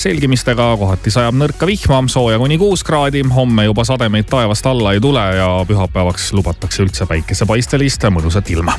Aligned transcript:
selgimistega, 0.00 0.72
kohati 0.80 1.12
sajab 1.12 1.36
nõrka 1.36 1.68
vihma, 1.68 2.02
sooja 2.08 2.38
kuni 2.40 2.58
kuus 2.58 2.84
kraadi. 2.86 3.22
homme 3.34 3.64
juba 3.64 3.84
sademeid 3.84 4.28
taevast 4.30 4.66
alla 4.66 4.94
ei 4.96 5.00
tule 5.00 5.24
ja 5.36 5.48
pühapäevaks 5.68 6.32
lubatakse 6.32 6.82
üldse 6.86 7.06
päikesepaistelist 7.06 8.08
mõnusat 8.10 8.50
ilma. 8.50 8.78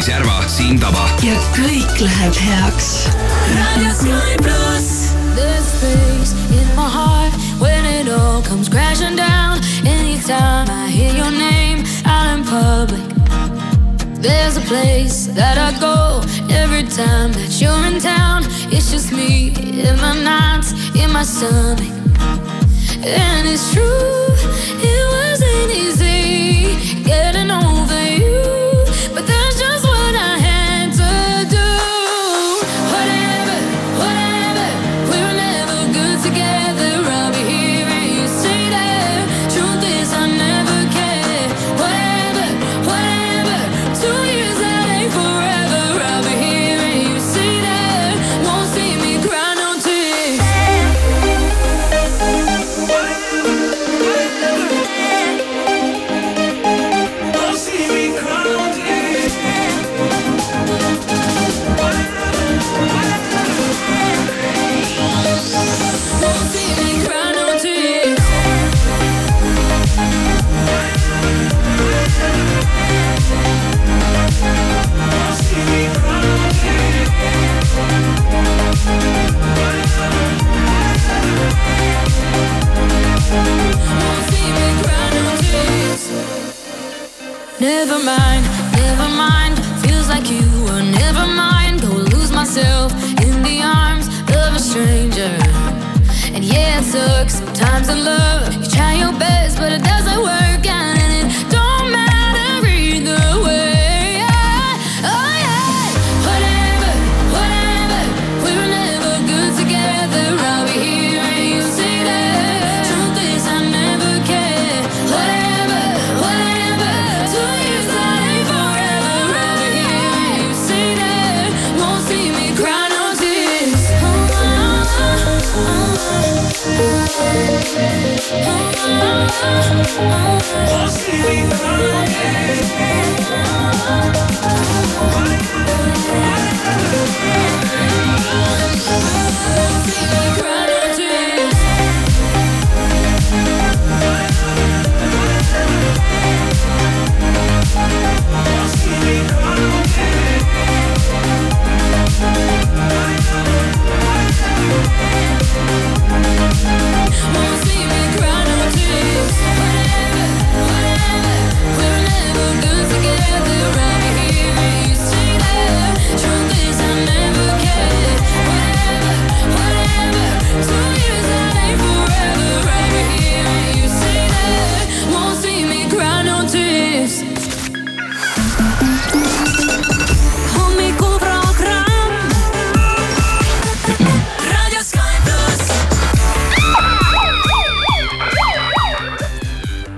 Maris 0.00 0.08
Järva, 0.08 0.48
Siim 0.48 0.78
Taba. 0.80 1.08
ja 1.22 1.36
kõik 1.52 2.00
läheb 2.00 2.34
heaks. 2.34 3.06
raadio 3.54 3.92
Sky 3.92 4.36
pluss. 4.40 5.12
There's 5.36 5.66
space 5.76 6.32
in 6.50 6.66
my 6.74 6.88
heart 6.88 7.32
when 7.60 7.84
it 7.84 8.08
all 8.08 8.42
comes 8.42 8.68
crashing 8.68 9.16
down. 9.16 9.60
Anytime 9.84 10.68
I 10.70 10.88
hear 10.90 11.12
your 11.12 11.30
name 11.30 11.84
out 12.06 12.38
in 12.38 12.44
public. 12.44 13.04
There's 14.22 14.56
a 14.56 14.62
place 14.62 15.26
that 15.34 15.58
I 15.58 15.78
go 15.78 16.22
every 16.48 16.84
time 16.84 17.32
that 17.32 17.60
you're 17.60 17.86
in 17.86 18.00
town. 18.00 18.44
It's 18.72 18.90
just 18.90 19.12
me 19.12 19.52
in 19.86 19.96
my 20.00 20.14
nights, 20.22 20.72
in 20.94 21.12
my 21.12 21.24
stomach. 21.24 21.92
And 23.04 23.48
it's 23.48 23.72
true, 23.72 24.32
it 24.80 25.04
wasn't 25.16 25.70
easy 25.72 27.02
getting 27.04 27.50
over 27.50 27.69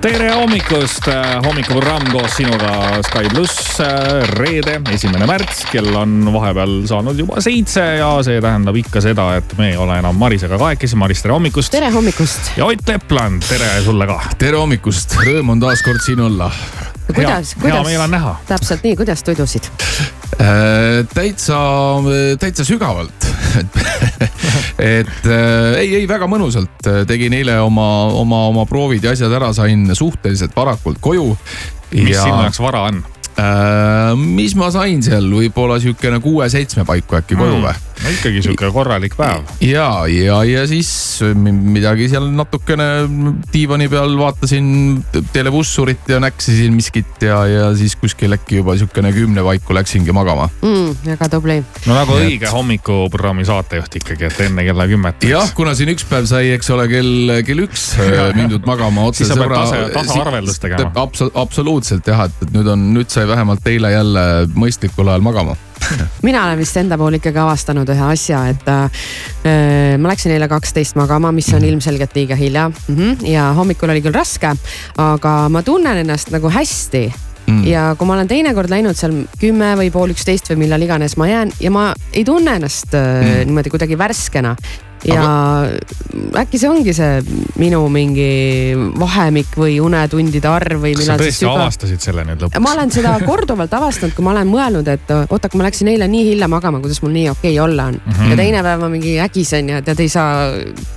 tere 0.02 0.32
hommikust, 0.34 1.06
äh, 1.08 1.36
hommikuprogramm 1.44 2.08
koos 2.10 2.34
sinuga 2.34 2.98
Sky 3.06 3.28
pluss, 3.30 3.78
äh, 3.80 4.24
reede, 4.34 4.80
esimene 4.90 5.28
märts, 5.30 5.62
kell 5.70 5.94
on 5.98 6.26
vahepeal 6.34 6.80
saanud 6.90 7.18
juba 7.22 7.42
seitse 7.44 7.84
ja 8.00 8.10
see 8.26 8.40
tähendab 8.42 8.78
ikka 8.82 9.02
seda, 9.04 9.28
et 9.38 9.54
me 9.60 9.70
ei 9.70 9.78
ole 9.78 10.00
enam 10.02 10.18
Marisega 10.18 10.58
kahekesi. 10.58 10.98
Maris, 10.98 11.22
tere 11.22 11.36
hommikust. 11.36 11.70
tere 11.72 11.92
hommikust. 11.94 12.54
ja 12.58 12.66
Ott 12.66 12.88
Lepland, 12.88 13.46
tere 13.46 13.76
sulle 13.86 14.10
ka. 14.10 14.18
tere 14.38 14.58
hommikust, 14.58 15.20
rõõm 15.22 15.54
on 15.54 15.62
taas 15.62 15.86
kord 15.86 16.02
siin 16.02 16.24
olla. 16.26 16.50
Kuidas, 17.10 17.54
kuidas? 17.60 17.86
täpselt 18.48 18.84
nii, 18.86 18.96
kuidas 18.96 19.22
toidusid 19.26 19.68
äh,? 20.40 21.02
täitsa, 21.14 21.58
täitsa 22.40 22.66
sügavalt 22.66 23.28
et 24.98 25.26
äh, 25.26 25.78
ei, 25.80 25.94
ei 26.00 26.08
väga 26.08 26.28
mõnusalt 26.30 26.90
tegin 27.08 27.34
eile 27.36 27.58
oma, 27.60 27.88
oma, 28.18 28.46
oma 28.52 28.66
proovid 28.68 29.04
ja 29.04 29.14
asjad 29.16 29.32
ära, 29.36 29.52
sain 29.56 29.86
suhteliselt 29.96 30.56
varakult 30.56 31.00
koju. 31.02 31.32
mis 31.92 32.16
ja... 32.16 32.24
sinu 32.24 32.44
jaoks 32.46 32.62
vara 32.62 32.86
on? 32.90 33.02
äh,. 33.36 34.12
mis 34.16 34.56
ma 34.58 34.70
sain 34.74 35.02
seal, 35.04 35.30
võib-olla 35.32 35.80
sihukene 35.82 36.20
kuue-seitsme 36.24 36.86
paiku 36.88 37.20
äkki 37.20 37.38
koju 37.38 37.58
mm. 37.58 37.66
või 37.66 37.72
mm.? 37.72 37.91
No 38.02 38.10
ikkagi 38.12 38.42
sihuke 38.44 38.70
korralik 38.74 39.14
päev. 39.18 39.46
ja, 39.64 39.86
ja, 40.10 40.38
ja 40.46 40.64
siis 40.70 40.90
midagi 41.22 42.08
seal 42.10 42.26
natukene 42.34 42.88
diivani 43.52 43.88
peal 43.92 44.16
vaatasin 44.18 44.66
televussurit 45.34 46.10
ja 46.10 46.18
näksisin 46.22 46.74
miskit 46.74 47.22
ja, 47.22 47.42
ja 47.46 47.70
siis 47.78 47.94
kuskil 48.00 48.34
äkki 48.36 48.60
juba 48.60 48.76
sihukene 48.78 49.12
kümne 49.14 49.44
paiku 49.46 49.76
läksingi 49.76 50.14
magama 50.14 50.48
mm,. 50.62 51.06
väga 51.06 51.30
tubli. 51.36 51.60
no 51.86 51.96
nagu 51.96 52.18
Nii 52.18 52.32
õige 52.32 52.48
et... 52.48 52.54
hommikuprogrammi 52.54 53.46
saatejuht 53.48 54.00
ikkagi, 54.02 54.28
et 54.30 54.44
enne 54.48 54.66
kella 54.66 54.88
kümmet. 54.90 55.26
jah, 55.28 55.54
kuna 55.56 55.76
siin 55.78 55.92
üks 55.94 56.06
päev 56.08 56.26
sai, 56.30 56.52
eks 56.56 56.70
ole, 56.74 56.88
kell, 56.90 57.34
kell 57.46 57.66
üks 57.66 57.88
mindud 58.38 58.66
magama 58.68 59.06
otse 59.10 59.28
sõbra. 59.28 59.62
siis 59.62 59.74
sa 59.74 59.82
pead 59.82 59.96
tasa, 59.96 60.14
tasaarveldust 60.14 60.64
tegema. 60.66 61.08
absoluutselt 61.44 62.08
jah, 62.10 62.26
et 62.26 62.56
nüüd 62.56 62.72
on, 62.74 62.88
nüüd 62.96 63.12
sai 63.12 63.28
vähemalt 63.30 63.66
eile 63.70 63.94
jälle 63.94 64.26
mõistlikul 64.58 65.12
ajal 65.12 65.24
magama 65.24 65.58
mina 66.26 66.44
olen 66.46 66.60
vist 66.60 66.76
enda 66.80 66.98
puhul 67.00 67.18
ikkagi 67.18 67.42
avastanud 67.42 67.88
ühe 67.92 68.06
asja, 68.12 68.44
et 68.52 68.70
äh, 68.70 69.02
ma 69.98 70.12
läksin 70.12 70.34
eile 70.34 70.48
kaksteist 70.50 70.96
magama, 70.98 71.32
mis 71.34 71.50
on 71.54 71.64
ilmselgelt 71.64 72.16
liiga 72.16 72.38
hilja 72.38 72.68
mm. 72.68 72.96
-hmm. 72.96 73.26
ja 73.32 73.50
hommikul 73.56 73.90
oli 73.90 74.02
küll 74.04 74.16
raske, 74.16 74.54
aga 74.98 75.36
ma 75.48 75.62
tunnen 75.62 76.04
ennast 76.04 76.30
nagu 76.30 76.50
hästi 76.50 77.04
mm. 77.46 77.64
ja 77.66 77.94
kui 77.98 78.06
ma 78.06 78.16
olen 78.18 78.28
teinekord 78.28 78.70
läinud 78.70 78.98
seal 78.98 79.24
kümme 79.40 79.74
või 79.80 79.90
pool 79.94 80.14
üksteist 80.14 80.50
või 80.52 80.64
millal 80.64 80.82
iganes 80.82 81.16
ma 81.16 81.28
jään 81.28 81.52
ja 81.60 81.70
ma 81.70 81.90
ei 82.12 82.24
tunne 82.24 82.56
ennast 82.60 82.94
mm. 82.94 83.44
niimoodi 83.50 83.70
kuidagi 83.74 83.98
värskena 83.98 84.56
ja 85.08 85.22
Aga... 85.22 86.42
äkki 86.42 86.60
see 86.60 86.70
ongi 86.70 86.94
see 86.94 87.20
minu 87.60 87.82
mingi 87.92 88.74
vahemik 88.98 89.56
või 89.58 89.78
unetundide 89.82 90.48
arv 90.50 90.84
või 90.84 90.94
kas 90.98 91.10
sa 91.10 91.18
tõesti 91.20 91.44
süga... 91.44 91.54
avastasid 91.64 92.04
selle 92.04 92.26
nüüd 92.28 92.44
lõpuks? 92.44 92.62
ma 92.62 92.74
olen 92.76 92.94
seda 92.94 93.14
korduvalt 93.26 93.74
avastanud, 93.78 94.14
kui 94.16 94.26
ma 94.26 94.34
olen 94.36 94.50
mõelnud, 94.50 94.90
et 94.92 95.14
oota, 95.24 95.50
kui 95.50 95.60
ma 95.60 95.68
läksin 95.68 95.90
eile 95.92 96.08
nii 96.10 96.32
hilja 96.32 96.48
magama, 96.50 96.82
kuidas 96.84 97.02
mul 97.04 97.14
nii 97.16 97.28
okei 97.32 97.54
okay 97.56 97.64
olla 97.64 97.88
on 97.90 97.98
mm. 97.98 98.12
-hmm. 98.12 98.30
ja 98.30 98.36
teine 98.36 98.62
päev 98.62 98.84
ma 98.84 98.90
mingi 98.92 99.18
ägisen 99.20 99.68
ja 99.68 99.82
tead, 99.82 100.00
ei 100.00 100.12
saa 100.12 100.52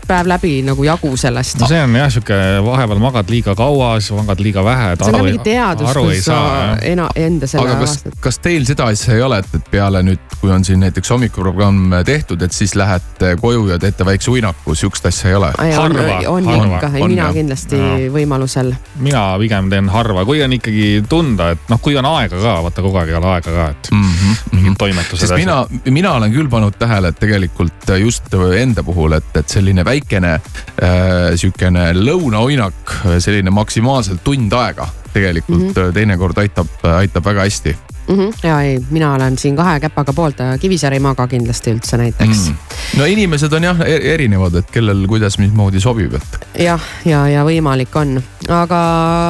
päev 0.07 0.27
läbi 0.29 0.61
nagu 0.65 0.83
jagu 0.83 1.17
sellest. 1.17 1.59
no 1.59 1.67
see 1.67 1.81
on 1.81 1.95
jah 1.95 2.11
sihuke, 2.11 2.37
vahepeal 2.65 3.01
magad 3.01 3.29
liiga 3.29 3.55
kaua, 3.55 3.95
siis 3.99 4.13
magad 4.17 4.39
liiga 4.43 4.63
vähe. 4.63 4.95
see 4.95 5.09
on 5.09 5.17
ka 5.17 5.23
mingi 5.23 5.43
teadus, 5.45 5.93
kus 5.93 6.25
sa 6.25 6.39
ena, 6.81 7.09
enda 7.15 7.47
selle 7.47 7.69
aga 7.69 7.79
kas, 7.81 7.97
kas 8.19 8.39
teil 8.43 8.65
seda 8.67 8.89
asja 8.93 9.15
ei 9.15 9.23
ole, 9.25 9.39
et, 9.41 9.57
et 9.57 9.71
peale 9.71 10.03
nüüd, 10.05 10.37
kui 10.41 10.51
on 10.51 10.65
siin 10.65 10.83
näiteks 10.85 11.09
hommikuprogramm 11.15 12.01
tehtud, 12.05 12.41
et 12.41 12.53
siis 12.53 12.75
lähete 12.75 13.35
koju 13.41 13.67
ja 13.71 13.79
teete 13.79 13.94
väikse 14.06 14.31
uinaku, 14.31 14.75
sihukest 14.75 15.06
asja 15.06 15.30
ei 15.30 15.36
ole? 15.36 15.51
on, 15.80 15.95
on 16.27 16.50
harva, 16.50 16.80
ikka, 16.80 16.89
ei 16.97 17.07
mina 17.07 17.27
jah. 17.27 17.33
kindlasti 17.33 17.80
ja. 17.80 18.09
võimalusel. 18.13 18.74
mina 19.06 19.24
pigem 19.39 19.69
teen 19.71 19.89
harva, 19.94 20.25
kui 20.27 20.42
on 20.44 20.57
ikkagi 20.57 20.89
tunda, 21.09 21.51
et 21.56 21.71
noh, 21.71 21.81
kui 21.81 21.95
on 22.00 22.09
aega 22.09 22.42
ka, 22.42 22.57
vaata 22.68 22.86
kogu 22.86 23.01
aeg 23.01 23.13
ei 23.13 23.19
ole 23.21 23.31
aega 23.38 23.56
ka, 23.56 23.69
et 23.75 23.92
mm 23.92 24.03
-hmm. 24.12 24.44
mingid 24.57 24.77
toimetused. 24.83 25.27
sest 25.27 25.36
mina, 25.39 25.65
mina 25.89 26.13
olen 26.19 26.33
küll 26.33 26.50
pannud 26.50 26.75
tähele, 26.80 27.13
et 27.13 27.19
tegelikult 27.19 27.95
just 28.01 28.33
enda 28.59 28.83
puhul, 28.83 29.13
et, 29.13 29.31
et 29.36 29.50
selline 29.50 29.86
väikene 29.86 30.33
äh, 30.33 31.36
sihukene 31.36 31.94
lõunauinak, 31.94 33.00
selline 33.19 33.50
maksimaalselt 33.50 34.24
tund 34.24 34.53
aega 34.53 34.88
tegelikult 35.13 35.62
mm 35.62 35.74
-hmm. 35.74 35.94
teinekord 35.94 36.38
aitab, 36.38 36.68
aitab 36.83 37.25
väga 37.25 37.48
hästi 37.48 37.77
mm. 38.07 38.15
-hmm. 38.15 38.47
ja 38.47 38.61
ei, 38.61 38.79
mina 38.89 39.13
olen 39.13 39.37
siin 39.37 39.55
kahe 39.55 39.79
käpaga 39.79 40.13
poolt, 40.13 40.37
Kivisäär 40.59 40.93
ei 40.93 40.99
maga 40.99 41.27
kindlasti 41.27 41.73
üldse 41.73 41.97
näiteks 41.97 42.49
mm.. 42.49 42.55
no 42.97 43.05
inimesed 43.05 43.53
on 43.53 43.63
jah 43.63 43.81
e-, 43.85 44.13
erinevad, 44.13 44.55
et 44.55 44.71
kellel 44.71 45.07
kuidas, 45.07 45.37
mismoodi 45.39 45.79
sobib, 45.79 46.13
et. 46.13 46.39
jah, 46.59 46.81
ja, 47.05 47.11
ja, 47.11 47.27
ja 47.27 47.45
võimalik 47.45 47.95
on, 47.95 48.19
aga 48.49 48.81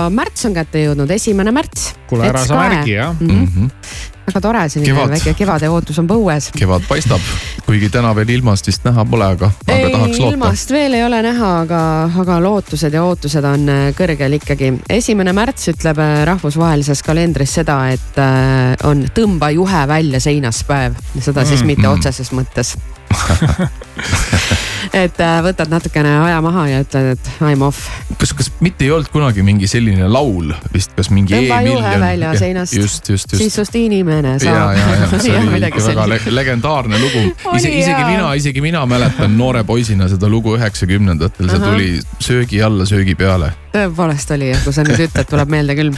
märts 0.10 0.46
on 0.46 0.54
kätte 0.54 0.84
jõudnud, 0.84 1.12
esimene 1.12 1.52
märts. 1.52 1.94
kuule, 2.10 2.30
ära 2.30 2.46
sa 2.46 2.60
märgi 2.60 2.98
jah 3.00 3.16
mm. 3.20 3.48
-hmm 3.48 4.14
väga 4.26 4.42
tore, 4.42 4.64
selline 4.70 4.94
kevad. 4.94 5.14
väike 5.16 5.34
kevade 5.38 5.70
ootus 5.70 6.00
on 6.02 6.08
põues. 6.10 6.50
kevad 6.58 6.86
paistab, 6.90 7.22
kuigi 7.66 7.90
täna 7.94 8.14
veel 8.18 8.34
ilmast 8.38 8.68
vist 8.68 8.86
näha 8.88 9.06
pole, 9.10 9.28
aga, 9.38 9.52
aga 9.68 9.92
tahaks 9.94 10.20
loota. 10.20 10.34
ilmast 10.34 10.74
veel 10.76 10.98
ei 10.98 11.06
ole 11.06 11.22
näha, 11.26 11.52
aga, 11.66 11.82
aga 12.24 12.40
lootused 12.44 12.94
ja 12.94 13.04
ootused 13.06 13.46
on 13.46 13.70
äh, 13.70 13.86
kõrgel 13.98 14.40
ikkagi. 14.40 14.74
esimene 14.90 15.36
märts 15.38 15.70
ütleb 15.74 16.02
äh, 16.02 16.18
rahvusvahelises 16.32 17.04
kalendris 17.06 17.58
seda, 17.60 17.80
et 17.94 18.20
äh, 18.22 18.74
on 18.90 19.06
tõmba 19.16 19.52
juhe 19.56 19.86
välja 19.88 20.20
seinast 20.24 20.66
päev, 20.68 20.98
seda 21.20 21.46
siis 21.46 21.62
mm, 21.62 21.74
mitte 21.74 21.88
mm. 21.88 21.94
otseses 21.94 22.34
mõttes 22.36 22.76
et 24.96 25.20
äh, 25.22 25.38
võtad 25.44 25.72
natukene 25.72 26.12
aja 26.24 26.40
maha 26.44 26.66
ja 26.70 26.82
ütled, 26.84 27.16
et 27.16 27.30
I 27.44 27.56
m 27.56 27.66
off. 27.68 27.88
kas, 28.20 28.34
kas 28.38 28.50
mitte 28.64 28.86
ei 28.86 28.92
olnud 28.96 29.10
kunagi 29.14 29.44
mingi 29.46 29.68
selline 29.70 30.08
laul 30.12 30.54
vist, 30.74 30.94
kas 30.98 31.10
mingi 31.14 31.36
e 31.38 31.44
juhe 31.46 31.94
välja 32.02 32.34
seinast. 32.40 32.76
just, 32.78 33.10
just, 33.10 33.32
just. 33.32 33.42
siis 33.42 33.58
sust 33.60 33.76
inimene 33.80 34.38
saab. 34.42 34.76
ja, 34.78 34.80
ja, 34.80 34.98
ja 35.12 35.22
see 35.22 35.38
oli 35.40 35.62
väga 35.68 36.08
le 36.12 36.20
legendaarne 36.32 37.00
lugu. 37.02 37.24
ise, 37.58 37.72
isegi 37.72 38.04
mina, 38.04 38.34
isegi 38.40 38.64
mina 38.64 38.86
mäletan 38.90 39.38
noore 39.38 39.64
poisina 39.68 40.10
seda 40.12 40.30
lugu 40.32 40.56
üheksakümnendatel, 40.60 41.50
see 41.52 41.64
tuli 41.64 41.90
söögi 42.20 42.62
alla, 42.66 42.88
söögi 42.90 43.18
peale. 43.20 43.54
tõepoolest 43.76 44.36
oli 44.36 44.52
jah, 44.54 44.62
kui 44.64 44.76
sa 44.76 44.86
nüüd 44.88 45.08
ütled, 45.08 45.28
tuleb 45.32 45.52
meelde 45.52 45.78
küll. 45.78 45.92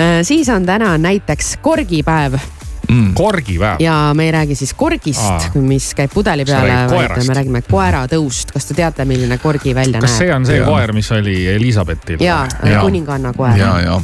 Äh, 0.00 0.20
siis 0.26 0.50
on 0.52 0.66
täna 0.68 0.94
näiteks 1.00 1.56
korgipäev 1.64 2.40
mm.. 2.88 3.14
korgipäev. 3.14 3.80
ja 3.82 4.12
me 4.14 4.26
ei 4.28 4.32
räägi 4.32 4.56
siis 4.58 4.74
korgist, 4.74 5.54
mis 5.54 5.92
käib 5.98 6.12
pudeli 6.14 6.46
peale, 6.48 6.82
vaid 6.90 7.16
me 7.26 7.38
räägime 7.40 7.62
koeratõust. 7.68 8.52
kas 8.54 8.68
te 8.70 8.78
teate, 8.78 9.06
milline 9.08 9.38
korgi 9.42 9.74
välja 9.74 10.00
kas 10.00 10.10
näeb? 10.10 10.18
kas 10.18 10.18
see 10.24 10.34
on 10.34 10.46
see 10.48 10.60
ja. 10.60 10.68
koer, 10.68 10.94
mis 10.96 11.10
oli 11.12 11.38
Elizabetil? 11.54 12.22
ja, 12.24 12.44
ja., 12.64 12.84
kuninganna 12.84 13.34
koer. 13.36 13.58
ja, 13.60 13.74
ja 13.84 14.00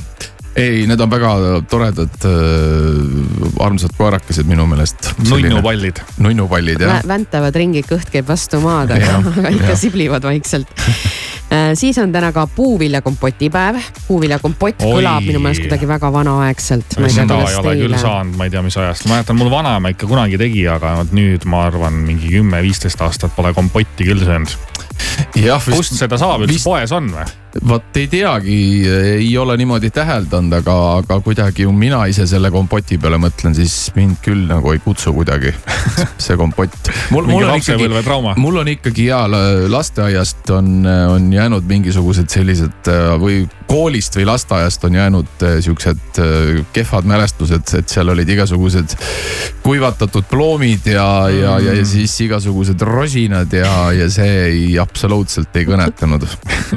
ei, 0.59 0.87
need 0.91 1.01
on 1.01 1.11
väga 1.11 1.33
toredad 1.71 2.25
äh,, 2.27 3.63
armsad 3.63 3.95
koerakesed 3.99 4.49
minu 4.49 4.67
meelest. 4.67 5.13
nunnupallid. 5.29 6.03
nunnupallid 6.19 6.83
jah. 6.83 7.01
väntavad 7.07 7.57
ringi, 7.57 7.85
kõht 7.87 8.11
käib 8.13 8.29
vastu 8.29 8.61
maad, 8.65 8.93
aga, 8.97 9.23
ikka 9.57 9.77
siblivad 9.79 10.27
vaikselt 10.27 10.73
siis 11.75 11.99
on 11.99 12.13
täna 12.13 12.33
ka 12.33 12.47
puuviljakompoti 12.57 13.51
päev. 13.51 13.81
puuviljakompott 14.07 14.83
kõlab 14.83 15.27
minu 15.27 15.41
meelest 15.41 15.65
kuidagi 15.65 15.89
väga 15.89 16.13
vanaaegselt. 16.13 16.99
seda 17.09 17.41
ei 17.49 17.59
ole 17.63 17.75
küll 17.83 17.99
saanud, 17.99 18.37
ma 18.37 18.49
ei 18.49 18.55
tea, 18.55 18.63
mis 18.63 18.77
ajast, 18.77 19.09
ma 19.09 19.17
mäletan, 19.19 19.39
mul 19.41 19.51
vanaema 19.53 19.93
ikka 19.95 20.11
kunagi 20.11 20.41
tegi, 20.41 20.67
aga 20.69 20.99
nüüd 21.13 21.49
ma 21.49 21.65
arvan, 21.71 22.03
mingi 22.09 22.33
kümme-viisteist 22.37 23.01
aastat 23.05 23.37
pole 23.37 23.55
kompotti 23.57 24.09
küll 24.09 24.25
söönud. 24.25 24.57
kust 25.73 25.97
seda 25.97 26.19
saab 26.21 26.45
üldse, 26.47 26.65
poes 26.65 26.93
on 26.93 27.13
või? 27.15 27.29
Vot 27.69 27.97
ei 27.97 28.07
teagi, 28.11 28.59
ei 28.89 29.31
ole 29.39 29.57
niimoodi 29.57 29.91
täheldanud, 29.95 30.53
aga, 30.61 30.75
aga 31.01 31.19
kuidagi 31.25 31.67
mina 31.73 32.05
ise 32.11 32.27
selle 32.29 32.51
kompoti 32.55 32.99
peale 33.01 33.19
mõtlen, 33.21 33.57
siis 33.57 33.75
mind 33.97 34.21
küll 34.25 34.47
nagu 34.51 34.73
ei 34.75 34.83
kutsu 34.85 35.15
kuidagi 35.17 35.55
see 36.25 36.37
kompott. 36.39 36.93
mul, 37.15 37.29
mul 37.31 37.49
on 37.49 37.57
ikkagi, 37.57 37.89
mul 38.37 38.61
on 38.63 38.73
ikkagi 38.75 39.09
ja 39.09 39.23
lasteaiast 39.29 40.51
on, 40.55 40.87
on 40.87 41.33
jäänud 41.33 41.67
mingisugused 41.69 42.29
sellised 42.33 42.93
või 43.23 43.43
koolist 43.69 44.17
või 44.17 44.29
lasteaiast 44.29 44.85
on 44.89 45.01
jäänud 45.01 45.47
siuksed 45.65 46.21
kehvad 46.73 47.09
mälestused, 47.09 47.75
et 47.81 47.89
seal 47.89 48.13
olid 48.13 48.29
igasugused 48.29 48.97
kuivatatud 49.65 50.29
ploomid 50.31 50.87
ja 50.93 51.09
mm., 51.29 51.41
ja, 51.41 51.57
ja, 51.65 51.75
ja 51.81 51.85
siis 51.87 52.15
igasugused 52.25 52.81
rosinad 52.85 53.53
ja, 53.53 53.73
ja 53.93 54.09
see 54.13 54.39
ei, 54.47 54.63
absoluutselt 54.81 55.57
ei 55.57 55.69
kõnetanud 55.69 56.25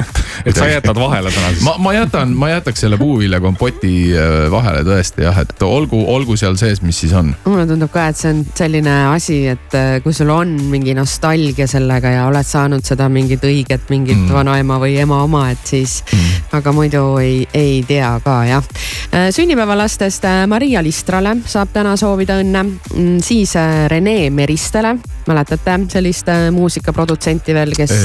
et 0.47 0.60
sa 0.61 0.69
jätad 0.69 0.99
vahele 0.99 1.31
täna 1.33 1.49
siis? 1.53 1.63
ma, 1.65 1.75
ma 1.77 1.93
jätan, 1.95 2.33
ma 2.37 2.49
jätaks 2.51 2.83
selle 2.85 2.97
puuviljakompoti 3.01 3.93
äh, 4.15 4.35
vahele 4.51 4.83
tõesti 4.87 5.25
jah, 5.25 5.41
et 5.43 5.65
olgu, 5.65 6.01
olgu 6.13 6.37
seal 6.39 6.57
sees, 6.59 6.81
mis 6.85 7.01
siis 7.03 7.13
on. 7.17 7.33
mulle 7.45 7.65
tundub 7.69 7.91
ka, 7.93 8.07
et 8.11 8.19
see 8.19 8.33
on 8.33 8.43
selline 8.57 8.95
asi, 9.11 9.39
et 9.53 9.77
äh, 9.77 9.93
kui 10.03 10.15
sul 10.15 10.31
on 10.33 10.53
mingi 10.71 10.95
nostalgia 10.97 11.67
sellega 11.69 12.13
ja 12.15 12.27
oled 12.29 12.47
saanud 12.47 12.85
seda 12.87 13.09
mingit 13.11 13.43
õiget, 13.47 13.89
mingit 13.93 14.19
mm. 14.19 14.33
vanaema 14.35 14.79
või 14.81 14.97
ema 15.01 15.21
oma, 15.25 15.47
et 15.53 15.63
siis 15.73 16.01
mm., 16.07 16.51
aga 16.59 16.75
muidu 16.75 17.06
ei, 17.21 17.45
ei 17.57 17.81
tea 17.87 18.13
ka 18.23 18.41
jah. 18.49 18.71
Äh, 19.11 19.30
sünnipäevalastest 19.35 20.27
Maria 20.51 20.83
Listrale 20.83 21.37
saab 21.45 21.73
täna 21.73 21.95
soovida 21.99 22.39
õnne, 22.41 22.65
mm, 22.68 23.18
siis 23.25 23.56
Rene 23.91 24.30
Meristele, 24.33 24.95
mäletate 25.31 25.80
sellist 25.90 26.28
muusikaprodutsenti 26.52 27.56
veel, 27.56 27.73
kes, 27.78 27.97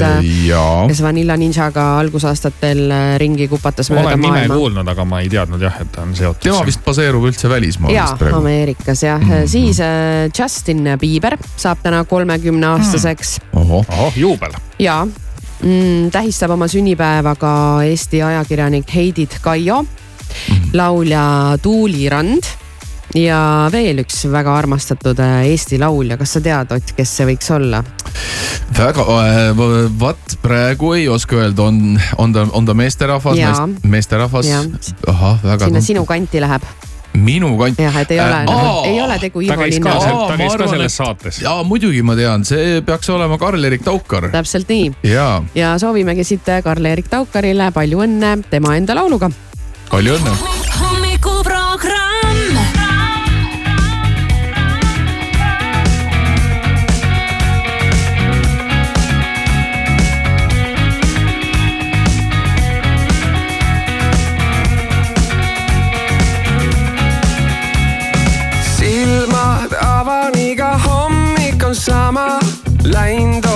kes 0.88 1.02
Vanilla 1.02 1.36
Ninjaga 1.36 1.86
algusaastat 2.00 2.46
aastatel 2.46 2.90
äh, 2.90 3.18
ringi 3.18 3.48
kupatas 3.48 3.90
mööda 3.90 4.12
olen 4.12 4.20
maailma. 4.20 4.32
olen 4.32 4.48
nime 4.48 4.60
kuulnud, 4.60 4.88
aga 4.92 5.04
ma 5.08 5.20
ei 5.20 5.28
teadnud 5.32 5.62
jah, 5.62 5.80
et 5.82 5.92
ta 5.92 6.02
on 6.02 6.14
seotud. 6.16 6.42
tema 6.44 6.64
vist 6.66 6.82
baseerub 6.84 7.26
üldse 7.28 7.50
välismaal 7.50 7.94
ja, 7.94 8.06
vist 8.06 8.20
praegu. 8.20 8.40
Ameerikas 8.40 9.02
jah 9.02 9.20
mm, 9.20 9.30
-hmm. 9.30 9.46
siis 9.46 9.80
äh, 9.80 10.30
Justin 10.38 10.88
Bieber 11.00 11.36
saab 11.56 11.82
täna 11.82 12.04
kolmekümne 12.04 12.66
aastaseks 12.66 13.38
mm.. 13.40 13.60
ohoh 13.60 13.86
oh,, 14.00 14.16
juubel. 14.16 14.52
ja 14.78 15.06
mm, 15.06 16.10
tähistab 16.10 16.50
oma 16.50 16.68
sünnipäeva 16.68 17.34
ka 17.34 17.82
Eesti 17.84 18.22
ajakirjanik 18.22 18.94
Heidit 18.94 19.38
Kaio 19.42 19.82
mm, 19.82 19.88
-hmm. 19.88 20.70
laulja 20.74 21.58
Tuuli 21.62 22.08
Rand 22.08 22.42
ja 23.14 23.40
veel 23.72 24.02
üks 24.02 24.24
väga 24.32 24.56
armastatud 24.58 25.20
äh, 25.22 25.46
Eesti 25.52 25.78
laulja, 25.82 26.18
kas 26.20 26.36
sa 26.36 26.42
tead, 26.42 26.72
Ott, 26.76 26.94
kes 26.96 27.14
see 27.18 27.28
võiks 27.30 27.52
olla? 27.54 27.82
väga, 28.76 29.06
äh, 29.20 29.62
vot 29.98 30.36
praegu 30.42 30.94
ei 30.96 31.06
oska 31.08 31.38
öelda, 31.42 31.68
on, 31.70 32.00
on 32.18 32.34
ta, 32.34 32.48
on 32.52 32.66
ta 32.66 32.74
meesterahvas, 32.74 33.62
meesterahvas? 33.84 34.50
ahah, 35.06 35.40
väga. 35.44 35.70
sinna 35.70 35.84
sinu 35.84 36.04
kanti 36.08 36.42
läheb 36.42 36.66
minu 37.16 37.56
kant. 37.58 37.80
jah, 37.80 37.96
et 38.02 38.10
ei 38.12 38.20
ole 38.20 38.42
äh,, 38.44 38.90
ei 38.90 39.00
ole 39.02 39.18
tegu 39.18 39.40
Ivo 39.40 39.66
Linnaga. 39.66 40.12
ta 40.28 40.36
käis 40.36 40.56
ka 40.56 40.68
selles 40.68 40.96
saates. 41.00 41.40
jaa, 41.42 41.62
muidugi 41.64 42.02
ma 42.06 42.16
tean, 42.18 42.44
see 42.44 42.80
peaks 42.86 43.10
olema 43.10 43.38
Karl-Erik 43.40 43.84
Taukar. 43.86 44.30
täpselt 44.34 44.68
nii. 44.72 44.92
ja, 45.12 45.42
ja 45.54 45.74
soovimegi 45.82 46.24
siit 46.24 46.48
Karl-Erik 46.64 47.10
Taukarile 47.12 47.70
palju 47.74 48.04
õnne 48.06 48.36
tema 48.50 48.76
enda 48.76 48.98
lauluga. 48.98 49.30
palju 49.90 50.18
õnne. 50.20 50.65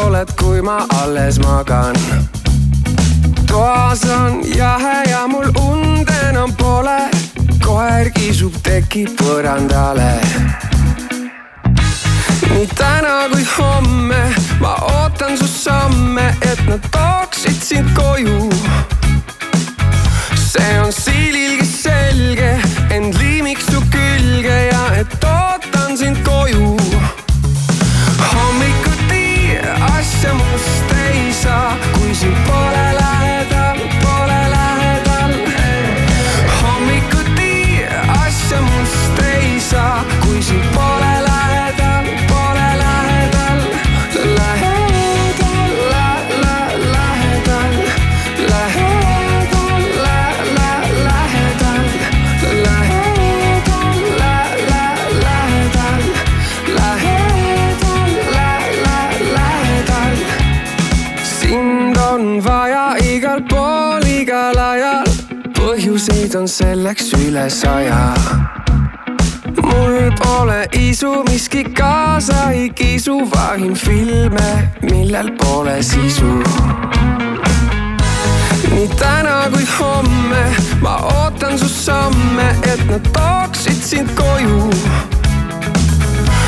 oled, 0.04 0.30
kui 0.36 0.60
ma 0.62 0.86
alles 1.02 1.38
magan. 1.38 1.94
toas 3.46 4.04
on 4.04 4.42
jahe 4.56 5.10
ja 5.10 5.26
mul 5.26 5.50
und 5.54 6.10
enam 6.28 6.52
pole, 6.56 7.08
koer 7.64 8.10
kisub 8.10 8.54
teki 8.62 9.06
põrandale. 9.16 10.20
nii 12.50 12.66
täna 12.74 13.28
kui 13.32 13.46
homme 13.56 14.22
ma 14.60 14.74
ootan 14.74 15.38
su 15.38 15.46
samme, 15.46 16.34
et 16.42 16.60
nad 16.68 16.82
tooksid 16.90 17.62
sind 17.62 17.88
koju 17.94 18.50
see 20.34 20.80
on 20.84 20.92
siililgi 20.92 21.66
selge, 21.66 22.52
end 22.90 23.14
liimiks 23.14 23.66
su 23.70 23.80
külge 23.94 24.58
ja 24.72 24.84
et 25.00 25.24
ootan 25.24 25.96
sind 25.96 26.18
koju. 26.26 26.79
Asja 30.10 30.34
must 30.34 30.92
ei 30.92 31.32
saa, 31.32 31.76
kui 31.94 32.14
sind 32.14 32.36
pole 32.46 32.86
lähedal, 33.00 33.78
pole 34.02 34.40
lähedal. 34.50 35.32
hommikuti 36.62 37.84
asja 38.24 38.60
must 38.60 39.22
ei 39.22 39.60
saa, 39.60 40.04
on 66.40 66.48
selleks 66.48 67.10
üle 67.12 67.42
saja 67.52 68.14
mul 69.60 69.96
pole 70.20 70.60
isu, 70.72 71.10
miski 71.28 71.64
kaasa 71.64 72.50
ei 72.50 72.70
kisu, 72.70 73.16
vahin 73.32 73.74
filme, 73.74 74.72
millel 74.82 75.28
pole 75.36 75.82
sisu. 75.82 76.32
nii 78.72 78.88
täna 79.02 79.36
kui 79.52 79.66
homme 79.74 80.44
ma 80.80 80.96
ootan 81.12 81.58
su 81.58 81.68
samme, 81.68 82.48
et 82.72 82.86
nad 82.88 83.12
tooksid 83.12 83.82
sind 83.90 84.08
koju. 84.16 84.70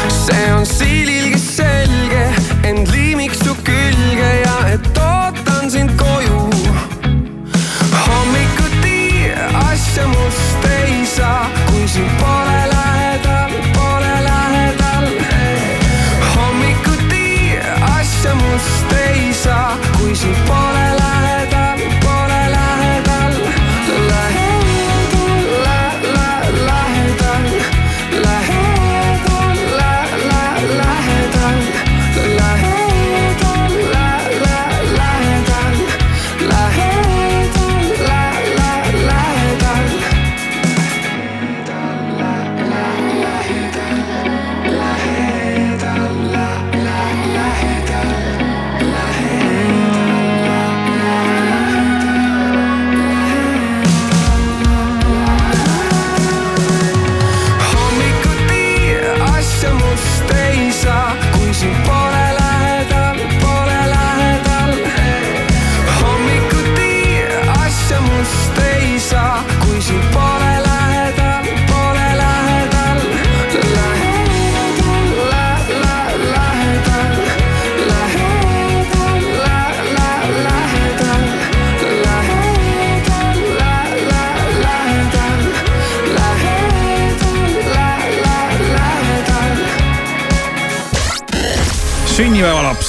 see 0.09 0.53
on 0.57 0.67
siililgi 0.67 1.39
selge, 1.39 2.25
end 2.65 2.89
liimiks 2.97 3.45
su 3.45 3.55
külge 3.65 4.33
ja 4.41 4.52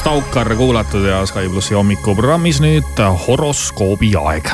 sünnipäevalaps 0.04 0.32
Taukar 0.34 0.56
kuulatud 0.56 1.06
ja 1.06 1.26
Sky 1.26 1.50
plussi 1.50 1.74
hommikuprogrammis 1.74 2.60
nüüd 2.62 3.00
horoskoobi 3.28 4.14
aeg. 4.16 4.50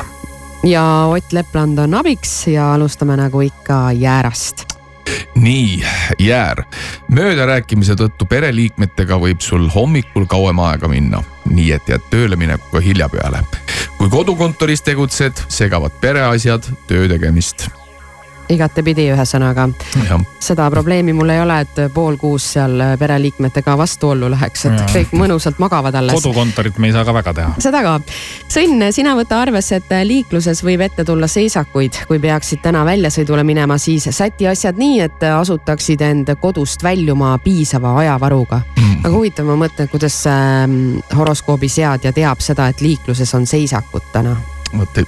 ja 0.64 1.06
Ott 1.10 1.32
Lepland 1.32 1.78
on 1.78 1.94
abiks 1.94 2.46
ja 2.46 2.74
alustame 2.74 3.16
nagu 3.16 3.40
ikka 3.40 3.92
jäärast. 3.92 4.64
nii, 5.34 5.82
Jäär, 6.18 6.62
möödarääkimise 7.08 7.94
tõttu 7.94 8.26
pereliikmetega 8.28 9.18
võib 9.18 9.40
sul 9.40 9.68
hommikul 9.68 10.26
kauem 10.26 10.58
aega 10.58 10.88
minna, 10.88 11.22
nii 11.44 11.72
et 11.72 11.88
jääd 11.88 12.06
tööle 12.10 12.36
minekuga 12.36 12.80
hilja 12.80 13.08
peale. 13.08 13.42
kui 13.98 14.08
kodukontoris 14.08 14.82
tegutsed, 14.82 15.32
segavad 15.48 15.92
pereasjad 16.00 16.62
töö 16.86 17.08
tegemist. 17.08 17.68
igatepidi, 18.50 19.10
ühesõnaga 19.14 19.68
seda 20.40 20.70
probleemi 20.70 21.12
mul 21.12 21.28
ei 21.28 21.40
ole, 21.40 21.60
et 21.64 21.80
pool 21.94 22.16
kuus 22.20 22.46
seal 22.54 22.82
pereliikmetega 22.98 23.76
vastuollu 23.78 24.30
läheks, 24.32 24.64
et 24.66 24.78
Jaa. 24.78 24.88
kõik 24.94 25.14
mõnusalt 25.20 25.60
magavad 25.62 25.94
alles. 25.94 26.16
kodukontorit 26.16 26.78
me 26.78 26.90
ei 26.90 26.94
saa 26.96 27.04
ka 27.04 27.14
väga 27.14 27.34
teha. 27.34 27.54
seda 27.62 27.82
ka. 27.84 27.96
Sõnn, 28.50 28.86
sina 28.92 29.14
võta 29.18 29.40
arvesse, 29.44 29.80
et 29.80 29.92
liikluses 30.04 30.64
võib 30.64 30.84
ette 30.86 31.04
tulla 31.04 31.28
seisakuid, 31.30 32.02
kui 32.08 32.18
peaksid 32.22 32.62
täna 32.64 32.84
väljasõidule 32.88 33.44
minema, 33.46 33.78
siis 33.78 34.08
säti 34.10 34.48
asjad 34.50 34.80
nii, 34.80 35.00
et 35.06 35.26
asutaksid 35.30 36.00
end 36.04 36.34
kodust 36.40 36.82
väljuma 36.82 37.36
piisava 37.44 37.96
ajavaruga. 38.04 38.62
aga 39.04 39.12
huvitav, 39.14 39.46
ma 39.46 39.56
mõtlen, 39.66 39.88
kuidas 39.92 40.22
ähm, 40.28 41.00
horoskoobi 41.16 41.68
seadja 41.68 42.12
teab 42.12 42.40
seda, 42.44 42.68
et 42.68 42.80
liikluses 42.80 43.34
on 43.34 43.46
seisakud 43.46 44.02
täna. 44.12 44.36
vot, 44.76 44.98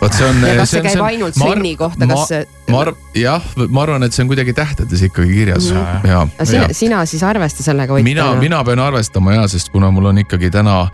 vot 0.00 0.12
see 0.12 0.26
on. 0.26 0.44
ja 0.46 0.56
kas 0.56 0.70
see 0.70 0.82
käib 0.82 1.02
ainult 1.04 1.36
sõnni 1.36 1.76
kohta, 1.76 2.06
kas 2.08 2.28
see 2.28 2.46
ma 2.70 2.80
arv-, 2.84 2.96
jah, 3.18 3.42
ma 3.68 3.82
arvan, 3.82 4.02
et 4.06 4.14
see 4.14 4.22
on 4.24 4.28
kuidagi 4.30 4.52
tähtedes 4.56 5.02
ikkagi 5.08 5.32
kirjas 5.34 5.66
Mhm. 5.72 6.06
ja, 6.06 6.12
ja, 6.12 6.20
Aga 6.22 6.44
sina, 6.46 6.68
sina 6.72 7.00
siis 7.06 7.22
arvesta 7.26 7.62
sellega, 7.62 7.92
Ott. 7.94 8.02
mina, 8.06 8.34
mina 8.40 8.62
pean 8.64 8.78
arvestama 8.78 9.34
ja, 9.34 9.48
sest 9.48 9.68
kuna 9.74 9.90
mul 9.90 10.04
on 10.12 10.18
ikkagi 10.22 10.50
täna, 10.50 10.88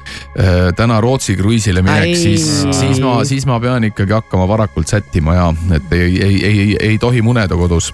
täna 0.77 1.01
Rootsi 1.01 1.37
kruiisile 1.37 1.83
minek, 1.83 2.17
siis, 2.17 2.47
siis 2.73 3.01
ma, 3.05 3.21
siis 3.29 3.47
ma 3.47 3.61
pean 3.61 3.85
ikkagi 3.85 4.13
hakkama 4.17 4.49
varakult 4.49 4.89
sättima 4.89 5.35
ja 5.35 5.53
et 5.77 5.93
ei, 5.93 6.23
ei, 6.23 6.45
ei, 6.47 6.77
ei 6.81 6.99
tohi 6.99 7.23
muneda 7.23 7.57
kodus. 7.57 7.93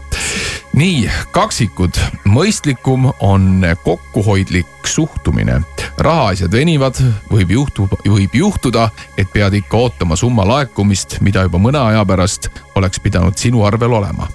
nii, 0.75 1.09
kaksikud, 1.31 1.95
mõistlikum 2.27 3.13
on 3.23 3.63
kokkuhoidlik 3.85 4.67
suhtumine. 4.87 5.61
rahaasjad 5.99 6.51
venivad, 6.53 6.99
võib 7.31 7.51
juhtu, 7.55 7.87
võib 8.05 8.35
juhtuda, 8.35 8.89
et 9.17 9.29
pead 9.33 9.55
ikka 9.55 9.77
ootama 9.79 10.17
summa 10.19 10.43
laekumist, 10.49 11.21
mida 11.23 11.43
juba 11.47 11.59
mõne 11.63 11.79
aja 11.79 12.03
pärast 12.05 12.49
oleks 12.75 12.99
pidanud 13.01 13.37
sinu 13.39 13.63
arvel 13.67 13.93
olema 13.93 14.29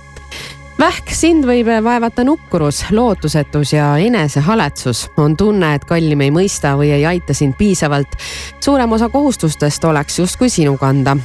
vähk, 0.79 1.11
sind 1.11 1.43
võib 1.47 1.67
vaevata 1.83 2.23
nukkurus, 2.23 2.85
lootusetus 2.95 3.73
ja 3.73 3.91
enesehaletsus. 3.97 5.09
on 5.17 5.37
tunne, 5.37 5.73
et 5.75 5.85
kallim 5.85 6.21
ei 6.21 6.31
mõista 6.31 6.75
või 6.79 6.91
ei 6.95 7.05
aita 7.05 7.33
sind 7.33 7.57
piisavalt. 7.57 8.15
suurem 8.59 8.91
osa 8.91 9.09
kohustustest 9.09 9.83
oleks 9.83 10.19
justkui 10.19 10.49
sinu 10.49 10.77
kanda. 10.77 11.17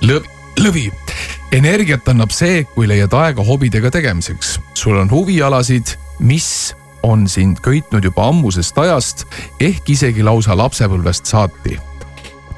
lõvi, 0.00 0.28
lõvi, 0.60 0.92
energiat 1.52 2.08
annab 2.08 2.30
see, 2.30 2.64
kui 2.64 2.88
leiad 2.88 3.12
aega 3.12 3.44
hobidega 3.44 3.90
tegemiseks. 3.90 4.60
sul 4.74 4.96
on 4.96 5.10
huvialasid, 5.10 5.96
mis 6.18 6.74
on 7.02 7.28
sind 7.28 7.60
köitnud 7.62 8.04
juba 8.04 8.28
ammusest 8.28 8.78
ajast 8.78 9.26
ehk 9.60 9.90
isegi 9.90 10.22
lausa 10.22 10.56
lapsepõlvest 10.56 11.26
saati. 11.26 11.78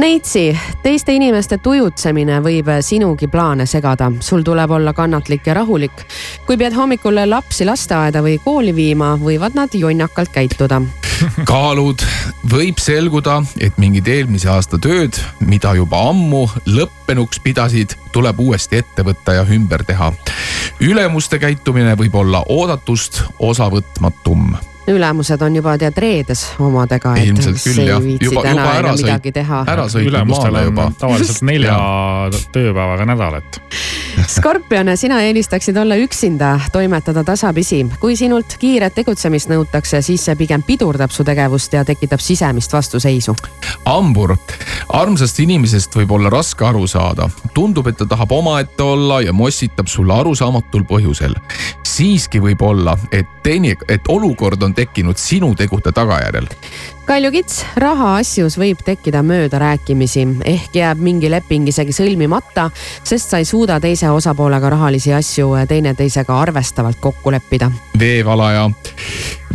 Neitsi, 0.00 0.58
teiste 0.82 1.12
inimeste 1.12 1.58
tujutsemine 1.60 2.38
võib 2.40 2.70
sinugi 2.80 3.26
plaane 3.28 3.66
segada, 3.68 4.06
sul 4.24 4.40
tuleb 4.40 4.70
olla 4.72 4.94
kannatlik 4.96 5.50
ja 5.50 5.58
rahulik. 5.58 6.06
kui 6.46 6.56
pead 6.56 6.72
hommikul 6.72 7.20
lapsi 7.28 7.66
lasteaeda 7.68 8.22
või 8.24 8.38
kooli 8.40 8.72
viima, 8.74 9.10
võivad 9.20 9.58
nad 9.58 9.74
jonnakalt 9.76 10.32
käituda. 10.32 10.80
kaalud, 11.52 12.00
võib 12.48 12.80
selguda, 12.80 13.42
et 13.60 13.76
mingid 13.76 14.08
eelmise 14.08 14.48
aasta 14.48 14.80
tööd, 14.80 15.20
mida 15.44 15.74
juba 15.76 16.00
ammu 16.08 16.46
lõppenuks 16.64 17.44
pidasid, 17.44 17.92
tuleb 18.16 18.40
uuesti 18.40 18.80
ette 18.80 19.04
võtta 19.04 19.36
ja 19.36 19.44
ümber 19.44 19.84
teha. 19.84 20.14
ülemuste 20.80 21.38
käitumine 21.38 21.92
võib 21.92 22.14
olla 22.14 22.40
oodatust 22.48 23.20
osavõtmatum 23.38 24.56
ülemused 24.88 25.42
on 25.42 25.56
juba 25.56 25.76
tead 25.78 25.98
reedes 25.98 26.46
omadega, 26.58 27.14
et 27.16 27.28
Ilmselt 27.28 27.60
küll, 27.62 27.82
jah. 27.86 28.00
Juba- 28.20 28.46
juba 28.48 28.64
ära 28.72 28.94
sõit- 28.94 29.04
midagi 29.04 29.32
teha. 29.32 29.64
ära 29.68 29.82
on 29.84 30.64
juba. 30.64 30.92
tavaliselt 30.98 31.42
nelja 31.42 31.76
tööpäevaga 32.52 33.06
nädal, 33.06 33.34
et 33.34 33.60
Skorpion, 34.28 34.96
sina 34.96 35.20
eelistaksid 35.22 35.76
olla 35.76 35.96
üksinda, 35.96 36.60
toimetada 36.72 37.24
tasapisi. 37.24 37.86
kui 38.00 38.16
sinult 38.16 38.56
kiiret 38.58 38.94
tegutsemist 38.94 39.48
nõutakse, 39.50 40.02
siis 40.02 40.24
see 40.24 40.36
pigem 40.36 40.62
pidurdab 40.62 41.10
su 41.10 41.24
tegevust 41.24 41.72
ja 41.72 41.84
tekitab 41.84 42.20
sisemist 42.20 42.72
vastuseisu. 42.72 43.34
hambur, 43.84 44.36
armsast 44.88 45.38
inimesest 45.40 45.96
võib 45.96 46.12
olla 46.12 46.30
raske 46.30 46.64
aru 46.66 46.86
saada. 46.86 47.28
tundub, 47.54 47.86
et 47.86 47.96
ta 47.96 48.06
tahab 48.06 48.32
omaette 48.32 48.82
olla 48.82 49.20
ja 49.20 49.32
mossitab 49.32 49.86
sulle 49.86 50.14
arusaamatul 50.14 50.82
põhjusel. 50.84 51.34
siiski 51.86 52.40
võib 52.40 52.62
olla, 52.62 52.98
et 53.12 53.26
teine, 53.42 53.76
et 53.88 54.08
olukord 54.08 54.62
on 54.62 54.74
tekkinud 54.80 55.20
sinu 55.20 55.52
tegude 55.58 55.92
tagajärjel. 55.92 56.48
Kalju 57.10 57.32
Kits, 57.34 57.64
rahaasjus 57.80 58.54
võib 58.60 58.84
tekkida 58.86 59.22
möödarääkimisi, 59.26 60.22
ehk 60.46 60.76
jääb 60.78 61.00
mingi 61.02 61.30
leping 61.32 61.66
isegi 61.68 61.90
sõlmimata, 61.96 62.68
sest 63.02 63.32
sa 63.32 63.40
ei 63.42 63.48
suuda 63.48 63.80
teise 63.82 64.12
osapoolega 64.14 64.70
rahalisi 64.70 65.10
asju 65.16 65.48
teineteisega 65.68 66.36
arvestavalt 66.40 67.00
kokku 67.02 67.32
leppida. 67.34 67.70
veevalaja. 67.98 68.70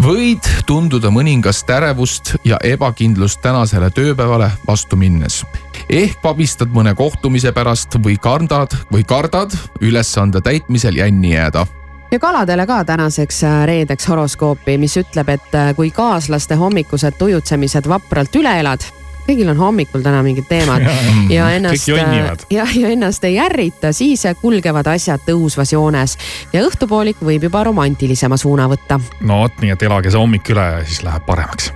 võid 0.03 0.49
tunduda 0.65 1.07
mõningast 1.07 1.69
ärevust 1.69 2.35
ja 2.43 2.57
ebakindlust 2.63 3.41
tänasele 3.41 3.89
tööpäevale 3.89 4.51
vastu 4.67 4.95
minnes. 4.95 5.45
ehk 5.89 6.21
pabistad 6.21 6.67
mõne 6.67 6.95
kohtumise 6.95 7.51
pärast 7.51 7.95
või 7.95 8.17
kardad 8.19 8.75
või 8.91 9.03
kardad 9.03 9.55
ülesande 9.81 10.41
täitmisel 10.41 10.95
jänni 10.95 11.33
jääda 11.33 11.65
ja 12.11 12.19
kaladele 12.19 12.65
ka 12.67 12.83
tänaseks 12.83 13.43
äh, 13.43 13.63
reedeks 13.65 14.07
horoskoopi, 14.07 14.77
mis 14.77 14.97
ütleb, 14.97 15.29
et 15.29 15.55
äh, 15.55 15.73
kui 15.75 15.91
kaaslaste 15.91 16.55
hommikused 16.55 17.17
tujutsemised 17.19 17.89
vapralt 17.89 18.35
üle 18.35 18.53
elad, 18.59 18.85
kõigil 19.25 19.49
on 19.49 19.57
hommikul 19.57 20.03
täna 20.05 20.21
mingid 20.25 20.47
teemad 20.49 20.85
ja 21.35 21.49
ennast, 21.57 21.81
kõik 21.87 21.97
jonnivad. 21.97 22.45
ja, 22.57 22.67
ja 22.75 22.93
ennast 22.93 23.25
ei 23.27 23.39
ärrita, 23.41 23.93
siis 23.93 24.25
kulgevad 24.41 24.87
asjad 24.93 25.25
tõusvas 25.27 25.73
joones 25.73 26.17
ja 26.53 26.63
õhtupoolik 26.67 27.23
võib 27.25 27.49
juba 27.49 27.63
romantiliseema 27.67 28.37
suuna 28.37 28.69
võtta. 28.71 28.99
no 29.21 29.43
vot, 29.43 29.61
nii 29.61 29.75
et 29.75 29.89
elage 29.89 30.13
see 30.13 30.21
hommik 30.21 30.55
üle 30.55 30.69
ja 30.77 30.81
siis 30.85 31.03
läheb 31.07 31.25
paremaks. 31.25 31.71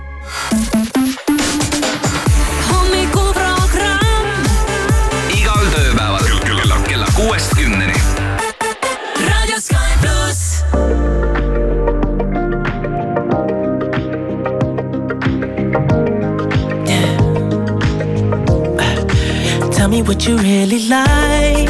What 20.02 20.26
you 20.26 20.36
really 20.38 20.88
like. 20.88 21.68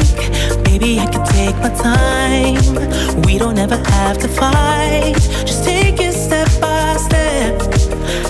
Baby, 0.63 0.99
I 0.99 1.07
can 1.11 1.25
take 1.25 1.55
my 1.57 1.69
time. 1.69 3.21
We 3.23 3.37
don't 3.37 3.57
ever 3.57 3.77
have 3.77 4.17
to 4.19 4.27
fight. 4.27 5.15
Just 5.45 5.63
take 5.63 5.99
it 5.99 6.13
step 6.13 6.47
by 6.59 6.97
step. 6.97 7.61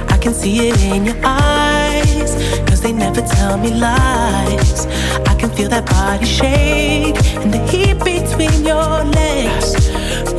I 0.10 0.18
can 0.18 0.34
see 0.34 0.70
it 0.70 0.82
in 0.84 1.06
your 1.06 1.20
eyes. 1.24 2.32
Cause 2.68 2.82
they 2.82 2.94
never 2.94 3.22
tell 3.22 3.58
me 3.58 3.72
lies. 3.74 4.86
I 5.28 5.36
can 5.38 5.50
feel 5.50 5.70
that 5.70 5.86
body 5.86 6.26
shake 6.26 7.18
and 7.42 7.54
the 7.54 7.62
heat 7.68 7.98
between 8.04 8.66
your 8.66 9.04
legs. 9.20 9.70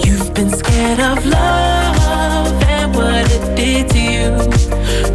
You've 0.04 0.32
been 0.34 0.50
scared 0.50 1.00
of 1.00 1.24
love 1.26 2.62
and 2.64 2.94
what 2.94 3.26
it 3.30 3.56
did 3.56 3.88
to 3.94 4.00
you. 4.00 4.28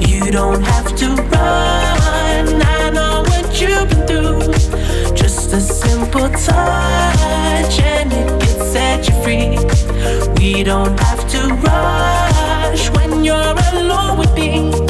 You 0.07 0.31
don't 0.31 0.61
have 0.61 0.95
to 0.97 1.07
run. 1.15 2.61
I 2.61 2.89
know 2.93 3.23
what 3.27 3.45
through. 3.55 3.96
Just 5.49 5.71
a 5.71 5.87
simple 5.87 6.29
touch 6.29 7.79
and 7.79 8.11
it 8.11 8.41
can 8.41 8.65
set 8.65 9.07
you 9.07 9.15
free. 9.23 9.57
We 10.37 10.61
don't 10.61 10.99
have 10.99 11.25
to 11.29 11.53
rush 11.53 12.89
when 12.89 13.23
you're 13.23 13.55
alone 13.71 14.17
with 14.17 14.33
me. 14.33 14.86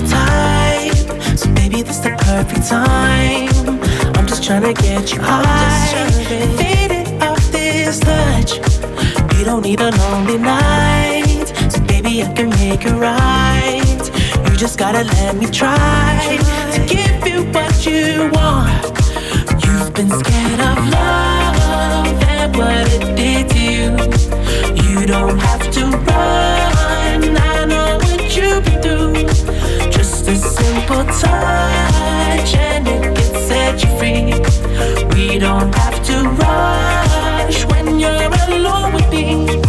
Type, 0.00 1.38
so 1.38 1.50
baby, 1.54 1.82
this 1.82 1.98
the 1.98 2.10
perfect 2.18 2.68
time. 2.68 3.48
I'm 4.16 4.26
just 4.26 4.44
trying 4.44 4.62
to 4.62 4.74
get 4.80 5.12
you 5.12 5.20
high, 5.20 6.10
faded 6.56 7.22
off 7.22 7.50
this 7.50 8.00
touch. 8.00 8.58
We 9.36 9.44
don't 9.44 9.62
need 9.62 9.80
a 9.80 9.90
lonely 9.90 10.38
night, 10.38 11.46
so 11.70 11.80
baby, 11.86 12.22
I 12.22 12.32
can 12.34 12.50
make 12.50 12.84
it 12.84 12.92
right. 12.92 14.50
You 14.50 14.56
just 14.56 14.78
gotta 14.78 15.04
let 15.04 15.36
me 15.36 15.46
try 15.46 16.38
to 16.72 16.78
give 16.86 17.26
you 17.26 17.44
what 17.52 17.86
you 17.86 18.30
want. 18.32 18.84
You've 19.64 19.92
been 19.94 20.10
scared 20.10 20.60
of 20.60 20.78
love 20.90 22.22
and 22.28 22.56
what 22.56 22.86
it 22.92 23.16
did 23.16 23.48
to 23.50 23.58
you. 23.58 23.90
You 25.00 25.06
don't 25.06 25.38
have 25.38 25.70
to 25.72 25.84
run. 25.86 27.36
I 27.36 27.64
know 27.66 27.98
what 27.98 28.36
you've 28.36 28.64
been 28.64 28.82
through. 28.82 29.57
Simple 30.36 31.04
touch 31.06 32.54
and 32.54 32.86
it 32.86 33.16
you 33.82 33.88
free. 33.98 34.34
We 35.14 35.38
don't 35.38 35.74
have 35.74 36.02
to 36.04 36.28
rush 36.28 37.64
when 37.64 37.98
you're 37.98 38.28
alone 38.48 38.92
with 38.92 39.10
me. 39.10 39.67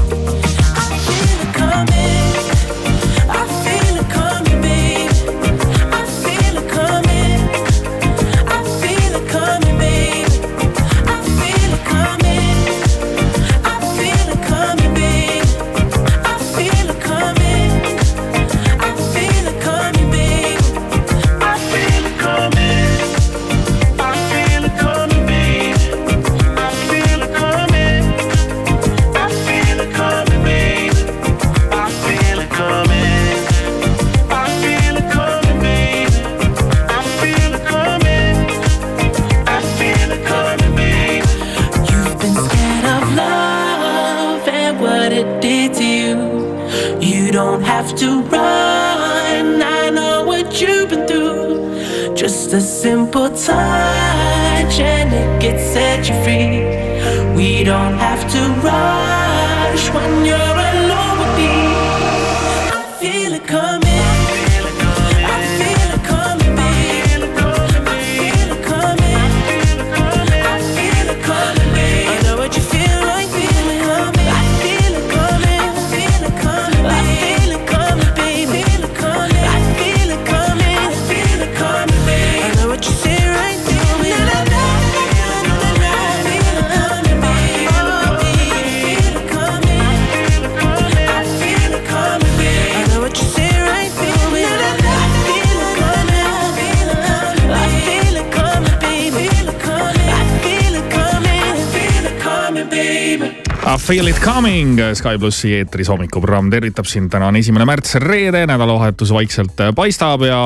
Coming, 104.29 104.77
Sky 104.93 105.17
plussi 105.17 105.51
eetris 105.57 105.89
hommikuprogramm 105.89 106.51
tervitab 106.53 106.85
sind, 106.89 107.09
täna 107.09 107.31
on 107.31 107.37
esimene 107.39 107.65
märts, 107.65 107.95
reede, 108.03 108.43
nädalavahetus 108.49 109.09
vaikselt 109.13 109.61
paistab 109.75 110.21
ja 110.27 110.39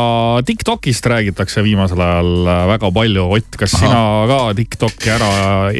Tiktokist 0.45 1.05
räägitakse 1.11 1.63
viimasel 1.65 1.99
ajal 1.99 2.29
väga 2.69 2.91
palju. 2.95 3.25
Ott, 3.35 3.57
kas 3.59 3.75
Aha. 3.75 3.81
sina 3.81 4.01
ka 4.29 4.37
Tiktoki 4.55 5.11
ära 5.11 5.31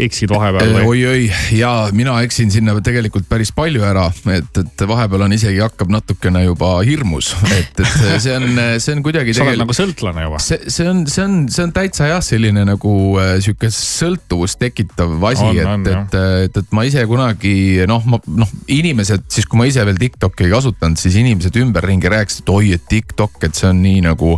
eksid 0.04 0.34
vahepeal 0.34 0.74
või? 0.76 0.84
oi-oi 0.90 1.30
ja 1.56 1.72
mina 1.96 2.18
eksin 2.26 2.52
sinna 2.52 2.76
tegelikult 2.84 3.30
päris 3.30 3.54
palju 3.56 3.86
ära, 3.88 4.10
et, 4.36 4.62
et 4.64 4.86
vahepeal 4.90 5.24
on 5.30 5.38
isegi 5.38 5.64
hakkab 5.64 5.94
natukene 5.94 6.44
juba 6.44 6.74
hirmus, 6.84 7.32
et, 7.56 7.72
et 7.86 8.20
see 8.26 8.36
on, 8.36 8.50
see 8.84 8.98
on 8.98 9.06
kuidagi. 9.06 9.38
sa 9.38 9.48
oled 9.48 9.64
nagu 9.64 9.78
sõltlane 9.78 10.28
juba. 10.28 10.42
see, 10.44 10.60
see 10.68 10.90
on, 10.92 11.06
see 11.08 11.24
on, 11.24 11.40
see 11.54 11.64
on 11.70 11.76
täitsa 11.76 12.12
jah, 12.12 12.24
selline 12.26 12.68
nagu 12.68 12.98
äh, 13.22 13.38
sihuke 13.44 13.72
sõltuvust 13.72 14.60
tekitav 14.60 15.16
asi, 15.32 15.50
et, 15.56 15.92
et, 15.96 16.20
et, 16.50 16.62
et 16.64 16.76
ma 16.76 16.88
ise 16.90 17.08
kunagi 17.08 17.56
noh, 17.94 18.04
ma 18.10 18.20
noh, 18.42 18.50
inimesed 18.72 19.28
siis, 19.32 19.48
kui 19.50 19.60
ma 19.60 19.68
ise 19.70 19.84
veel 19.86 20.00
Tiktoki 20.02 20.48
ei 20.48 20.54
kasutanud, 20.54 21.00
siis 21.00 21.18
inimesed 21.22 21.58
ümberringi 21.62 22.12
rääkisid, 22.12 22.44
et 22.46 22.52
oi, 22.54 22.74
et 22.78 22.86
Tiktok, 22.90 23.40
et 23.48 23.58
see 23.58 23.70
on 23.70 23.82
nii 23.84 24.04
nagu. 24.08 24.36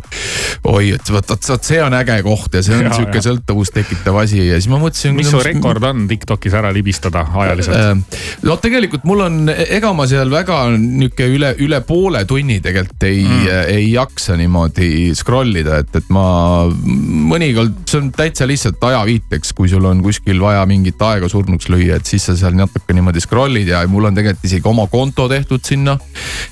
oi, 0.66 0.92
et 0.96 1.12
vot, 1.14 1.30
vot, 1.30 1.50
vot 1.52 1.68
see 1.68 1.82
on 1.84 1.96
äge 1.98 2.18
koht 2.26 2.58
ja 2.58 2.64
see 2.66 2.78
on 2.80 2.90
sihuke 2.94 3.22
sõltuvust 3.24 3.76
tekitav 3.76 4.18
asi 4.24 4.42
ja 4.42 4.60
siis 4.60 4.70
ma 4.72 4.80
mõtlesin. 4.82 5.16
mis 5.18 5.30
su 5.32 5.42
rekord 5.46 5.84
on 5.88 6.06
Tiktokis 6.10 6.56
ära 6.58 6.72
libistada 6.76 7.26
ajaliselt? 7.32 7.78
Äh, 7.78 8.22
no 8.46 8.58
tegelikult 8.62 9.06
mul 9.08 9.26
on, 9.28 9.40
ega 9.50 9.94
ma 9.98 10.08
seal 10.10 10.32
väga 10.34 10.62
nihuke 10.76 11.30
üle, 11.32 11.54
üle 11.64 11.82
poole 11.88 12.26
tunni 12.30 12.60
tegelikult 12.64 13.08
ei 13.08 13.24
mm., 13.24 13.72
ei 13.76 13.90
jaksa 13.94 14.38
niimoodi 14.40 15.14
scroll 15.18 15.62
ida, 15.62 15.80
et, 15.84 15.94
et 15.98 16.12
ma 16.14 16.26
mõnikord, 16.66 17.86
see 17.90 18.02
on 18.02 18.12
täitsa 18.16 18.48
lihtsalt 18.50 18.84
ajaviiteks, 18.90 19.54
kui 19.58 19.70
sul 19.72 19.86
on 19.88 20.02
kuskil 20.06 20.42
vaja 20.42 20.66
mingit 20.70 21.02
aega 21.06 21.30
surnuks 21.32 21.70
lüüa, 21.72 22.00
et 22.00 22.10
siis 22.10 22.26
sa 22.28 22.36
seal 22.38 22.58
natuke 22.58 22.96
niimoodi 22.96 23.22
scroll'id 23.24 23.35
ja 23.68 23.84
mul 23.88 24.08
on 24.10 24.16
tegelikult 24.16 24.46
isegi 24.48 24.68
oma 24.70 24.88
konto 24.88 25.28
tehtud 25.30 25.64
sinna. 25.66 25.98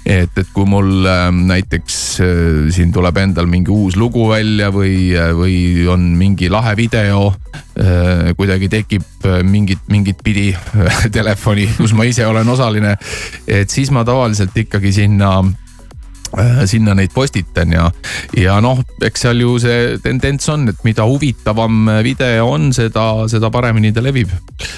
et, 0.05 0.31
et 0.37 0.49
kui 0.53 0.65
mul 0.67 1.05
äh, 1.07 1.29
näiteks 1.31 1.97
äh, 2.19 2.27
siin 2.73 2.91
tuleb 2.91 3.17
endal 3.17 3.47
mingi 3.47 3.71
uus 3.71 3.95
lugu 3.95 4.27
välja 4.29 4.69
või, 4.73 5.13
või 5.37 5.87
on 5.87 6.13
mingi 6.17 6.49
lahe 6.49 6.75
video 6.77 7.33
äh,. 7.79 8.33
kuidagi 8.37 8.69
tekib 8.69 9.25
äh, 9.25 9.41
mingit, 9.43 9.81
mingit 9.89 10.23
pidi 10.23 10.51
äh, 10.53 11.03
telefoni, 11.17 11.67
kus 11.77 11.93
ma 11.93 12.05
ise 12.05 12.27
olen 12.27 12.49
osaline. 12.49 12.97
et 13.47 13.69
siis 13.69 13.91
ma 13.91 14.03
tavaliselt 14.03 14.57
ikkagi 14.65 14.91
sinna 14.93 15.39
Äh, 15.41 15.62
sinna 16.65 16.93
neid 16.97 17.13
postitan 17.13 17.71
ja, 17.71 17.89
ja 18.37 18.57
noh, 18.63 18.79
eks 19.03 19.25
seal 19.25 19.41
ju 19.43 19.57
see 19.61 19.97
tendents 20.03 20.49
on, 20.49 20.67
et 20.71 20.79
mida 20.85 21.05
huvitavam 21.07 21.89
video 22.03 22.47
on, 22.49 22.71
seda, 22.73 23.05
seda 23.31 23.51
paremini 23.53 23.93
ta 23.93 24.01
levib. 24.03 24.31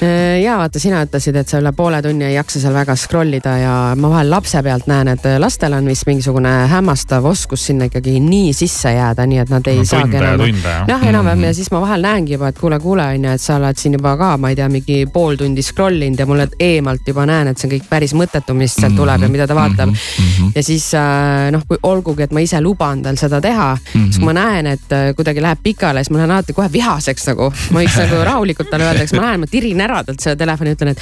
Äh, 0.04 0.42
ja 0.44 0.58
vaata, 0.60 0.80
sina 0.82 1.04
ütlesid, 1.06 1.38
et 1.40 1.52
sa 1.52 1.62
üle 1.62 1.72
poole 1.76 2.02
tunni 2.04 2.28
ei 2.28 2.36
jaksa 2.36 2.60
seal 2.64 2.76
väga 2.76 2.96
scroll 3.00 3.38
ida 3.38 3.56
ja 3.62 3.76
ma 4.00 4.12
vahel 4.12 4.32
lapse 4.34 4.62
pealt 4.66 4.90
näen, 4.92 5.12
et 5.14 5.28
lastel 5.40 5.76
on 5.78 5.88
vist 5.90 6.08
mingisugune 6.10 6.54
hämmastav 6.72 7.26
oskus 7.30 7.68
sinna 7.70 7.90
ikkagi 7.90 8.18
nii 8.24 8.54
sisse 8.56 8.92
jääda, 8.96 9.26
nii 9.30 9.42
et 9.46 9.54
nad 9.54 9.68
ei 9.72 9.80
no, 9.82 9.88
saagi 9.90 10.20
enam. 10.20 10.44
jah, 10.90 11.08
enam-vähem 11.08 11.38
mm 11.38 11.44
-hmm. 11.44 11.48
ja 11.48 11.54
siis 11.54 11.72
ma 11.72 11.82
vahel 11.82 12.02
näengi 12.02 12.34
juba, 12.34 12.48
et 12.52 12.60
kuule, 12.60 12.80
kuule 12.80 13.06
on 13.06 13.24
ju, 13.26 13.32
et 13.32 13.42
sa 13.42 13.56
oled 13.56 13.78
siin 13.78 13.94
juba 13.94 14.18
ka, 14.18 14.38
ma 14.38 14.50
ei 14.50 14.56
tea, 14.56 14.70
mingi 14.70 15.06
pool 15.14 15.36
tundi 15.36 15.62
scroll 15.62 16.02
inud 16.02 16.20
ja 16.20 16.26
mulle 16.26 16.48
eemalt 16.60 17.08
juba 17.08 17.26
näen, 17.26 17.48
et 17.48 17.58
see 17.58 17.70
on 17.70 17.76
kõik 17.78 17.90
päris 17.90 18.14
mõttetu, 18.14 18.54
mis 18.54 18.76
sealt 18.76 18.92
mm 18.92 18.96
-hmm. 18.96 19.02
tuleb 19.02 19.22
ja 19.22 19.30
mida 19.30 19.48
ta 19.48 19.56
vaatab 19.56 19.90
mm. 19.90 19.96
-hmm. 19.96 20.52
ja 20.56 20.64
siis 20.64 20.94
äh, 20.94 21.45
noh, 21.52 21.64
kui 21.68 21.80
olgugi, 21.84 22.26
et 22.26 22.36
ma 22.36 22.44
ise 22.44 22.62
luban 22.64 23.04
tal 23.06 23.18
seda 23.20 23.42
teha 23.42 23.70
mm, 23.76 23.88
-hmm. 23.94 24.06
siis 24.10 24.20
kui 24.20 24.30
ma 24.30 24.36
näen, 24.38 24.68
et 24.68 24.92
äh, 24.92 25.08
kuidagi 25.16 25.42
läheb 25.42 25.64
pikale, 25.64 26.04
siis 26.04 26.12
ma 26.12 26.24
lähen 26.24 26.32
alati 26.32 26.54
kohe 26.54 26.72
vihaseks 26.72 27.28
nagu. 27.32 27.52
ma 27.72 27.82
võiks 27.82 27.98
nagu 28.04 28.24
rahulikult 28.24 28.70
talle 28.70 28.86
öelda, 28.86 29.04
eks 29.04 29.14
ma 29.14 29.28
lähen, 29.28 29.40
ma 29.40 29.48
tirin 29.52 29.82
ära 29.82 30.04
talt 30.04 30.20
selle 30.20 30.36
telefoni, 30.36 30.76
ütlen, 30.78 30.96
et 30.96 31.02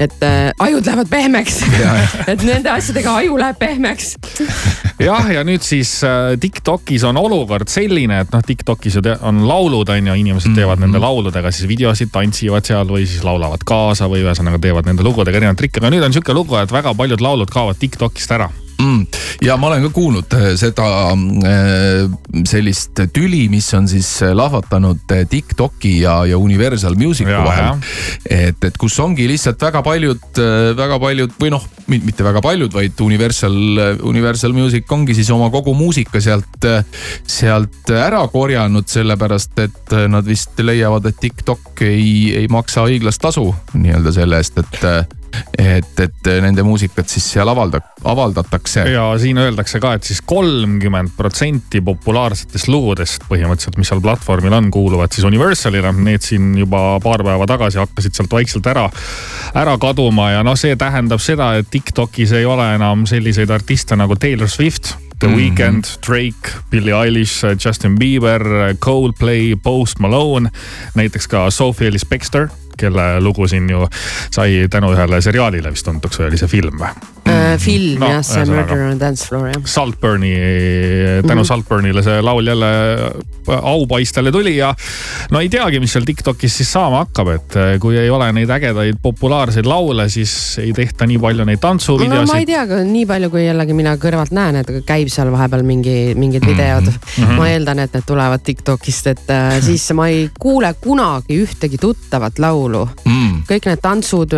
et 0.00 0.22
äh, 0.22 0.50
ajud 0.58 0.86
lähevad 0.86 1.08
pehmeks 1.10 1.58
et 2.32 2.42
nende 2.46 2.70
asjadega 2.72 3.12
aju 3.20 3.36
läheb 3.40 3.58
pehmeks 3.60 4.14
jah, 5.00 5.28
ja 5.34 5.42
nüüd 5.44 5.64
siis 5.64 5.92
äh, 6.08 6.38
Tiktokis 6.40 7.04
on 7.08 7.20
olukord 7.20 7.68
selline, 7.68 8.22
et 8.24 8.32
noh, 8.32 8.44
Tiktokis 8.46 8.96
ju 8.96 9.02
on 9.20 9.42
laulud 9.48 9.92
on 9.92 10.10
ju, 10.12 10.16
inimesed 10.22 10.56
teevad 10.56 10.78
mm 10.78 10.84
-hmm. 10.84 10.86
nende 10.88 11.04
lauludega 11.04 11.52
siis 11.52 11.68
videosid, 11.68 12.08
tantsivad 12.12 12.64
seal 12.64 12.88
või 12.88 13.04
siis 13.06 13.24
laulavad 13.24 13.64
kaasa 13.66 14.08
või 14.08 14.24
ühesõnaga 14.24 14.58
teevad 14.58 14.88
nende 14.88 15.04
lugudega 15.04 15.36
erinevaid 15.36 15.60
trikke, 15.60 15.84
aga 15.84 15.92
nüüd 15.92 16.08
on 16.08 16.16
sihuke 16.16 16.32
lugu, 16.32 16.56
et 16.56 16.72
väga 16.72 16.94
paljud 16.94 17.20
laulud 17.20 17.50
kaovad 17.52 17.76
Tiktokist 17.76 18.32
ära 18.32 18.48
mm,. 18.90 19.06
ja 19.46 19.56
ma 19.60 19.70
olen 19.70 19.84
ka 19.86 19.90
kuulnud 19.94 20.36
äh, 20.36 20.46
seda 20.60 20.86
äh, 21.12 22.42
sellist 22.48 23.02
tüli, 23.14 23.46
mis 23.52 23.68
on 23.76 23.88
siis 23.90 24.08
äh, 24.26 24.34
lahvatanud 24.36 25.04
Tiktoki 25.30 26.00
ja, 26.02 26.20
ja 26.28 26.38
Universal 26.38 26.96
Musicu 26.98 27.30
ja, 27.30 27.42
vahel. 27.44 27.84
et, 28.24 28.64
et 28.64 28.80
kus 28.80 28.98
ongi 29.02 29.28
lihtsalt 29.30 29.60
väga 29.62 29.82
paljud, 29.86 30.40
väga 30.76 30.98
paljud 31.02 31.36
või 31.40 31.52
noh, 31.54 31.64
mitte 31.90 32.24
väga 32.24 32.42
paljud, 32.44 32.72
vaid 32.74 33.00
Universal, 33.04 33.56
Universal 34.06 34.54
Music 34.56 34.90
ongi 34.92 35.16
siis 35.18 35.30
oma 35.34 35.50
kogu 35.52 35.74
muusika 35.76 36.22
sealt, 36.22 36.66
sealt 37.28 37.90
ära 37.94 38.22
korjanud, 38.32 38.88
sellepärast 38.90 39.64
et 39.64 39.96
nad 40.10 40.26
vist 40.26 40.58
leiavad, 40.62 41.08
et 41.10 41.18
TikTok 41.20 41.84
ei, 41.86 42.36
ei 42.42 42.50
maksa 42.52 42.86
õiglast 42.88 43.22
tasu 43.22 43.48
nii-öelda 43.74 44.14
selle 44.14 44.40
eest, 44.40 44.62
et 44.62 45.18
et, 45.58 46.00
et 46.00 46.30
nende 46.42 46.62
muusikat 46.66 47.08
siis 47.08 47.26
seal 47.34 47.48
avalda, 47.48 47.80
avaldatakse. 48.04 48.84
ja 48.92 49.06
siin 49.20 49.38
öeldakse 49.38 49.80
ka, 49.80 49.94
et 49.96 50.06
siis 50.06 50.22
kolmkümmend 50.26 51.14
protsenti 51.16 51.82
populaarsetest 51.84 52.70
lugudest 52.72 53.26
põhimõtteliselt, 53.30 53.78
mis 53.80 53.90
seal 53.92 54.02
platvormil 54.04 54.56
on, 54.56 54.70
kuuluvad 54.70 55.12
siis 55.14 55.26
Universalile. 55.28 55.92
Need 56.00 56.24
siin 56.24 56.54
juba 56.58 57.00
paar 57.02 57.24
päeva 57.26 57.46
tagasi 57.50 57.80
hakkasid 57.82 58.16
sealt 58.16 58.32
vaikselt 58.32 58.66
ära, 58.70 58.86
ära 59.58 59.76
kaduma 59.80 60.30
ja 60.36 60.42
noh, 60.46 60.58
see 60.58 60.76
tähendab 60.80 61.22
seda, 61.22 61.54
et 61.60 61.70
Tiktokis 61.70 62.32
ei 62.36 62.48
ole 62.48 62.66
enam 62.76 63.06
selliseid 63.10 63.50
artiste 63.50 63.98
nagu 63.98 64.16
Taylor 64.16 64.48
Swift 64.48 64.94
The 65.20 65.28
mm 65.28 65.34
-hmm. 65.34 65.36
Weeknd, 65.36 65.84
Drake, 66.06 66.50
Billie 66.70 66.94
Eilish, 66.94 67.44
Justin 67.64 67.98
Bieber, 67.98 68.42
Coldplay, 68.78 69.56
Post 69.62 69.98
Malone, 69.98 70.50
näiteks 70.94 71.28
ka 71.28 71.50
Sophie 71.50 71.88
Ellis 71.88 72.06
Bextor 72.06 72.48
kelle 72.78 73.20
lugu 73.20 73.48
siin 73.48 73.70
ju 73.70 73.86
sai 74.30 74.66
tänu 74.70 74.92
ühele 74.94 75.20
seriaalile 75.22 75.72
vist 75.72 75.86
tuntuks 75.86 76.20
või 76.20 76.30
oli 76.30 76.40
see 76.40 76.50
film 76.50 76.80
või? 76.80 76.92
äh, 77.30 77.58
film 77.58 78.00
no, 78.00 78.10
jah, 78.10 78.22
see 78.26 78.44
Murder 78.48 78.84
on 78.88 79.00
Dance 79.00 79.26
Floor 79.28 79.50
jah. 79.50 79.62
Saltburni, 79.64 80.32
tänu 80.32 81.22
mm 81.22 81.40
-hmm. 81.40 81.48
Saltburnile 81.48 82.02
see 82.02 82.22
laul 82.22 82.46
jälle 82.46 82.70
aupaistele 83.62 84.32
tuli 84.32 84.56
ja 84.56 84.74
no 85.30 85.40
ei 85.40 85.48
teagi, 85.48 85.80
mis 85.80 85.92
seal 85.92 86.04
Tiktokis 86.04 86.56
siis 86.56 86.72
saama 86.72 87.04
hakkab, 87.04 87.28
et 87.28 87.56
äh, 87.56 87.78
kui 87.80 87.98
ei 87.98 88.10
ole 88.10 88.32
neid 88.32 88.50
ägedaid 88.50 89.00
populaarseid 89.02 89.66
laule, 89.66 90.08
siis 90.08 90.58
ei 90.58 90.72
tehta 90.72 91.06
nii 91.06 91.18
palju 91.18 91.44
neid 91.44 91.60
tantsuvideosid. 91.60 92.26
no 92.26 92.32
ma 92.32 92.38
ei 92.38 92.46
tea, 92.46 92.64
nii 92.84 93.06
palju, 93.06 93.30
kui 93.30 93.46
jällegi 93.46 93.74
mina 93.74 93.96
kõrvalt 93.96 94.34
näen, 94.36 94.56
et 94.56 94.72
käib 94.86 95.08
seal 95.08 95.32
vahepeal 95.32 95.62
mingi, 95.62 96.14
mingid 96.14 96.46
videod 96.46 96.86
mm. 96.86 97.24
-hmm. 97.24 97.36
ma 97.36 97.48
eeldan, 97.48 97.78
et 97.78 97.94
need 97.94 98.06
tulevad 98.06 98.40
Tiktokist, 98.44 99.06
et 99.06 99.30
äh, 99.30 99.60
siis 99.62 99.90
ma 99.92 100.08
ei 100.08 100.30
kuule 100.38 100.74
kunagi 100.80 101.42
ühtegi 101.42 101.78
tuttavat 101.80 102.38
laulu 102.38 102.59
mm.. 102.68 103.44
kõik 103.48 103.70
need 103.70 103.80
tantsud 103.82 104.36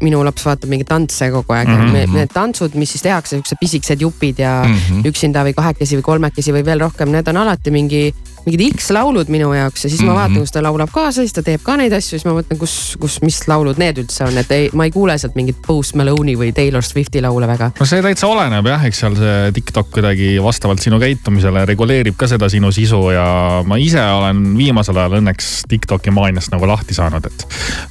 minu 0.00 0.22
laps 0.24 0.44
vaatab 0.46 0.70
mingeid 0.72 0.88
tantse 0.88 1.28
kogu 1.32 1.54
aeg 1.54 1.68
mm. 1.68 1.92
-hmm. 1.92 2.16
Need 2.16 2.32
tantsud, 2.32 2.74
mis 2.74 2.92
siis 2.94 3.04
tehakse, 3.04 3.36
siuksed 3.36 3.60
pisikesed 3.60 4.00
jupid 4.00 4.38
ja 4.38 4.62
mm 4.66 4.74
-hmm. 4.74 5.08
üksinda 5.10 5.44
või 5.44 5.54
kahekesi 5.54 5.98
või 5.98 6.06
kolmekesi 6.10 6.52
või 6.52 6.64
veel 6.64 6.80
rohkem, 6.80 7.12
need 7.12 7.28
on 7.28 7.36
alati 7.36 7.70
mingi 7.70 8.14
mingid 8.46 8.76
X-laulud 8.76 9.30
minu 9.32 9.52
jaoks 9.54 9.84
ja 9.84 9.90
siis 9.92 10.02
ma 10.04 10.14
vaatan, 10.16 10.38
mhm. 10.38 10.46
kus 10.46 10.54
ta 10.54 10.62
laulab 10.64 10.92
kaasa, 10.94 11.24
siis 11.24 11.34
ta 11.36 11.44
teeb 11.46 11.62
ka 11.64 11.76
neid 11.80 11.94
asju, 11.96 12.18
siis 12.18 12.26
ma 12.28 12.34
mõtlen, 12.38 12.58
kus, 12.60 12.74
kus, 13.00 13.18
mis 13.24 13.40
laulud 13.50 13.80
need 13.80 14.00
üldse 14.02 14.26
on, 14.26 14.38
et 14.40 14.52
ei, 14.56 14.68
ma 14.76 14.86
ei 14.88 14.94
kuule 14.94 15.16
sealt 15.20 15.36
mingit 15.38 15.60
Post 15.66 15.96
Malone'i 15.98 16.36
või 16.38 16.52
Taylor 16.56 16.84
Swifti 16.86 17.22
laule 17.24 17.48
väga. 17.50 17.70
no 17.78 17.88
see 17.88 18.02
täitsa 18.04 18.30
oleneb 18.30 18.66
jah, 18.70 18.86
eks 18.88 19.02
seal 19.04 19.16
see 19.18 19.52
TikTok 19.56 19.90
kuidagi 19.96 20.32
vastavalt 20.42 20.82
sinu 20.84 21.00
käitumisele 21.02 21.64
reguleerib 21.68 22.18
ka 22.20 22.28
seda 22.30 22.50
sinu 22.52 22.72
sisu 22.74 23.02
ja 23.14 23.26
ma 23.66 23.78
ise 23.80 24.02
olen 24.02 24.42
viimasel 24.58 24.98
ajal 25.00 25.18
õnneks 25.20 25.50
TikToki 25.70 26.14
maaniast 26.14 26.54
nagu 26.54 26.68
lahti 26.68 26.96
saanud, 26.96 27.26
et 27.26 27.46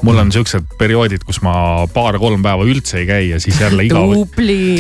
mul 0.08 0.20
on 0.22 0.34
siuksed 0.34 0.76
perioodid, 0.80 1.24
kus 1.28 1.42
ma 1.46 1.86
paar-kolm 1.94 2.44
päeva 2.46 2.68
üldse 2.68 3.02
ei 3.02 3.08
käi 3.10 3.30
ja 3.30 3.40
siis 3.44 3.60
jälle 3.62 3.86
igav... 3.88 4.16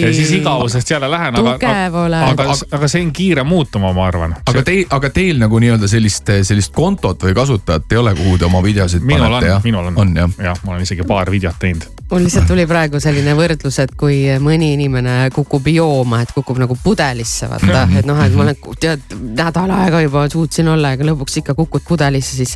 ja 0.01 0.13
siis 0.13 0.31
igavusest 0.39 0.89
jälle 0.91 1.11
lähen, 1.11 1.39
aga, 1.39 1.55
aga, 1.55 2.05
aga, 2.31 2.49
aga 2.71 2.91
see 2.91 3.03
on 3.05 3.11
kiire 3.15 3.43
muutuma, 3.47 3.93
ma 3.93 4.07
arvan. 4.07 4.35
aga 4.49 4.63
teil, 4.65 4.85
aga 4.95 5.11
teil 5.13 5.39
nagu 5.41 5.58
nii-öelda 5.63 5.87
sellist, 5.91 6.29
sellist 6.47 6.73
kontot 6.75 7.23
või 7.23 7.35
kasutajat 7.37 7.95
ei 7.95 8.01
ole, 8.01 8.15
kuhu 8.17 8.37
te 8.37 8.47
oma 8.49 8.63
videosid 8.63 9.05
minul 9.05 9.27
panete, 9.27 9.53
jah? 9.53 9.63
minul 9.63 9.91
on, 9.91 9.97
on, 10.05 10.15
jah 10.23 10.37
ja,, 10.49 10.55
ma 10.65 10.75
olen 10.75 10.87
isegi 10.87 11.07
paar 11.07 11.31
videot 11.31 11.59
teinud. 11.59 11.98
Mul 12.11 12.23
lihtsalt 12.25 12.47
tuli 12.49 12.65
praegu 12.69 12.99
selline 13.01 13.33
võrdlus, 13.37 13.77
et 13.83 13.91
kui 13.97 14.21
mõni 14.41 14.71
inimene 14.73 15.29
kukub 15.33 15.67
jooma, 15.69 16.23
et 16.23 16.31
kukub 16.33 16.57
nagu 16.61 16.77
pudelisse, 16.83 17.49
vaata, 17.49 17.83
et 17.99 18.07
noh, 18.09 18.21
et 18.25 18.37
ma 18.37 18.45
olen, 18.47 18.57
tead, 18.81 19.03
nädal 19.37 19.73
aega 19.75 20.01
juba 20.01 20.25
suutsin 20.31 20.71
olla, 20.73 20.95
aga 20.97 21.05
lõpuks 21.11 21.39
ikka 21.43 21.55
kukud 21.57 21.85
pudelisse, 21.87 22.39
siis. 22.39 22.55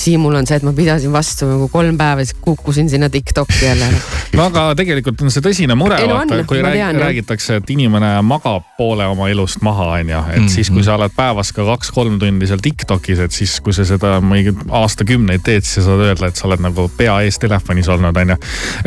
Siimul 0.00 0.32
on 0.32 0.46
see, 0.48 0.56
et 0.56 0.64
ma 0.64 0.72
pidasin 0.72 1.12
vastu 1.12 1.44
nagu 1.44 1.66
kolm 1.68 1.98
päeva, 2.00 2.24
siis 2.24 2.38
kukkusin 2.40 2.88
sinna 2.88 3.10
Tiktoki 3.12 3.58
jälle. 3.66 3.88
no 4.32 4.46
aga 4.48 4.70
tegelikult 4.78 5.20
on 5.20 5.32
see 5.32 5.44
tõsine 5.44 5.76
mure, 5.76 5.98
vaata, 6.08 6.38
kui 6.48 6.62
rääg, 6.64 6.96
räägitakse, 7.00 7.58
et 7.60 7.72
inimene 7.74 8.14
magab 8.24 8.64
poole 8.78 9.04
oma 9.10 9.28
elust 9.28 9.60
maha, 9.66 9.90
on 9.98 10.08
ju, 10.08 10.18
et 10.18 10.36
mm 10.36 10.46
-hmm. 10.46 10.48
siis 10.54 10.70
kui 10.70 10.84
sa 10.84 10.94
oled 10.96 11.12
päevas 11.16 11.52
ka 11.52 11.64
kaks-kolm 11.68 12.18
tundi 12.18 12.46
seal 12.46 12.62
Tiktokis, 12.62 13.18
et 13.18 13.32
siis 13.32 13.60
kui 13.60 13.72
sa 13.72 13.84
seda 13.84 14.20
mingi 14.20 14.54
aastakümneid 14.68 15.44
teed, 15.44 15.64
siis 15.64 15.74
sa 15.74 15.90
saad 15.90 16.04
öelda, 16.06 16.26
et 16.26 16.36
sa 16.36 16.48
oled 16.48 16.64
nagu 16.64 16.88
pea 16.96 17.20
ees 17.20 17.38
telefonis 17.38 17.88
olnud, 17.88 18.16
on 18.16 18.34
ju. 18.34 18.36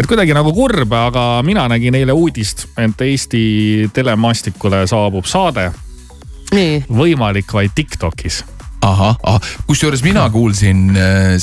Et 0.03 0.09
kuidagi 0.09 0.33
nagu 0.35 0.51
kurb, 0.51 0.91
aga 0.91 1.21
mina 1.47 1.63
nägin 1.71 1.95
eile 1.95 2.11
uudist, 2.11 2.65
et 2.75 3.01
Eesti 3.05 3.43
telemaastikule 3.95 4.83
saabub 4.89 5.27
saade 5.29 5.69
võimalik 6.91 7.53
vaid 7.55 7.71
Tiktokis. 7.75 8.43
ahah, 8.83 9.15
ahah, 9.23 9.51
kusjuures 9.67 10.03
mina 10.05 10.25
kuulsin 10.33 10.91
äh, 10.97 11.35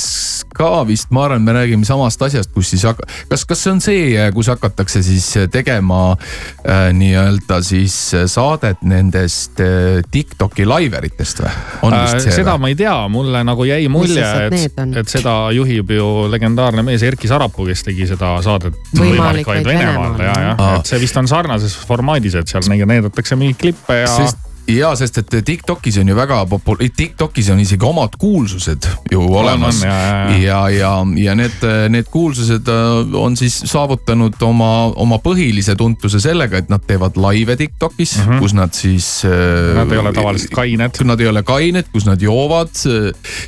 ka 0.55 0.83
vist, 0.87 1.09
ma 1.13 1.25
arvan, 1.25 1.43
me 1.45 1.55
räägime 1.55 1.85
samast 1.87 2.21
asjast, 2.25 2.51
kus 2.53 2.71
siis 2.73 2.83
hak-, 2.85 3.01
kas, 3.29 3.45
kas 3.49 3.63
see 3.63 3.73
on 3.73 3.81
see, 3.83 4.25
kus 4.35 4.51
hakatakse 4.51 5.01
siis 5.05 5.27
tegema 5.53 6.01
äh, 6.13 6.89
nii-öelda 6.97 7.61
siis 7.65 7.95
saadet 8.31 8.83
nendest 8.87 9.61
äh, 9.63 10.01
Tiktoki 10.11 10.67
laiveritest 10.67 11.43
või? 11.43 11.53
Äh, 11.91 12.17
seda 12.27 12.55
või? 12.55 12.65
ma 12.65 12.73
ei 12.73 12.77
tea, 12.79 12.95
mulle 13.11 13.43
nagu 13.47 13.65
jäi 13.67 13.87
mulje, 13.91 14.27
et 14.47 14.79
et 15.01 15.11
seda 15.11 15.35
juhib 15.55 15.95
ju 15.95 16.11
legendaarne 16.31 16.83
mees 16.85 17.03
Erki 17.07 17.29
Sarapuu, 17.31 17.65
kes 17.69 17.85
tegi 17.87 18.07
seda 18.09 18.35
saadet 18.45 18.77
Võimalik 18.97 19.47
vaid 19.47 19.65
Venemaal 19.65 20.19
ja, 20.21 20.37
jah., 20.51 20.63
et 20.77 20.93
see 20.93 21.01
vist 21.01 21.17
on 21.19 21.29
sarnases 21.31 21.75
formaadis, 21.87 22.37
et 22.37 22.51
seal 22.51 22.67
neid 22.71 22.85
näidatakse 22.89 23.37
mingeid 23.39 23.61
klippe 23.61 24.01
ja. 24.03 24.09
sest 24.11 24.50
ja 24.67 24.91
sest, 24.95 25.17
et 25.17 25.35
Tiktokis 25.45 25.97
on 26.01 26.09
ju 26.11 26.15
väga 26.15 26.43
popul-, 26.49 26.79
Tiktokis 26.95 27.49
on 27.53 27.59
isegi 27.59 27.85
omad 27.85 28.15
kuulsused 28.19 28.87
ju 29.11 29.21
olemas 29.21 29.81
ja, 29.83 29.95
ja, 30.37 30.59
ja, 30.69 30.91
ja, 31.17 31.35
need, 31.35 31.65
need 31.89 32.09
kuulsused 32.11 32.69
äh, 32.71 33.15
on 33.17 33.37
siis 33.37 33.61
saavutanud 33.69 34.37
oma, 34.45 34.71
oma 35.01 35.19
põhilise 35.23 35.75
tuntuse 35.79 36.21
sellega, 36.23 36.61
et 36.61 36.71
nad 36.71 36.83
teevad 36.87 37.17
laive 37.21 37.55
Tiktokis 37.59 38.17
mm, 38.17 38.27
-hmm. 38.27 38.39
kus 38.39 38.53
nad 38.57 38.73
siis. 38.73 39.09
Mhm. 39.25 39.75
Nad 39.81 39.91
ei 39.91 39.97
ole 39.97 40.13
tavaliselt 40.13 40.55
kained. 40.55 41.01
Nad 41.05 41.19
ei 41.19 41.27
ole 41.27 41.43
kained, 41.43 41.89
kus 41.91 42.05
nad 42.05 42.21
joovad, 42.21 42.73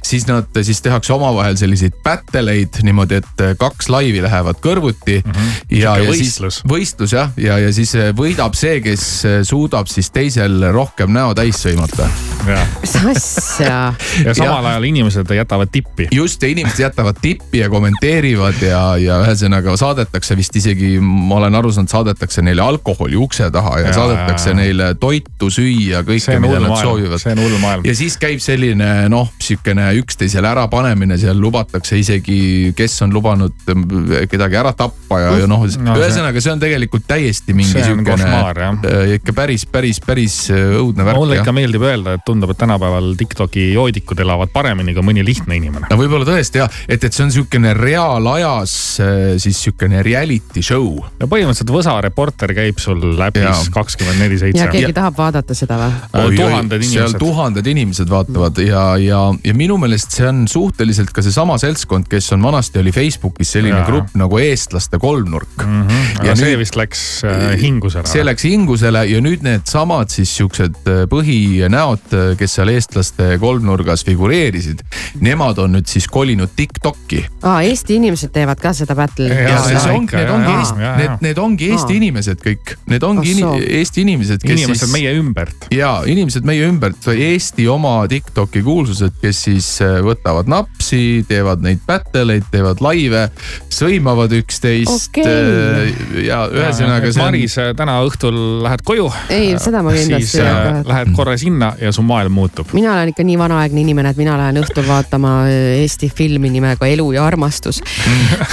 siis 0.03 0.27
nad, 0.27 0.49
siis 0.61 0.81
tehakse 0.81 1.13
omavahel 1.13 1.57
selliseid 1.57 1.95
battle 2.03 2.51
eid 2.51 2.81
niimoodi, 2.83 3.21
et 3.21 3.43
kaks 3.59 3.89
laivi 3.89 4.21
lähevad 4.23 4.59
kõrvuti 4.63 5.21
mm. 5.25 5.31
-hmm. 5.31 5.79
ja, 5.79 5.97
ja 5.97 6.09
võistlus. 6.09 6.61
siis 6.61 6.69
võistlus 6.69 7.13
jah, 7.13 7.31
ja, 7.37 7.57
ja 7.59 7.73
siis 7.73 7.93
võidab 8.17 8.55
see, 8.57 8.81
kes 8.81 9.23
suudab 9.43 9.87
siis 9.87 10.09
teisel 10.11 10.71
rohkem 10.73 11.02
näo 11.11 11.33
täis 11.35 11.59
sõimata. 11.63 12.07
ja, 12.47 12.59
mis 12.81 12.93
asja, 13.11 13.93
ja 14.25 14.33
samal 14.35 14.65
ajal 14.65 14.83
inimesed 14.83 15.29
jätavad 15.35 15.71
tippi. 15.71 16.07
just 16.11 16.43
ja 16.43 16.49
inimesed 16.49 16.79
jätavad 16.83 17.15
tippi 17.21 17.57
ja 17.63 17.69
kommenteerivad 17.69 18.61
ja, 18.61 18.81
ja 18.97 19.19
ühesõnaga 19.23 19.75
saadetakse 19.79 20.35
vist 20.37 20.55
isegi, 20.55 20.97
ma 21.01 21.35
olen 21.41 21.55
aru 21.55 21.71
saanud, 21.71 21.89
saadetakse 21.91 22.41
neile 22.45 22.61
alkoholi 22.61 23.15
ukse 23.15 23.49
taha 23.51 23.79
ja, 23.79 23.87
Ja, 23.87 23.93
saadetakse 23.93 24.49
ja, 24.49 24.53
ja. 24.53 24.59
neile 24.61 24.85
toitu 24.99 25.49
süüa, 25.51 26.03
kõike, 26.07 26.37
mida 26.39 26.59
nad 26.59 26.69
maailm, 26.71 26.87
soovivad 26.87 27.19
see 27.21 27.31
on 27.35 27.41
hull 27.43 27.57
maailm. 27.61 27.85
ja 27.87 27.95
siis 27.95 28.17
käib 28.21 28.39
selline 28.43 29.09
noh, 29.11 29.31
sihukene 29.43 29.89
üksteisele 29.99 30.47
ärapanemine, 30.51 31.17
seal 31.21 31.39
lubatakse 31.41 31.97
isegi, 31.99 32.73
kes 32.77 32.95
on 33.05 33.13
lubanud 33.13 33.53
mm, 33.67 34.27
kedagi 34.31 34.55
ära 34.59 34.71
tappa 34.77 35.19
ja, 35.19 35.33
ja 35.43 35.47
noh 35.47 35.63
No 35.63 35.69
see- 35.69 36.01
ühesõnaga, 36.03 36.41
see 36.43 36.51
on 36.51 36.59
tegelikult 36.59 37.05
täiesti 37.07 37.53
mingi 37.55 37.71
sihukene 37.71 39.15
ikka 39.15 39.33
päris, 39.35 39.65
päris, 39.69 39.99
päris 40.03 40.35
äh, 40.51 40.75
õudne 40.93 41.07
värk 41.07 41.19
mulle 41.19 41.39
ikka 41.41 41.53
meeldib 41.55 41.85
öelda, 41.87 42.15
et 42.17 42.23
tundub, 42.25 42.53
et 42.53 42.59
tänapäeval 42.59 43.13
Tiktoki 43.17 43.71
joodikud 43.73 44.19
elavad 44.23 44.51
paremini 44.53 44.93
kui 44.93 45.05
mõni 45.05 45.25
lihtne 45.25 45.57
inimene. 45.57 45.89
no 45.89 45.97
võib-olla 45.97 46.27
tõesti 46.27 46.61
jah, 46.61 46.69
et, 46.87 47.03
et 47.03 47.13
see 47.13 47.25
on 47.25 47.33
sihukene 47.33 47.73
reaalajas 47.77 48.75
äh, 49.01 49.21
siis 49.41 49.59
sihukene 49.65 50.03
reality 50.05 50.63
show. 50.65 50.99
no 51.19 51.29
põhimõtteliselt 51.29 51.73
Võsa 51.73 51.95
reporter 52.05 52.53
käib 52.53 52.81
sul 52.81 53.01
läbis 53.17 53.69
kakskümmend 53.73 54.21
neli 54.21 54.37
ja 54.37 54.45
seitse. 54.45 54.67
keegi 54.73 54.93
tahab 54.95 55.17
vaadata 55.17 55.57
seda 55.57 55.79
või? 55.81 56.37
tuhanded 56.37 56.85
seal 56.85 57.07
inimesed. 57.07 57.19
tuhanded 57.23 57.71
inimesed 57.73 58.13
vaatavad 58.13 58.61
ja, 58.63 58.85
ja, 59.01 59.21
ja 59.43 59.57
minu 59.57 59.79
meelest 59.81 60.13
see 60.19 60.27
on 60.29 60.43
suhteliselt 60.51 61.13
ka 61.15 61.25
seesama 61.25 61.57
seltskond, 61.61 62.07
kes 62.11 62.31
on 62.35 62.45
vanasti 62.45 62.81
oli 62.83 62.93
Facebookis 62.93 63.55
selline 63.57 63.79
Jaa. 63.79 63.87
grupp 63.89 64.13
nagu 64.19 64.41
eestlaste 64.41 64.99
kolmnurk 65.01 65.65
mm. 65.65 65.81
-hmm. 65.87 66.21
aga 66.21 66.37
see 66.37 66.57
vist 66.59 66.77
läks 66.77 67.03
äh, 67.25 67.57
hingusele. 67.61 68.05
see 68.09 68.25
läks 68.25 68.45
hingusele 68.45 69.05
ja 69.09 69.21
nüüd 69.23 69.45
needsamad 69.45 70.13
siis 70.13 70.35
siuksed 70.37 70.82
äh, 70.89 71.03
põhinäod, 71.09 72.17
kes 72.39 72.57
seal 72.59 72.73
eestlaste 72.73 73.37
kolmnurgas 73.41 74.05
figureerisid, 74.07 74.83
nemad 75.23 75.59
on 75.63 75.77
nüüd 75.77 75.89
siis 75.89 76.07
kolinud 76.11 76.53
Tiktoki. 76.55 77.23
aa, 77.41 77.61
Eesti 77.63 77.97
inimesed 78.01 78.33
teevad 78.33 78.61
ka 78.61 78.73
seda 78.75 78.93
ikka, 78.93 79.27
need 79.27 79.49
jaa, 79.49 79.93
ongi 79.93 80.15
jaa, 80.15 80.59
Eesti, 80.59 80.81
jaa, 80.81 80.95
need 80.97 81.23
need 81.33 81.41
ongi 81.41 81.69
Eesti 81.73 81.97
inimesed 81.97 82.41
kõik, 82.43 82.75
need 82.91 83.05
ongi 83.05 83.33
Ahsoo. 83.33 83.57
Eesti 83.79 84.03
inimesed, 84.03 84.43
kes 84.43 84.53
inimesed 84.57 84.85
siis 84.85 84.93
meie 84.93 85.13
ümbert. 85.17 85.67
ja 85.73 85.91
inimesed 86.09 86.45
meie 86.47 86.67
ümbert, 86.69 87.07
Eesti 87.13 87.67
oma 87.71 87.95
Tiktoki 88.11 88.63
kuulsused, 88.65 89.15
kes 89.21 89.43
siis 89.47 89.69
äh, 89.83 89.99
võtavad 90.05 90.49
napsi, 90.51 91.23
teevad 91.29 91.63
neid 91.65 91.81
battle 91.87 92.37
eid, 92.37 92.47
teevad 92.53 92.83
laive, 92.83 93.25
sõimavad 93.73 94.33
üksteist 94.37 95.19
äh, 95.23 95.89
ja 96.27 96.43
ühesõnaga 96.51 97.13
Maris, 97.19 97.57
täna 97.77 97.99
õhtul 98.07 98.37
lähed 98.65 98.85
koju. 98.85 99.09
Ei, 99.33 99.53
seda 99.61 99.83
ma 99.85 99.95
kindlasti 99.95 100.41
ei 100.41 100.45
äh, 100.45 100.53
hakka. 100.53 100.72
Lähed 100.85 101.13
korra 101.15 101.37
sinna 101.37 101.73
ja 101.81 101.91
su 101.91 102.01
maailm 102.05 102.33
muutub. 102.33 102.73
mina 102.73 102.93
olen 102.93 103.13
ikka 103.13 103.23
nii 103.23 103.37
vanaaegne 103.39 103.81
inimene, 103.81 104.13
et 104.13 104.19
mina 104.19 104.37
lähen 104.39 104.59
õhtul 104.63 104.87
vaatama 104.87 105.33
äh, 105.47 105.81
Eesti 105.83 106.09
filmi 106.15 106.49
nimega 106.53 106.87
Elu 106.87 107.11
ja 107.11 107.25
armastus. 107.25 107.81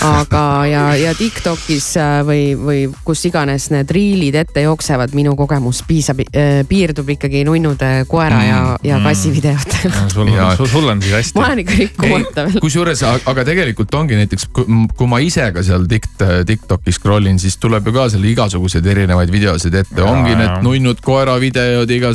aga, 0.05 0.45
ja, 0.67 0.85
ja 0.97 1.15
Tiktokis 1.15 1.93
äh, 2.01 2.21
või, 2.27 2.43
või 2.59 2.81
kus 3.05 3.25
iganes 3.29 3.71
need 3.75 3.91
riilid 3.91 4.39
ette 4.41 4.65
jooksevad, 4.67 5.15
minu 5.17 5.35
kogemus 5.39 5.83
piisab, 5.89 6.23
piirdub 6.69 7.09
ikkagi 7.17 7.45
nunnude 7.49 7.91
koera 8.09 8.43
ja, 8.45 8.61
ja 8.85 9.01
kassi 9.05 9.33
videotega. 9.35 10.07
sul 10.13 10.33
Jaa., 10.35 10.55
sul 10.57 10.89
on 10.89 11.03
siis 11.03 11.15
hästi 11.15 11.39
ma. 11.39 11.47
olen 11.47 11.63
ikka 11.65 11.79
rikkumata 11.79 12.47
veel. 12.49 12.61
kusjuures, 12.65 13.03
aga 13.05 13.45
tegelikult 13.47 13.95
ongi 13.95 14.19
näiteks, 14.19 14.49
kui 14.53 15.11
ma 15.11 15.21
ise 15.25 15.51
ka 15.55 15.65
seal 15.67 15.87
Tikt-, 15.91 16.25
Tiktoki 16.47 16.93
scroll 16.95 17.31
in, 17.31 17.39
siis 17.43 17.57
tuleb 17.61 17.87
ju 17.89 17.95
ka 17.97 18.09
seal 18.13 18.25
igasuguseid 18.31 18.87
erinevaid 18.87 19.33
videosid 19.33 19.75
ette, 19.83 20.03
ongi 20.05 20.37
need 20.39 20.65
nunnud 20.67 21.01
koera 21.05 21.37
videod, 21.41 21.91
igasugused 21.91 22.10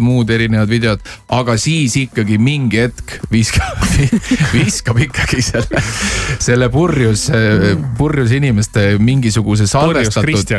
muud 0.00 0.30
erinevad 0.30 0.68
videod. 0.70 1.00
aga 1.28 1.56
siis 1.58 1.96
ikkagi 1.96 2.38
mingi 2.38 2.80
hetk 2.84 3.16
viskab, 3.32 3.80
viskab 4.56 5.00
ikkagi 5.02 5.42
selle, 5.42 5.82
selle 6.46 6.70
purjus, 6.72 7.28
purjus 7.98 8.34
inimeste 8.36 8.96
mingisuguse 8.98 9.66
salvestatud 9.70 10.54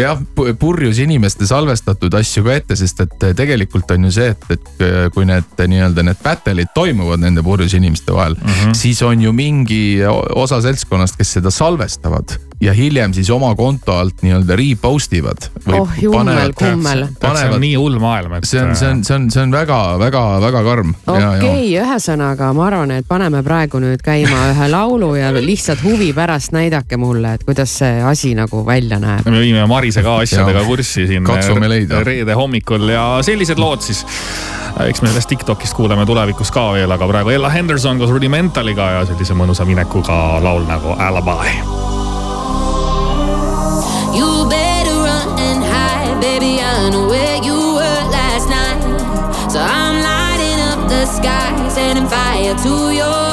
jah, 0.00 0.20
purjus 0.60 0.98
inimeste 1.04 1.46
salvestatud 1.46 2.14
asju 2.14 2.44
ka 2.44 2.58
ette, 2.60 2.78
sest 2.78 3.04
et 3.06 3.28
tegelikult 3.36 3.90
on 3.94 4.08
ju 4.08 4.14
see, 4.18 4.32
et, 4.34 4.48
et 4.56 5.12
kui 5.14 5.28
need 5.28 5.64
nii-öelda 5.74 6.06
need 6.06 6.22
battle'id 6.24 6.72
toimuvad 6.76 7.22
nende 7.22 7.44
purjus 7.44 7.76
inimeste 7.78 8.14
vahel 8.14 8.36
mm, 8.38 8.50
-hmm. 8.50 8.74
siis 8.74 9.02
on 9.02 9.20
ju 9.20 9.32
mingi 9.32 10.00
osa 10.34 10.60
seltskonnast, 10.62 11.16
kes 11.16 11.38
seda 11.38 11.50
salvestavad 11.50 12.38
ja 12.60 12.72
hiljem 12.72 13.14
siis 13.14 13.30
oma 13.30 13.54
konto 13.54 13.92
alt 13.98 14.22
nii-öelda 14.22 14.56
repost 14.56 15.12
ivad. 15.12 15.48
oh 15.72 15.90
jummel, 16.00 16.52
kummel. 16.56 17.06
see 17.20 17.48
on 17.48 17.60
nii 17.60 17.74
hull 17.74 17.98
maailm, 18.02 18.36
et. 18.38 18.46
see 18.48 18.62
on, 18.62 18.74
see 18.76 18.88
on, 18.88 19.04
see 19.04 19.16
on, 19.16 19.28
see 19.30 19.42
on 19.42 19.52
väga-väga-väga 19.52 20.62
karm. 20.66 20.94
okei, 21.06 21.68
ühesõnaga 21.80 22.52
ma 22.56 22.66
arvan, 22.68 22.94
et 22.98 23.08
paneme 23.08 23.42
praegu 23.46 23.80
nüüd 23.82 24.02
käima 24.04 24.48
ühe 24.52 24.68
laulu 24.72 25.14
ja 25.18 25.32
lihtsalt 25.34 25.84
huvi 25.84 26.12
pärast 26.16 26.54
näidake 26.56 26.98
mulle, 27.00 27.34
et 27.38 27.44
kuidas 27.44 27.78
see 27.82 28.02
asi 28.02 28.34
nagu 28.38 28.64
välja 28.66 29.00
näeb. 29.02 29.28
me 29.28 29.40
viime 29.42 29.66
Marise 29.70 30.02
ka 30.02 30.18
asjadega 30.22 30.64
kurssi 30.64 31.08
siin. 31.10 31.24
Katsume 31.24 31.68
leida. 31.68 32.04
reede 32.04 32.36
hommikul 32.38 32.88
ja 32.88 33.06
sellised 33.22 33.58
lood 33.58 33.84
siis. 33.84 34.04
eks 34.88 35.02
me 35.02 35.08
sellest 35.08 35.28
Tiktokist 35.28 35.74
kuuleme 35.74 36.06
tulevikus 36.06 36.50
ka 36.54 36.70
veel, 36.74 36.90
aga 36.90 37.08
praegu 37.08 37.34
Ella 37.34 37.50
Henderson 37.50 37.98
koos 37.98 38.14
Rudimentaliga 38.14 38.90
ja 38.98 39.04
sellise 39.10 39.34
mõnusa 39.38 39.66
minekuga 39.68 40.40
laul 40.42 40.66
nagu 40.70 40.96
Alibi. 40.98 41.93
The 51.04 51.68
setting 51.68 52.08
fire 52.08 52.54
to 52.56 52.94
your 52.94 53.23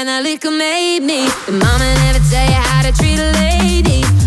and 0.00 0.08
that 0.08 0.22
liquor 0.22 0.50
made 0.50 1.00
me. 1.00 1.26
The 1.44 1.52
mama 1.52 1.94
never 2.04 2.20
tell 2.30 2.46
you 2.46 2.54
how 2.54 2.80
to 2.82 2.92
treat 2.92 3.18
a 3.18 3.32
lady. 3.32 4.19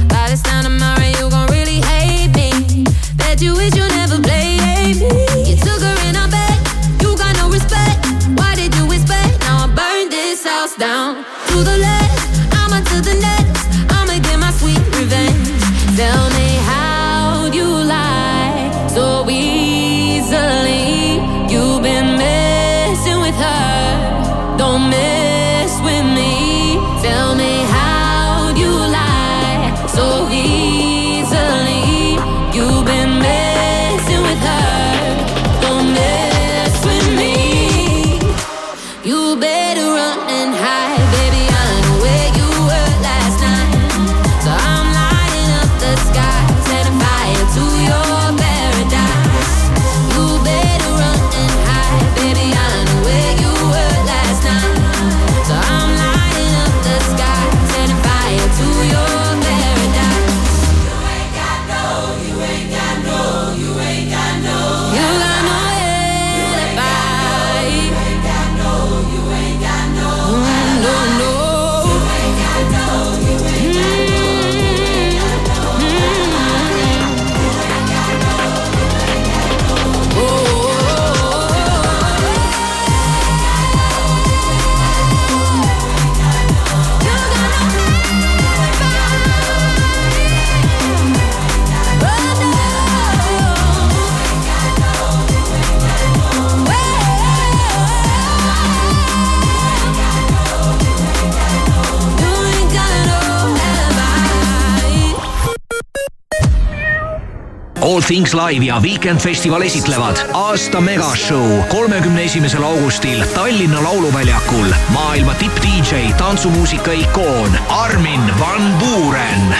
All 107.93 108.01
Things 108.01 108.33
Live 108.33 108.65
ja 108.65 108.79
Weekend 108.79 109.19
Festival 109.19 109.61
esitlevad 109.61 110.17
aasta 110.33 110.81
megashow 110.81 111.61
kolmekümne 111.69 112.23
esimesel 112.23 112.63
augustil 112.63 113.23
Tallinna 113.35 113.83
Lauluväljakul 113.83 114.65
maailma 114.89 115.33
tipp-DJ, 115.33 116.13
tantsumuusika 116.17 116.91
ikoon 116.91 117.51
Armin 117.69 118.21
van 118.39 118.73
Buuren. 118.79 119.55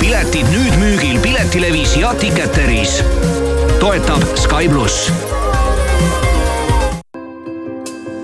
piletid 0.00 0.46
nüüd 0.46 0.78
müügil 0.78 1.18
Piletilevis 1.20 1.96
ja 1.96 2.14
Ticketeris. 2.14 3.02
toetab 3.80 4.22
Sky 4.36 4.68
pluss 4.68 5.10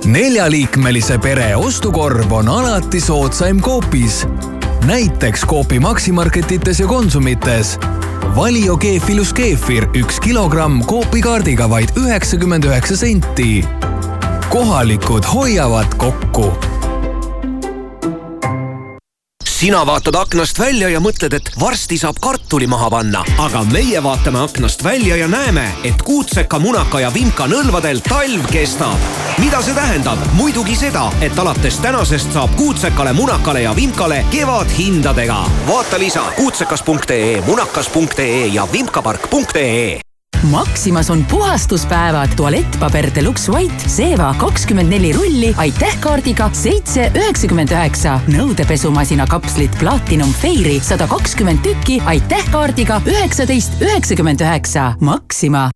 neljaliikmelise 0.05 1.19
pere 1.19 1.57
ostukorv 1.57 2.33
on 2.33 2.49
alati 2.49 3.01
soodsaim 3.01 3.61
Coopis. 3.61 4.27
näiteks 4.85 5.45
Coopi 5.47 5.81
Maximarketites 5.81 6.81
ja 6.81 6.87
Konsumites. 6.87 7.79
Valio 8.33 8.79
keefilus 8.81 9.29
keefir 9.37 9.85
üks 9.99 10.17
kilogramm 10.25 10.79
Coopi 10.89 11.21
kaardiga 11.21 11.67
vaid 11.69 11.93
üheksakümmend 12.01 12.65
üheksa 12.65 12.97
senti. 12.97 13.65
kohalikud 14.49 15.25
hoiavad 15.29 15.93
kokku 16.01 16.49
sina 19.63 19.87
vaatad 19.87 20.17
aknast 20.19 20.59
välja 20.59 20.89
ja 20.91 20.99
mõtled, 20.99 21.37
et 21.37 21.51
varsti 21.61 21.95
saab 22.01 22.17
kartuli 22.19 22.67
maha 22.67 22.89
panna, 22.91 23.21
aga 23.45 23.61
meie 23.71 24.01
vaatame 24.03 24.41
aknast 24.43 24.83
välja 24.83 25.15
ja 25.21 25.29
näeme, 25.31 25.69
et 25.87 26.03
kuutseka, 26.03 26.59
munaka 26.59 26.99
ja 27.05 27.13
vimka 27.15 27.47
nõlvadel 27.47 28.03
talv 28.03 28.51
kestab. 28.51 29.07
mida 29.39 29.63
see 29.63 29.79
tähendab? 29.79 30.19
muidugi 30.35 30.75
seda, 30.75 31.07
et 31.23 31.39
alates 31.39 31.79
tänasest 31.79 32.35
saab 32.35 32.59
kuutsekale, 32.59 33.13
munakale 33.13 33.63
ja 33.63 33.77
vimkale 33.77 34.25
kevadhindadega. 34.35 35.45
vaata 35.69 35.99
lisa 35.99 36.27
kuutsekas.ee, 36.37 37.41
munakas.ee 37.47 38.47
ja 38.47 38.67
vimkapark.ee 38.73 40.12
Maximas 40.43 41.11
on 41.11 41.25
puhastuspäevad, 41.25 42.29
tualettpaber 42.37 43.11
Deluxe 43.15 43.53
White, 43.53 43.75
Seva 43.87 44.35
kakskümmend 44.39 44.91
neli 44.91 45.13
rulli, 45.13 45.55
aitäh 45.57 45.99
kaardiga 46.01 46.51
seitse 46.53 47.11
üheksakümmend 47.15 47.71
üheksa. 47.71 48.21
nõudepesumasina 48.29 49.27
kapslid 49.27 49.71
Platinum 49.79 50.33
Fairy 50.33 50.81
sada 50.81 51.07
kakskümmend 51.07 51.63
tükki, 51.63 52.03
aitäh 52.07 52.51
kaardiga 52.51 53.01
üheksateist 53.07 53.83
üheksakümmend 53.83 54.41
üheksa. 54.41 54.95
Maxima 55.01 55.71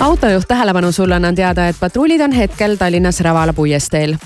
autojuht 0.00 0.48
tähelepanu, 0.48 0.92
sulle 0.92 1.14
annan 1.14 1.34
teada, 1.34 1.68
et 1.68 1.76
patrullid 1.80 2.20
on 2.20 2.32
hetkel 2.32 2.76
Tallinnas 2.76 3.20
Rävala 3.20 3.52
puiesteel 3.52 4.16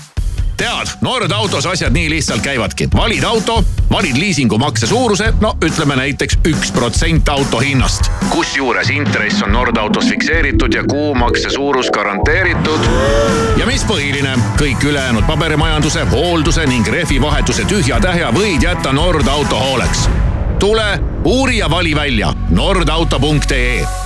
tead, 0.57 0.87
Nord 1.01 1.31
autos 1.31 1.65
asjad 1.65 1.93
nii 1.93 2.09
lihtsalt 2.09 2.41
käivadki. 2.41 2.89
valid 2.95 3.23
auto, 3.23 3.63
valid 3.91 4.17
liisingumakse 4.17 4.87
suuruse, 4.87 5.33
no 5.41 5.57
ütleme 5.65 5.95
näiteks 5.95 6.37
üks 6.47 6.71
protsent 6.71 7.29
auto 7.29 7.59
hinnast. 7.59 8.11
kusjuures 8.29 8.89
intress 8.89 9.41
on 9.43 9.51
Nord 9.51 9.77
autos 9.77 10.09
fikseeritud 10.09 10.73
ja 10.73 10.83
kuumakse 10.83 11.49
suurus 11.49 11.91
garanteeritud. 11.91 12.79
ja 13.57 13.65
mis 13.65 13.85
põhiline, 13.85 14.37
kõik 14.61 14.83
ülejäänud 14.83 15.23
paberimajanduse, 15.27 16.05
hoolduse 16.11 16.65
ning 16.65 16.87
rehvivahetuse 16.87 17.65
tühja-tähja 17.65 18.31
võid 18.31 18.63
jätta 18.63 18.93
Nord 18.93 19.27
auto 19.27 19.59
hooleks. 19.59 20.09
tule, 20.59 20.99
uuri 21.23 21.57
ja 21.57 21.69
vali 21.69 21.95
välja 21.95 22.33
nordauto.ee 22.49 24.02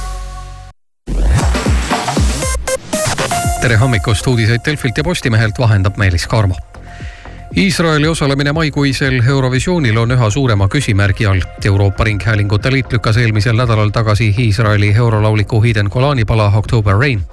tere 3.61 3.75
hommikust, 3.77 4.27
uudiseid 4.27 4.61
Delfilt 4.65 4.97
ja 4.97 5.03
Postimehelt 5.03 5.59
vahendab 5.59 5.97
Meelis 5.97 6.27
Karmo. 6.27 6.55
Iisraeli 7.57 8.07
osalemine 8.07 8.51
maikuisel 8.51 9.21
Eurovisioonil 9.27 9.97
on 9.97 10.11
üha 10.11 10.29
suurema 10.29 10.67
küsimärgi 10.67 11.25
all. 11.25 11.41
Euroopa 11.65 12.03
Ringhäälingute 12.03 12.71
Liit 12.71 12.91
lükkas 12.93 13.17
eelmisel 13.17 13.55
nädalal 13.55 13.89
tagasi 13.89 14.35
Iisraeli 14.39 14.91
eurolauliku 14.93 15.61
Hiden 15.61 15.89
Golani 15.93 16.25
pala 16.25 16.51
October 16.55 16.99
Rain. 16.99 17.23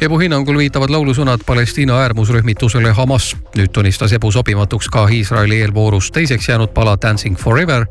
Ebu 0.00 0.18
hinnangul 0.18 0.58
viitavad 0.58 0.90
laulusõnad 0.90 1.42
Palestiina 1.46 1.98
äärmusrühmitusele 2.04 2.92
Hamas. 2.92 3.36
nüüd 3.56 3.72
tunnistas 3.72 4.12
Ebu 4.12 4.32
sobimatuks 4.32 4.88
ka 4.88 5.08
Iisraeli 5.08 5.60
eelvoorus 5.60 6.10
teiseks 6.12 6.48
jäänud 6.48 6.74
pala 6.74 6.98
Dancing 7.02 7.38
Forever. 7.38 7.86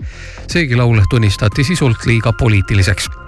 seegi 0.48 0.76
laul 0.76 1.02
tunnistati 1.10 1.64
sisult 1.64 2.06
liiga 2.06 2.34
poliitiliseks 2.34 3.25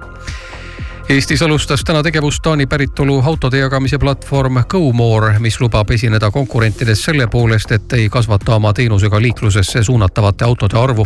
Eestis 1.09 1.41
alustas 1.41 1.83
täna 1.87 2.01
tegevust 2.03 2.41
Taani 2.43 2.65
päritolu 2.67 3.21
autode 3.25 3.57
jagamise 3.57 3.97
platvorm 3.97 4.57
GoMore, 4.69 5.39
mis 5.39 5.55
lubab 5.61 5.91
esineda 5.95 6.27
konkurentides 6.31 7.03
selle 7.03 7.27
poolest, 7.31 7.71
et 7.71 7.93
ei 7.95 8.09
kasvata 8.09 8.55
oma 8.55 8.73
teenusega 8.73 9.21
liiklusesse 9.21 9.83
suunatavate 9.83 10.45
autode 10.45 10.77
arvu. 10.79 11.05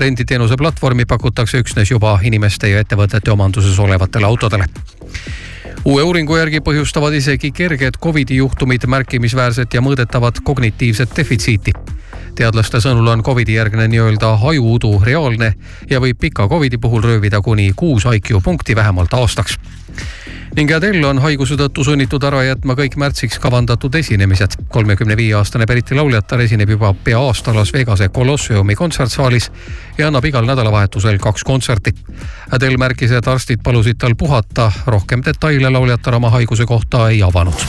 renditeenuse 0.00 0.56
platvormi 0.56 1.04
pakutakse 1.04 1.58
üksnes 1.58 1.90
juba 1.90 2.18
inimeste 2.22 2.68
ja 2.68 2.80
ettevõtete 2.80 3.30
omanduses 3.30 3.78
olevatele 3.78 4.26
autodele 4.26 4.64
uue 5.84 6.02
uuringu 6.02 6.36
järgi 6.36 6.60
põhjustavad 6.60 7.14
isegi 7.14 7.50
kerged 7.52 7.96
Covidi 8.02 8.36
juhtumid 8.36 8.86
märkimisväärset 8.86 9.74
ja 9.74 9.80
mõõdetavat 9.80 10.40
kognitiivset 10.44 11.16
defitsiiti. 11.16 11.72
Teadlaste 12.38 12.78
sõnul 12.82 13.08
on 13.10 13.22
Covidi 13.26 13.56
järgne 13.56 13.88
nii-öelda 13.90 14.36
ajuudu 14.50 14.92
reaalne 15.02 15.52
ja 15.90 15.98
võib 16.00 16.20
pika 16.20 16.46
Covidi 16.48 16.78
puhul 16.78 17.02
röövida 17.02 17.40
kuni 17.42 17.72
kuus 17.76 18.06
IQ 18.14 18.38
punkti 18.44 18.76
vähemalt 18.76 19.14
aastaks 19.14 19.58
ning 20.56 20.70
Adele 20.74 21.06
on 21.06 21.18
haiguse 21.22 21.58
tõttu 21.58 21.84
sunnitud 21.86 22.22
ära 22.24 22.44
jätma 22.46 22.76
kõik 22.78 22.96
märtsiks 22.98 23.38
kavandatud 23.42 23.94
esinemised. 23.94 24.56
kolmekümne 24.68 25.16
viie 25.16 25.34
aastane 25.34 25.66
Briti 25.66 25.94
lauljatar 25.94 26.40
esineb 26.40 26.70
juba 26.70 26.94
pea 27.04 27.18
aasta 27.18 27.54
Las 27.54 27.72
Vegase 27.72 28.08
Colosseumi 28.08 28.74
kontsertsaalis 28.74 29.50
ja 29.98 30.06
annab 30.06 30.24
igal 30.24 30.46
nädalavahetusel 30.46 31.18
kaks 31.18 31.44
kontserti. 31.44 31.94
Adele 32.50 32.76
märkis, 32.76 33.12
et 33.12 33.28
arstid 33.28 33.62
palusid 33.62 33.98
tal 33.98 34.14
puhata, 34.18 34.72
rohkem 34.86 35.22
detaile 35.26 35.70
lauljatar 35.70 36.14
oma 36.14 36.30
haiguse 36.30 36.66
kohta 36.66 37.08
ei 37.10 37.22
avanud 37.22 37.66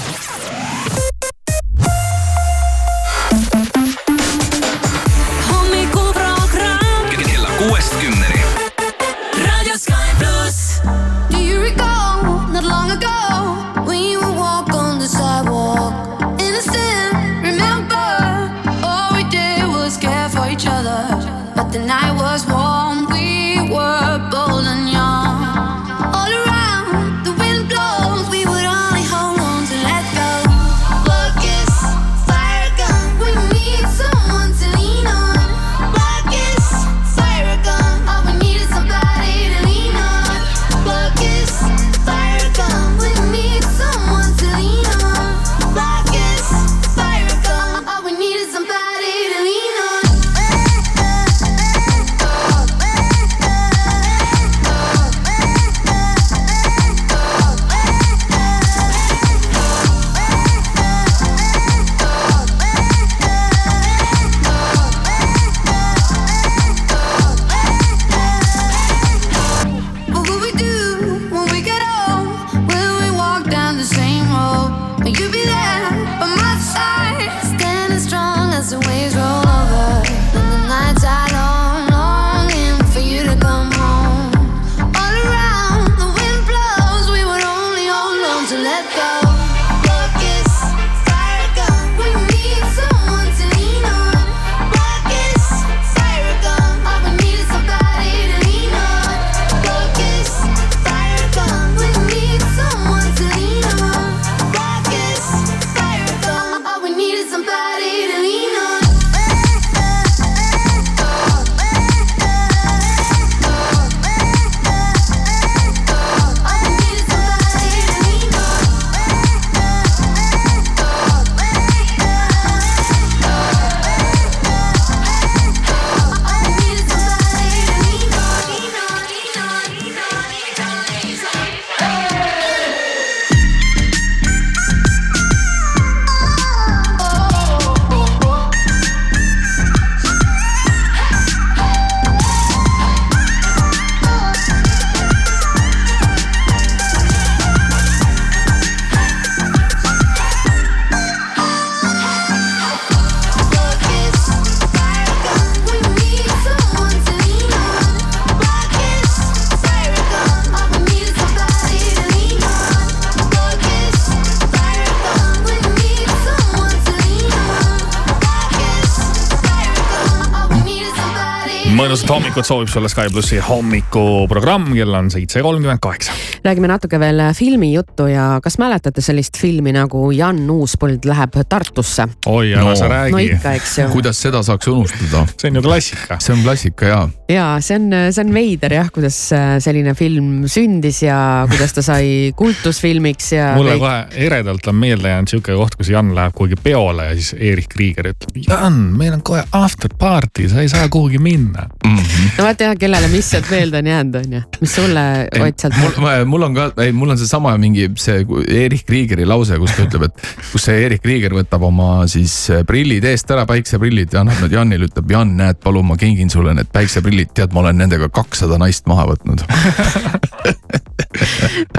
Bueno, 171.90 171.99
mõnusat 172.10 172.26
hommikut 172.26 172.48
soovib 172.48 172.70
sulle 172.72 172.90
Sky 172.90 173.10
plussi 173.14 173.38
hommikuprogramm, 173.44 174.72
kell 174.74 174.96
on 174.98 175.10
seitse 175.14 175.42
kolmkümmend 175.46 175.80
kaheksa. 175.82 176.12
räägime 176.44 176.68
natuke 176.68 177.00
veel 177.00 177.22
filmijuttu 177.38 178.08
ja 178.10 178.40
kas 178.44 178.58
mäletate 178.58 179.02
sellist 179.02 179.38
filmi 179.38 179.72
nagu 179.76 180.10
Jan 180.12 180.40
Uuspõld 180.50 181.06
läheb 181.06 181.38
Tartusse? 181.50 182.08
oi, 182.26 182.54
ära 182.54 182.76
sa 182.76 182.88
räägi. 182.90 183.12
no 183.12 183.18
ikka, 183.18 183.54
eks 183.60 183.78
ju. 183.78 183.88
kuidas 183.94 184.22
seda 184.22 184.42
saaks 184.44 184.68
unustada? 184.68 185.26
see 185.38 185.52
on 185.52 185.60
ju 185.60 185.62
klassika. 185.62 186.18
see 186.20 186.34
on 186.34 186.42
klassika 186.44 186.86
ja. 186.86 187.00
ja 187.30 187.46
see 187.62 187.78
on, 187.78 187.94
see 188.10 188.26
on 188.26 188.34
veider 188.34 188.74
jah, 188.74 188.90
kuidas 188.94 189.20
äh, 189.36 189.60
selline 189.62 189.94
film 189.94 190.48
sündis 190.48 191.04
ja 191.04 191.46
kuidas 191.52 191.78
ta 191.78 191.86
sai 191.86 192.34
kultusfilmiks 192.36 193.34
ja. 193.38 193.52
mulle 193.58 193.78
kohe 193.78 194.26
eredalt 194.26 194.68
on 194.68 194.82
meelde 194.82 195.14
jäänud 195.14 195.30
sihuke 195.36 195.54
koht, 195.62 195.78
kus 195.78 195.94
Jan 195.94 196.16
läheb 196.16 196.34
kuhugi 196.34 196.58
peole 196.64 197.12
ja 197.12 197.14
siis 197.20 197.36
Erich 197.38 197.70
Krieger 197.70 198.10
ütleb. 198.16 198.42
Jan, 198.50 198.82
meil 198.98 199.14
on 199.14 199.22
kohe 199.22 199.46
after 199.52 199.94
party, 200.00 200.50
sa 200.50 200.66
ei 200.66 200.74
saa 200.74 200.90
kuhugi 200.90 201.22
minna 201.22 201.70
mm. 201.86 201.99
-hmm. 202.02 202.32
no 202.38 202.48
vaata 202.48 202.70
jah, 202.70 202.76
kellele 202.80 203.08
mis 203.12 203.30
sealt 203.30 203.50
meelde 203.52 203.82
on 203.82 203.90
jäänud, 203.92 204.16
on 204.20 204.34
ju, 204.38 204.42
mis 204.62 204.76
sulle 204.76 205.04
Ott 205.40 205.60
sealt. 205.60 205.78
mul, 205.78 206.26
mul 206.26 206.48
on 206.48 206.56
ka, 206.56 206.70
ei, 206.84 206.92
mul 206.92 207.14
on 207.14 207.18
seesama 207.18 207.56
mingi 207.58 207.90
see 208.00 208.26
Erich 208.64 208.86
Kriegeri 208.86 209.26
lause, 209.26 209.58
kus 209.62 209.76
ta 209.78 209.86
ütleb, 209.88 210.08
et 210.10 210.28
kus 210.52 210.68
see 210.70 210.86
Erich 210.86 211.04
Krieger 211.04 211.36
võtab 211.38 211.66
oma 211.68 212.08
siis 212.08 212.36
prillid 212.68 213.06
eest 213.10 213.32
ära, 213.32 213.46
päikseprillid 213.50 214.14
ja 214.14 214.24
annab 214.24 214.42
need 214.44 214.56
Janile, 214.58 214.90
ütleb 214.90 215.12
Jan, 215.12 215.36
näed, 215.40 215.62
palun, 215.64 215.88
ma 215.92 216.00
kingin 216.00 216.30
sulle 216.34 216.54
need 216.58 216.72
päikseprillid, 216.74 217.34
tead, 217.38 217.54
ma 217.56 217.64
olen 217.66 217.82
nendega 217.84 218.10
kakssada 218.14 218.60
naist 218.62 218.88
maha 218.90 219.10
võtnud 219.14 219.46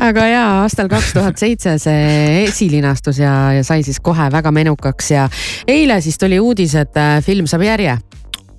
aga 0.09 0.27
jaa, 0.27 0.51
aastal 0.65 0.89
kaks 0.91 1.13
tuhat 1.17 1.41
seitse 1.41 1.77
see 1.81 2.45
esilinastus 2.45 3.21
ja, 3.23 3.35
ja 3.59 3.65
sai 3.67 3.85
siis 3.87 4.01
kohe 4.03 4.31
väga 4.33 4.53
menukaks 4.55 5.11
ja 5.15 5.29
eile 5.69 6.01
siis 6.05 6.19
tuli 6.19 6.41
uudis, 6.41 6.75
et 6.79 6.97
äh, 7.01 7.19
film 7.25 7.49
saab 7.51 7.67
järje 7.67 7.99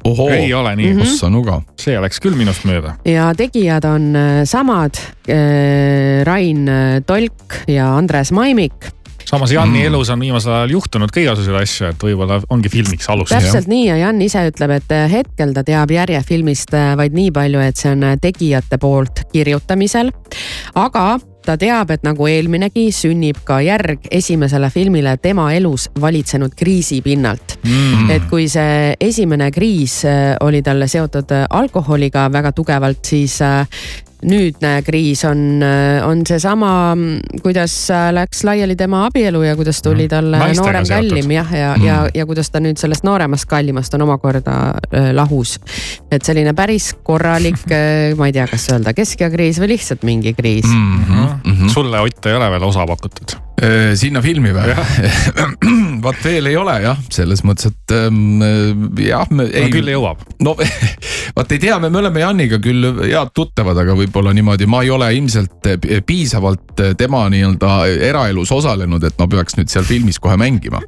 ei 0.05 0.53
ole 0.53 0.75
nii 0.75 0.93
Mhm. 0.93 1.01
ossa 1.01 1.29
nuga. 1.29 1.61
see 1.79 1.99
läks 1.99 2.19
küll 2.21 2.35
minust 2.35 2.65
mööda. 2.65 2.95
ja 3.05 3.33
tegijad 3.37 3.85
on 3.85 4.15
äh, 4.15 4.41
samad 4.45 4.97
äh, 5.29 6.23
Rain 6.25 6.69
Tolk 7.05 7.63
ja 7.67 7.95
Andres 7.97 8.31
Maimik. 8.31 8.91
samas 9.25 9.51
Janni 9.51 9.79
mm. 9.79 9.85
elus 9.85 10.09
on 10.09 10.19
viimasel 10.19 10.51
ajal 10.53 10.69
juhtunud 10.75 11.11
ka 11.13 11.19
igasuguseid 11.21 11.61
asju, 11.61 11.87
et 11.93 12.03
võib-olla 12.03 12.41
ongi 12.49 12.69
filmiks 12.69 13.09
alus. 13.09 13.29
täpselt 13.29 13.67
nii 13.71 13.85
ja 13.87 13.97
Jan 13.97 14.21
ise 14.21 14.43
ütleb, 14.49 14.71
et 14.81 14.91
äh, 14.91 15.07
hetkel 15.11 15.53
ta 15.53 15.63
teab 15.63 15.91
järje 15.91 16.21
filmist 16.27 16.73
äh, 16.73 16.93
vaid 16.97 17.13
nii 17.15 17.31
palju, 17.31 17.59
et 17.63 17.77
see 17.77 17.91
on 17.93 18.03
äh, 18.03 18.17
tegijate 18.21 18.77
poolt 18.81 19.23
kirjutamisel. 19.31 20.11
aga 20.75 21.19
ta 21.45 21.57
teab, 21.57 21.91
et 21.91 22.03
nagu 22.05 22.27
eelminegi, 22.29 22.87
sünnib 22.95 23.41
ka 23.47 23.61
järg 23.65 24.07
esimesele 24.11 24.69
filmile 24.73 25.15
tema 25.21 25.49
elus 25.55 25.89
valitsenud 26.01 26.55
kriisi 26.57 27.01
pinnalt. 27.01 27.57
Mm.. 27.61 28.09
et 28.09 28.29
kui 28.29 28.47
see 28.49 28.95
esimene 28.99 29.51
kriis 29.53 30.01
äh, 30.05 30.35
oli 30.41 30.61
talle 30.65 30.87
seotud 30.87 31.33
alkoholiga 31.49 32.27
väga 32.33 32.51
tugevalt, 32.57 33.03
siis 33.05 33.41
äh, 33.45 33.67
nüüdne 34.27 34.73
kriis 34.85 35.23
on, 35.25 35.63
on 36.05 36.23
seesama, 36.27 36.71
kuidas 37.43 37.75
äh, 37.93 38.09
läks 38.15 38.43
laiali 38.47 38.75
tema 38.79 39.05
abielu 39.07 39.43
ja 39.43 39.55
kuidas 39.55 39.81
tuli 39.81 40.07
talle 40.11 40.37
Naistega 40.37 40.65
noorem 40.65 40.85
seotud. 40.85 41.09
kallim 41.09 41.31
jah, 41.35 41.53
ja, 41.53 41.59
ja, 41.59 41.75
ja, 41.85 41.99
ja 42.21 42.25
kuidas 42.29 42.51
ta 42.53 42.61
nüüd 42.63 42.79
sellest 42.81 43.05
nooremast 43.07 43.49
kallimast 43.49 43.93
on 43.97 44.05
omakorda 44.07 44.57
äh, 44.91 45.11
lahus. 45.17 45.57
et 46.11 46.25
selline 46.25 46.53
päris 46.57 46.91
korralik, 47.03 47.61
ma 48.19 48.29
ei 48.29 48.35
tea, 48.35 48.47
kas 48.51 48.69
öelda 48.73 48.95
keskeakriis 48.97 49.61
või 49.61 49.73
lihtsalt 49.75 50.03
mingi 50.07 50.35
kriis 50.37 50.67
mm. 50.67 51.03
-hmm. 51.03 51.29
Mm 51.43 51.55
-hmm. 51.57 51.73
sulle, 51.73 51.99
Ott, 51.99 52.25
ei 52.25 52.35
ole 52.35 52.51
veel 52.51 52.63
osa 52.63 52.85
pakutud? 52.87 53.50
Sinna 53.99 54.21
filmi 54.25 54.53
või? 54.55 54.75
vaat 56.05 56.23
veel 56.25 56.49
ei 56.49 56.57
ole 56.57 56.77
jah, 56.81 57.01
selles 57.13 57.43
mõttes, 57.45 57.69
et 57.69 57.93
ähm, 57.95 58.41
jah. 58.97 59.29
no 59.29 59.45
küll 59.73 59.91
jõuab. 59.93 60.23
no 60.41 60.55
vaat 61.37 61.53
ei 61.53 61.61
tea, 61.61 61.77
me, 61.81 61.91
me 61.93 62.01
oleme 62.01 62.23
Janiga 62.23 62.61
küll 62.63 62.89
head 63.03 63.33
tuttavad, 63.37 63.77
aga 63.83 63.95
võib-olla 63.97 64.33
niimoodi, 64.35 64.69
ma 64.69 64.81
ei 64.85 64.89
ole 64.93 65.11
ilmselt 65.17 65.69
piisavalt 66.07 66.81
tema 66.97 67.23
nii-öelda 67.31 67.75
eraelus 68.09 68.51
osalenud, 68.55 69.03
et 69.05 69.19
ma 69.19 69.29
peaks 69.31 69.59
nüüd 69.59 69.71
seal 69.71 69.85
filmis 69.87 70.19
kohe 70.21 70.37
mängima 70.41 70.81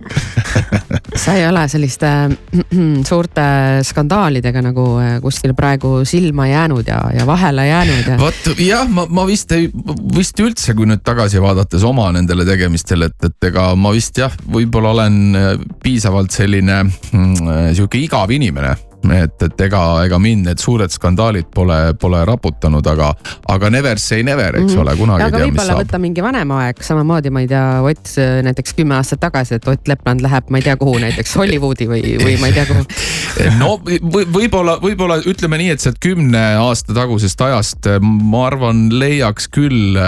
sa 1.24 1.34
ei 1.38 1.48
ole 1.48 1.68
selliste 1.68 2.08
äh, 2.08 2.34
suurte 3.10 3.44
skandaalidega 3.86 4.64
nagu 4.66 4.86
äh, 5.02 5.18
kuskil 5.24 5.54
praegu 5.58 6.02
silma 6.08 6.48
jäänud 6.48 6.88
ja, 6.88 7.00
ja 7.18 7.28
vahele 7.28 7.68
jäänud 7.68 8.08
ja. 8.08 8.18
vot 8.20 8.52
jah, 8.60 8.88
ma, 8.90 9.06
ma 9.10 9.26
vist 9.28 9.52
ei, 9.56 9.70
vist 10.16 10.40
üldse, 10.44 10.76
kui 10.78 10.88
nüüd 10.90 11.04
tagasi 11.06 11.42
vaadates 11.44 11.86
oma 11.88 12.10
nendele 12.16 12.46
tegemistele, 12.64 13.12
et, 13.12 13.28
et 13.28 13.50
ega 13.52 13.74
ma 13.76 13.92
vist 13.92 14.18
jah, 14.18 14.34
võib-olla 14.48 14.96
olen 14.96 15.38
piisavalt 15.84 16.32
selline 16.32 16.84
mm, 16.88 17.54
sihuke 17.76 18.00
igav 18.00 18.32
inimene 18.32 18.74
et, 19.12 19.36
et 19.48 19.62
ega, 19.68 19.82
ega 20.06 20.20
mind 20.22 20.48
need 20.48 20.62
suured 20.64 20.92
skandaalid 20.94 21.50
pole, 21.54 21.78
pole 22.00 22.22
raputanud, 22.26 22.86
aga, 22.88 23.12
aga 23.52 23.70
never 23.74 24.00
say 24.00 24.24
never, 24.24 24.56
eks 24.62 24.76
ole, 24.80 24.96
kunagi 25.00 25.26
ei 25.26 25.28
aga 25.28 25.38
tea, 25.38 25.48
mis 25.48 25.54
võib-olla 25.54 25.74
saab. 25.74 25.82
võtta 25.84 26.00
mingi 26.04 26.24
vanem 26.24 26.54
aeg, 26.58 26.84
samamoodi, 26.84 27.34
ma 27.34 27.44
ei 27.44 27.50
tea, 27.52 27.64
Ott 27.84 28.14
näiteks 28.44 28.74
kümme 28.78 28.96
aastat 28.96 29.20
tagasi, 29.24 29.58
et 29.60 29.68
Ott 29.68 29.88
Lepland 29.88 30.24
läheb, 30.24 30.48
ma 30.50 30.60
ei 30.62 30.66
tea 30.66 30.76
kuhu, 30.80 30.98
näiteks 31.04 31.36
Hollywoodi 31.40 31.88
või, 31.90 32.16
või 32.22 32.38
ma 32.42 32.48
ei 32.52 32.56
tea 32.56 32.66
kuhu. 32.70 32.86
no 33.62 33.76
või- 33.84 34.00
võib-olla, 34.34 34.78
võib-olla 34.84 35.20
ütleme 35.30 35.58
nii, 35.62 35.74
et 35.76 35.84
sealt 35.84 36.00
kümne 36.04 36.42
aasta 36.62 36.96
tagusest 36.96 37.42
ajast 37.42 37.90
äh, 37.90 38.00
ma 38.04 38.46
arvan, 38.48 38.86
leiaks 38.94 39.50
küll. 39.54 39.98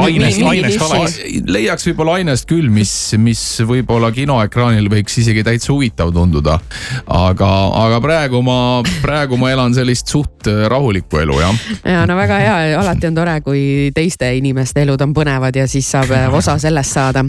Ainest- 0.00 0.42
ainest 0.46 0.82
oleks. 0.84 1.16
leiaks 1.46 1.86
võib-olla 1.88 2.18
ainest 2.20 2.46
küll, 2.50 2.68
mis, 2.72 2.92
mis 3.20 3.40
võib-olla 3.66 4.10
kinoekraanil 4.14 4.88
võiks 4.92 5.18
isegi 5.20 5.44
täitsa 5.46 5.72
huvitav 5.72 6.12
tunduda. 6.14 6.58
aga, 7.06 7.50
aga 7.86 8.00
praegu 8.02 8.40
ma, 8.44 8.56
praegu 9.02 9.38
ma 9.40 9.50
elan 9.52 9.74
sellist 9.76 10.10
suht 10.10 10.48
äh, 10.50 10.64
rahulikku 10.70 11.20
elu 11.22 11.38
jah. 11.40 11.62
ja 11.84 12.04
no 12.08 12.16
väga 12.18 12.38
hea, 12.42 12.56
alati 12.80 13.08
on 13.10 13.16
tore, 13.16 13.36
kui 13.44 13.62
teiste 13.94 14.30
inimeste 14.36 14.84
elud 14.84 15.00
on 15.04 15.14
põnevad 15.16 15.56
ja 15.56 15.66
siis 15.70 15.88
saab 15.90 16.12
äh, 16.16 16.26
osa 16.34 16.58
sellest 16.60 16.96
saada. 16.96 17.24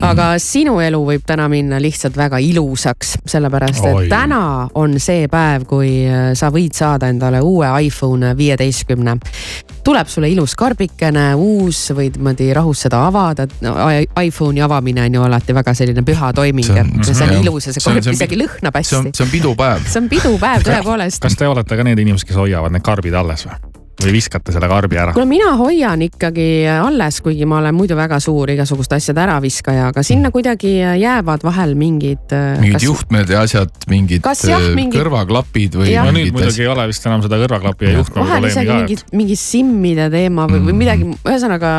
aga 0.00 0.32
sinu 0.42 0.78
elu 0.84 1.00
võib 1.12 1.24
täna 1.26 1.48
minna 1.52 1.80
lihtsalt 1.82 2.16
väga 2.18 2.40
ilusaks, 2.42 3.18
sellepärast 3.34 3.84
et 3.84 4.00
Oi. 4.04 4.08
täna 4.12 4.68
on 4.74 4.98
see 5.02 5.28
päev, 5.30 5.68
kui 5.68 5.96
äh, 6.08 6.32
sa 6.38 6.50
võid 6.54 6.74
saada 6.76 7.10
endale 7.12 7.42
uue 7.44 7.70
iPhone 7.86 8.34
viieteistkümne. 8.36 9.18
Tuleb 9.84 10.08
sulle 10.08 10.30
ilus 10.32 10.54
karbikene, 10.58 11.26
uus, 11.36 11.80
võid 11.96 12.16
niimoodi 12.18 12.48
rahus 12.56 12.86
seda 12.86 13.02
avada 13.08 13.46
no,. 13.64 13.74
iPhone'i 14.22 14.62
avamine 14.64 15.04
on 15.04 15.18
ju 15.18 15.26
alati 15.26 15.56
väga 15.56 15.74
selline 15.76 16.02
püha 16.06 16.32
toiming 16.36 16.70
on- 16.72 17.04
see 17.04 17.14
on 17.26 17.34
jah. 17.36 17.42
ilus 17.42 17.68
ja 17.68 17.76
see 17.76 17.84
karp 17.84 18.02
see 18.02 18.10
on 18.10 18.18
isegi 18.18 18.34
pidu- 18.36 18.48
lõhnab 18.48 18.80
see 18.82 18.98
on 18.98 19.06
hästi., 19.10 19.16
see 19.18 19.26
on 19.26 19.30
pidupäev. 19.36 19.86
see 19.86 20.02
on 20.02 20.08
pidupäev 20.08 20.66
tõepoolest. 20.70 21.20
kas 21.20 21.36
te 21.36 21.48
olete 21.48 21.76
ka 21.76 21.84
need 21.84 21.98
inimesed, 21.98 22.28
kes 22.28 22.36
hoiavad 22.36 22.72
need 22.72 22.82
karbid 22.84 23.14
alles 23.14 23.46
või? 23.46 23.73
Või 24.02 24.12
viskate 24.16 24.52
selle 24.52 24.68
karbi 24.68 24.96
ära? 25.00 25.12
kuule, 25.14 25.26
mina 25.28 25.52
hoian 25.56 26.02
ikkagi 26.02 26.66
alles, 26.72 27.20
kuigi 27.24 27.46
ma 27.46 27.58
olen 27.62 27.74
muidu 27.74 27.96
väga 27.96 28.18
suur 28.20 28.50
igasuguste 28.50 28.96
asjade 28.98 29.20
äraviskaja, 29.24 29.88
aga 29.92 30.02
sinna 30.02 30.30
kuidagi 30.34 30.74
jäävad 31.00 31.44
vahel 31.46 31.74
mingid. 31.78 32.34
mingid 32.60 32.82
juhtmed 32.82 33.30
ja 33.30 33.42
asjad, 33.46 33.70
mingid 33.88 34.22
Kas 34.24 34.44
jah, 34.48 34.60
äh, 34.60 34.74
mingid- 34.74 34.98
kõrvaklapid 34.98 35.78
või 35.78 35.94
no 35.94 36.10
nüüd 36.12 36.32
muidugi 36.32 36.48
asjad 36.52 36.64
ei 36.66 36.72
ole 36.74 36.86
vist 36.90 37.06
enam 37.06 37.22
seda 37.22 37.38
kõrvaklapi 37.44 37.88
ja 37.90 37.94
juhtme 37.98 38.24
vahel 38.26 38.48
isegi 38.50 38.66
ka. 38.66 38.74
mingi, 38.82 38.96
mingi 39.12 39.36
simmide 39.36 40.10
teema 40.10 40.46
või, 40.48 40.60
Mm. 40.60 40.66
või 40.68 40.74
midagi, 40.82 41.04
ühesõnaga 41.24 41.72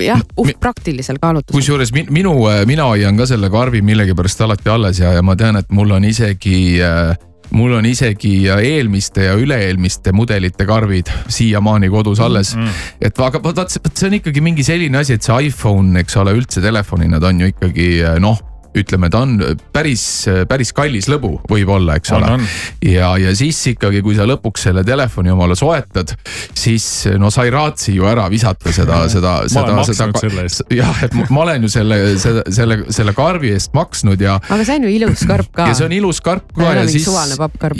jah, 0.00 0.20
uh 0.36 0.48
praktilisel 0.60 1.18
kaalutlusel. 1.20 1.58
kusjuures 1.60 1.92
min- 1.92 2.08
minu, 2.10 2.34
mina 2.66 2.84
hoian 2.88 3.16
ka 3.16 3.26
selle 3.26 3.50
karbi 3.50 3.82
millegipärast 3.82 4.40
alati 4.40 4.68
alles 4.70 4.98
ja, 4.98 5.12
ja 5.12 5.22
ma 5.22 5.36
tean, 5.36 5.56
et 5.56 5.70
mul 5.70 5.90
on 5.92 6.04
isegi 6.04 6.80
äh, 6.82 7.16
mul 7.56 7.78
on 7.78 7.86
isegi 7.88 8.34
eelmiste 8.52 9.28
ja 9.28 9.36
üle-eelmiste 9.38 10.12
mudelite 10.16 10.66
karbid 10.68 11.10
siiamaani 11.32 11.88
kodus 11.92 12.20
alles 12.24 12.54
mm.. 12.56 12.84
et 13.00 13.24
aga 13.24 13.40
vot 13.44 13.56
vot 13.56 13.72
see 13.72 14.10
on 14.10 14.18
ikkagi 14.20 14.44
mingi 14.44 14.66
selline 14.66 15.00
asi, 15.00 15.16
et 15.16 15.24
see 15.24 15.48
iPhone, 15.48 15.96
eks 16.02 16.18
ole, 16.20 16.36
üldse 16.38 16.62
telefonina 16.64 17.20
ta 17.20 17.32
on 17.32 17.44
ju 17.44 17.52
ikkagi 17.54 17.90
noh 18.22 18.40
ütleme, 18.76 19.10
ta 19.10 19.22
on 19.24 19.36
päris, 19.72 20.02
päris 20.48 20.72
kallis 20.76 21.08
lõbu 21.10 21.38
võib-olla, 21.48 21.96
eks 21.98 22.12
On, 22.12 22.22
ole 22.22 22.38
on.. 22.38 22.46
ja, 22.84 23.10
ja 23.20 23.34
siis 23.36 23.58
ikkagi, 23.72 24.02
kui 24.04 24.16
sa 24.18 24.26
lõpuks 24.28 24.68
selle 24.68 24.84
telefoni 24.86 25.32
omale 25.32 25.56
soetad, 25.58 26.14
siis 26.56 26.86
no 27.18 27.30
sa 27.34 27.46
ei 27.48 27.52
raatsi 27.54 27.94
ju 27.96 28.08
ära 28.08 28.28
visata 28.32 28.72
seda, 28.74 29.00
seda, 29.12 29.34
ma 29.48 29.84
seda 29.86 30.08
seda 30.08 30.22
selle 30.22 30.44
eest. 30.46 30.64
jah, 30.80 31.02
et 31.06 31.16
ma- 31.16 31.26
olen 31.44 31.66
ju 31.66 31.72
selle, 31.72 31.98
selle, 32.20 32.44
selle, 32.54 32.80
selle 32.94 33.14
karbi 33.16 33.52
eest 33.56 33.74
maksnud 33.76 34.20
ja, 34.22 34.38
aga 34.48 34.66
see 34.66 34.78
on 34.80 34.88
ju 34.88 34.94
ilus 34.98 35.24
karp 35.28 35.50
ka. 35.54 35.68
ja 35.70 35.78
see 35.78 35.88
on 35.88 35.96
ilus 35.96 36.22
karp 36.24 36.52
ka 36.56 36.74
ja 36.74 36.86
siis 36.88 37.08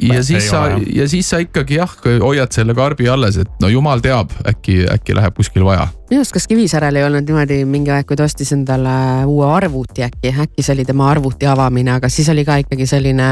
ja 0.09 0.22
siis 0.24 0.51
sa 0.51 0.64
ja 0.78 1.09
siis 1.11 1.30
sa 1.30 1.43
ikkagi 1.43 1.78
jah, 1.80 1.95
hoiad 2.22 2.55
selle 2.55 2.76
karbi 2.78 3.09
alles, 3.11 3.41
et 3.43 3.62
no 3.62 3.70
jumal 3.72 4.03
teab, 4.05 4.32
äkki, 4.49 4.82
äkki 4.91 5.16
läheb 5.18 5.36
kuskil 5.39 5.66
vaja. 5.66 5.89
Minu 6.09 6.22
arust, 6.22 6.32
kas 6.32 6.46
Kivisäärel 6.48 6.96
ei 6.96 7.04
olnud 7.04 7.28
niimoodi 7.28 7.59
mingi 7.68 7.92
aeg, 7.92 8.06
kui 8.09 8.16
ta 8.16 8.24
ostis 8.24 8.54
endale 8.56 9.26
uue 9.28 9.44
arvuti 9.52 10.02
äkki, 10.06 10.30
äkki 10.44 10.62
see 10.64 10.72
oli 10.72 10.86
tema 10.88 11.11
arvuti 11.12 11.46
avamine, 11.46 11.92
aga 11.98 12.09
siis 12.12 12.30
oli 12.32 12.46
ka 12.48 12.56
ikkagi 12.62 12.86
selline 12.88 13.26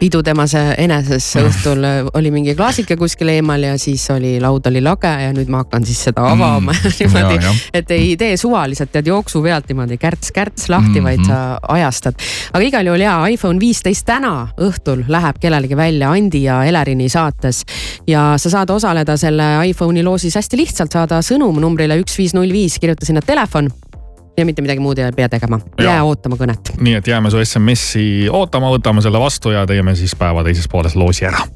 pidu 0.00 0.22
temas 0.26 0.56
eneses 0.58 1.28
õhtul 1.38 1.86
oli 2.18 2.32
mingi 2.34 2.56
klaasike 2.58 2.96
kuskil 2.98 3.30
eemal 3.30 3.62
ja 3.68 3.76
siis 3.78 4.08
oli 4.10 4.34
laud 4.42 4.66
oli 4.66 4.82
lage 4.82 5.12
ja 5.22 5.30
nüüd 5.36 5.52
ma 5.52 5.62
hakkan 5.62 5.86
siis 5.86 6.00
seda 6.08 6.24
avama 6.32 6.74
mm, 6.74 6.96
niimoodi 6.98 7.54
et 7.78 7.94
ei 7.94 8.16
tee 8.18 8.34
suvaliselt 8.40 8.90
tead 8.96 9.06
jooksu 9.12 9.44
pealt 9.46 9.70
niimoodi 9.70 10.00
kärts-kärts 10.02 10.66
lahti 10.72 10.98
mm, 10.98 11.06
-hmm. 11.06 11.06
vaid 11.06 11.24
sa 11.30 11.60
ajastad. 11.78 12.18
aga 12.52 12.64
igal 12.64 12.90
juhul 12.90 13.06
jaa, 13.06 13.20
iPhone 13.30 13.62
viisteist 13.62 14.06
täna 14.06 14.48
õhtul 14.58 15.06
läheb 15.08 15.38
kellelegi 15.40 15.76
välja 15.76 16.10
Andi 16.10 16.42
ja 16.42 16.64
Elerini 16.64 17.08
saates 17.08 17.62
ja 18.06 18.34
sa 18.36 18.50
saad 18.50 18.70
osaleda 18.70 19.16
selle 19.16 19.46
iPhone'i 19.70 20.02
loosis 20.02 20.34
hästi 20.34 20.56
lihtsalt, 20.56 20.92
saada 20.92 21.22
sõnum 21.22 21.60
numbrile 21.62 22.00
üks 22.02 22.15
viis 22.18 22.34
null 22.36 22.52
viis, 22.52 22.78
kirjuta 22.80 23.06
sinna 23.06 23.22
telefon 23.24 23.70
ja 24.36 24.44
mitte 24.44 24.62
midagi 24.62 24.82
muud 24.84 24.98
ei 25.00 25.12
pea 25.16 25.28
tegema, 25.32 25.60
jää 25.80 26.02
ootama 26.04 26.36
kõnet. 26.36 26.74
nii 26.80 26.98
et 26.98 27.06
jääme 27.08 27.30
su 27.32 27.40
SMS-i 27.44 28.28
ootama, 28.28 28.70
võtame 28.74 29.02
selle 29.04 29.20
vastu 29.20 29.54
ja 29.54 29.66
teeme 29.66 29.96
siis 29.96 30.16
päeva 30.18 30.44
teises 30.44 30.68
pooles 30.68 30.96
loosi 30.96 31.26
ära. 31.28 31.46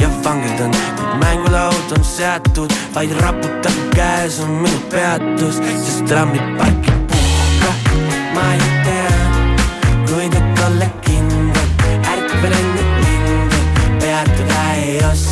Ja 0.00 0.08
vangerdan, 0.24 0.70
kuid 0.96 1.14
mängulaud 1.22 1.92
on 1.98 2.04
seatud, 2.04 2.72
vaid 2.94 3.10
raputab 3.20 3.78
käes 3.94 4.40
on 4.40 4.50
minu 4.62 4.80
peatus, 4.90 5.56
sest 5.84 6.04
trammid 6.06 6.44
parki 6.58 6.92
puhka, 7.10 7.70
ma 8.34 8.44
ei 8.52 8.70
tea, 8.84 9.12
kuidas 10.08 10.66
olla 10.66 10.88
kindel, 11.06 11.68
ärkvel 12.12 12.52
enne 12.60 12.82
linde, 13.02 13.58
peatuda 14.00 14.60
ei 14.74 14.98
oska, 15.10 15.27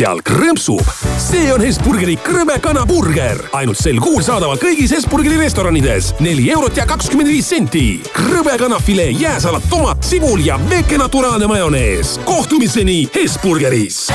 seal 0.00 0.20
krõmpsub. 0.24 0.86
see 1.20 1.50
on 1.52 1.60
Hesburgeri 1.60 2.14
krõbe 2.24 2.54
kanaburger, 2.64 3.36
ainult 3.58 3.76
sel 3.76 3.98
kuul 4.00 4.22
saadaval 4.24 4.56
kõigis 4.60 4.94
Hesburgeri 4.94 5.36
restoranides. 5.42 6.14
neli 6.24 6.48
eurot 6.54 6.76
ja 6.76 6.86
kakskümmend 6.88 7.28
viis 7.28 7.48
senti. 7.48 8.00
krõbe 8.14 8.56
kanafilee, 8.58 9.10
jääsalat, 9.10 9.68
tomat, 9.68 10.00
sibul 10.04 10.40
ja 10.40 10.56
väike 10.70 10.96
naturaalne 10.98 11.46
majonees. 11.46 12.16
kohtumiseni 12.24 13.10
Hesburgeris. 13.14 14.08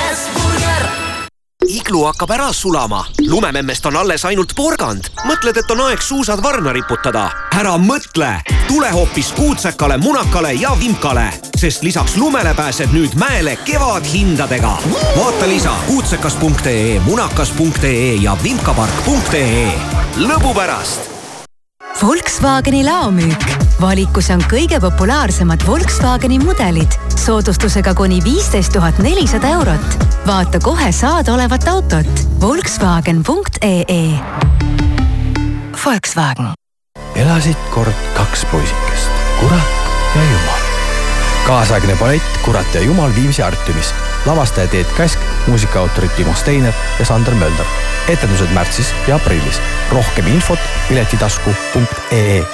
iglu 1.67 2.03
hakkab 2.05 2.31
ära 2.31 2.53
sulama, 2.53 3.05
lumememmest 3.19 3.85
on 3.85 3.95
alles 3.95 4.25
ainult 4.25 4.55
porgand. 4.55 5.11
mõtled, 5.29 5.57
et 5.57 5.71
on 5.71 5.81
aeg 5.81 6.01
suusad 6.01 6.41
varna 6.41 6.73
riputada? 6.73 7.29
ära 7.55 7.77
mõtle, 7.77 8.41
tule 8.67 8.89
hoopis 8.91 9.31
kuutsekale, 9.31 9.97
munakale 9.97 10.53
ja 10.53 10.73
vimkale, 10.79 11.29
sest 11.65 11.83
lisaks 11.83 12.13
lumele 12.17 12.53
pääsed 12.53 12.91
nüüd 12.93 13.15
mäele 13.17 13.55
kevadhindadega. 13.65 14.77
vaata 15.17 15.47
lisa 15.47 15.73
kuutsekas.ee, 15.87 16.99
munakas.ee 16.99 18.13
ja 18.21 18.37
vimkapark.ee. 18.43 19.71
lõbu 20.17 20.53
pärast 20.53 21.09
Volkswageni 22.03 22.83
laomüük. 22.85 23.45
valikus 23.81 24.29
on 24.29 24.43
kõige 24.51 24.77
populaarsemad 24.81 25.65
Volkswageni 25.67 26.37
mudelid 26.39 26.99
soodustusega 27.15 27.93
kuni 27.93 28.21
viisteist 28.23 28.73
tuhat 28.73 28.99
nelisada 28.99 29.47
eurot. 29.57 30.05
vaata 30.27 30.59
kohe 30.59 30.91
saadaolevat 30.91 31.67
autot. 31.67 32.21
Volkswagen.ee. 32.41 34.19
Volkswagen. 35.85 36.53
elasid 37.15 37.57
kord 37.73 38.05
kaks 38.13 38.45
poisikest, 38.45 39.09
kurat 39.39 39.73
ja 40.15 40.21
jumal. 40.21 40.64
Kaasaegne 41.47 41.95
ballett 41.95 42.37
Kurat 42.45 42.73
ja 42.73 42.81
jumal 42.81 43.15
Viimsi 43.15 43.43
Artiumis. 43.43 43.93
lavastaja 44.25 44.67
Teet 44.67 44.87
Käsk, 44.97 45.19
muusikaautorid 45.47 46.11
Timo 46.17 46.33
Steiner 46.33 46.73
ja 46.99 47.05
Sander 47.05 47.35
Mölder. 47.35 47.65
etendused 48.07 48.53
märtsis 48.53 48.93
ja 49.07 49.15
aprillis. 49.15 49.61
rohkem 49.91 50.27
infot 50.27 50.59
piletitasku.ee 50.89 52.45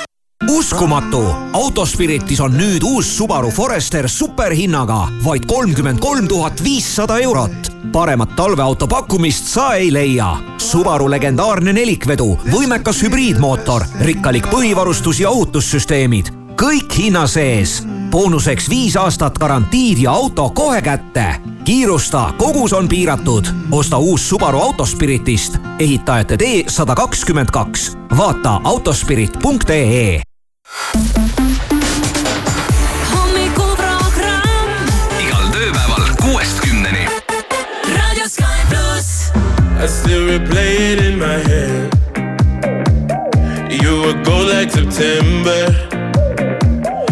uskumatu, 0.50 1.22
Autospiritis 1.54 2.40
on 2.42 2.56
nüüd 2.58 2.84
uus 2.84 3.10
Subaru 3.18 3.52
Forester 3.52 4.10
superhinnaga 4.10 5.08
vaid 5.26 5.46
kolmkümmend 5.46 6.00
kolm 6.00 6.28
tuhat 6.28 6.64
viissada 6.64 7.20
eurot. 7.20 7.72
paremat 7.92 8.36
talveauto 8.36 8.88
pakkumist 8.88 9.46
sa 9.46 9.74
ei 9.74 9.94
leia. 9.94 10.36
Subaru 10.58 11.10
legendaarne 11.10 11.74
nelikvedu, 11.74 12.40
võimekas 12.52 13.04
hübriidmootor, 13.04 13.86
rikkalik 14.02 14.48
põhivarustus 14.48 15.20
ja 15.20 15.30
ohutussüsteemid, 15.30 16.34
kõik 16.56 16.98
hinna 16.98 17.28
sees. 17.28 17.82
Boonuseks 18.12 18.70
viis 18.70 18.96
aastat 18.96 19.38
garantiid 19.38 19.98
ja 19.98 20.12
auto 20.12 20.50
kohe 20.50 20.82
kätte. 20.82 21.36
kiirusta, 21.64 22.34
kogus 22.38 22.74
on 22.74 22.88
piiratud. 22.88 23.46
osta 23.72 23.98
uus 23.98 24.30
Subaru 24.30 24.60
Autospiritist, 24.62 25.58
ehitajate 25.80 26.38
tee 26.38 26.64
sada 26.68 26.96
kakskümmend 26.96 27.50
kaks. 27.52 27.98
vaata 28.18 28.62
autospirit.ee. 28.64 30.22
I 39.84 39.88
still 39.88 40.28
replay 40.28 40.94
it 40.94 41.00
in 41.02 41.18
my 41.18 41.40
head. 41.50 41.90
You 43.82 44.02
were 44.02 44.24
gold 44.24 44.48
like 44.48 44.70
September, 44.70 45.91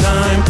time. 0.00 0.49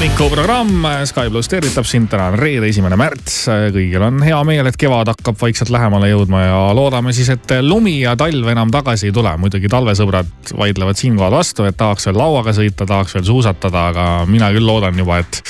Hommikuprogramm 0.00 0.86
Sky 1.04 1.28
pluss 1.28 1.50
tervitab 1.52 1.84
sind, 1.84 2.06
täna 2.08 2.30
on 2.30 2.38
reede, 2.40 2.70
esimene 2.72 2.96
märts. 2.96 3.34
kõigil 3.74 4.00
on 4.06 4.22
hea 4.24 4.38
meel, 4.48 4.70
et 4.70 4.78
kevad 4.80 5.10
hakkab 5.12 5.36
vaikselt 5.36 5.68
lähemale 5.74 6.08
jõudma 6.08 6.40
ja 6.40 6.62
loodame 6.72 7.12
siis, 7.12 7.28
et 7.34 7.52
lumi 7.60 7.98
ja 7.98 8.14
talv 8.16 8.48
enam 8.48 8.72
tagasi 8.72 9.10
ei 9.10 9.12
tule. 9.12 9.34
muidugi 9.36 9.68
talvesõbrad 9.68 10.54
vaidlevad 10.56 10.96
siinkohal 10.96 11.36
vastu, 11.36 11.68
et 11.68 11.76
tahaks 11.76 12.08
veel 12.08 12.16
lauaga 12.16 12.56
sõita, 12.56 12.88
tahaks 12.88 13.18
veel 13.18 13.28
suusatada, 13.28 13.86
aga 13.92 14.10
mina 14.24 14.48
küll 14.56 14.72
loodan 14.72 15.04
juba, 15.04 15.20
et 15.20 15.42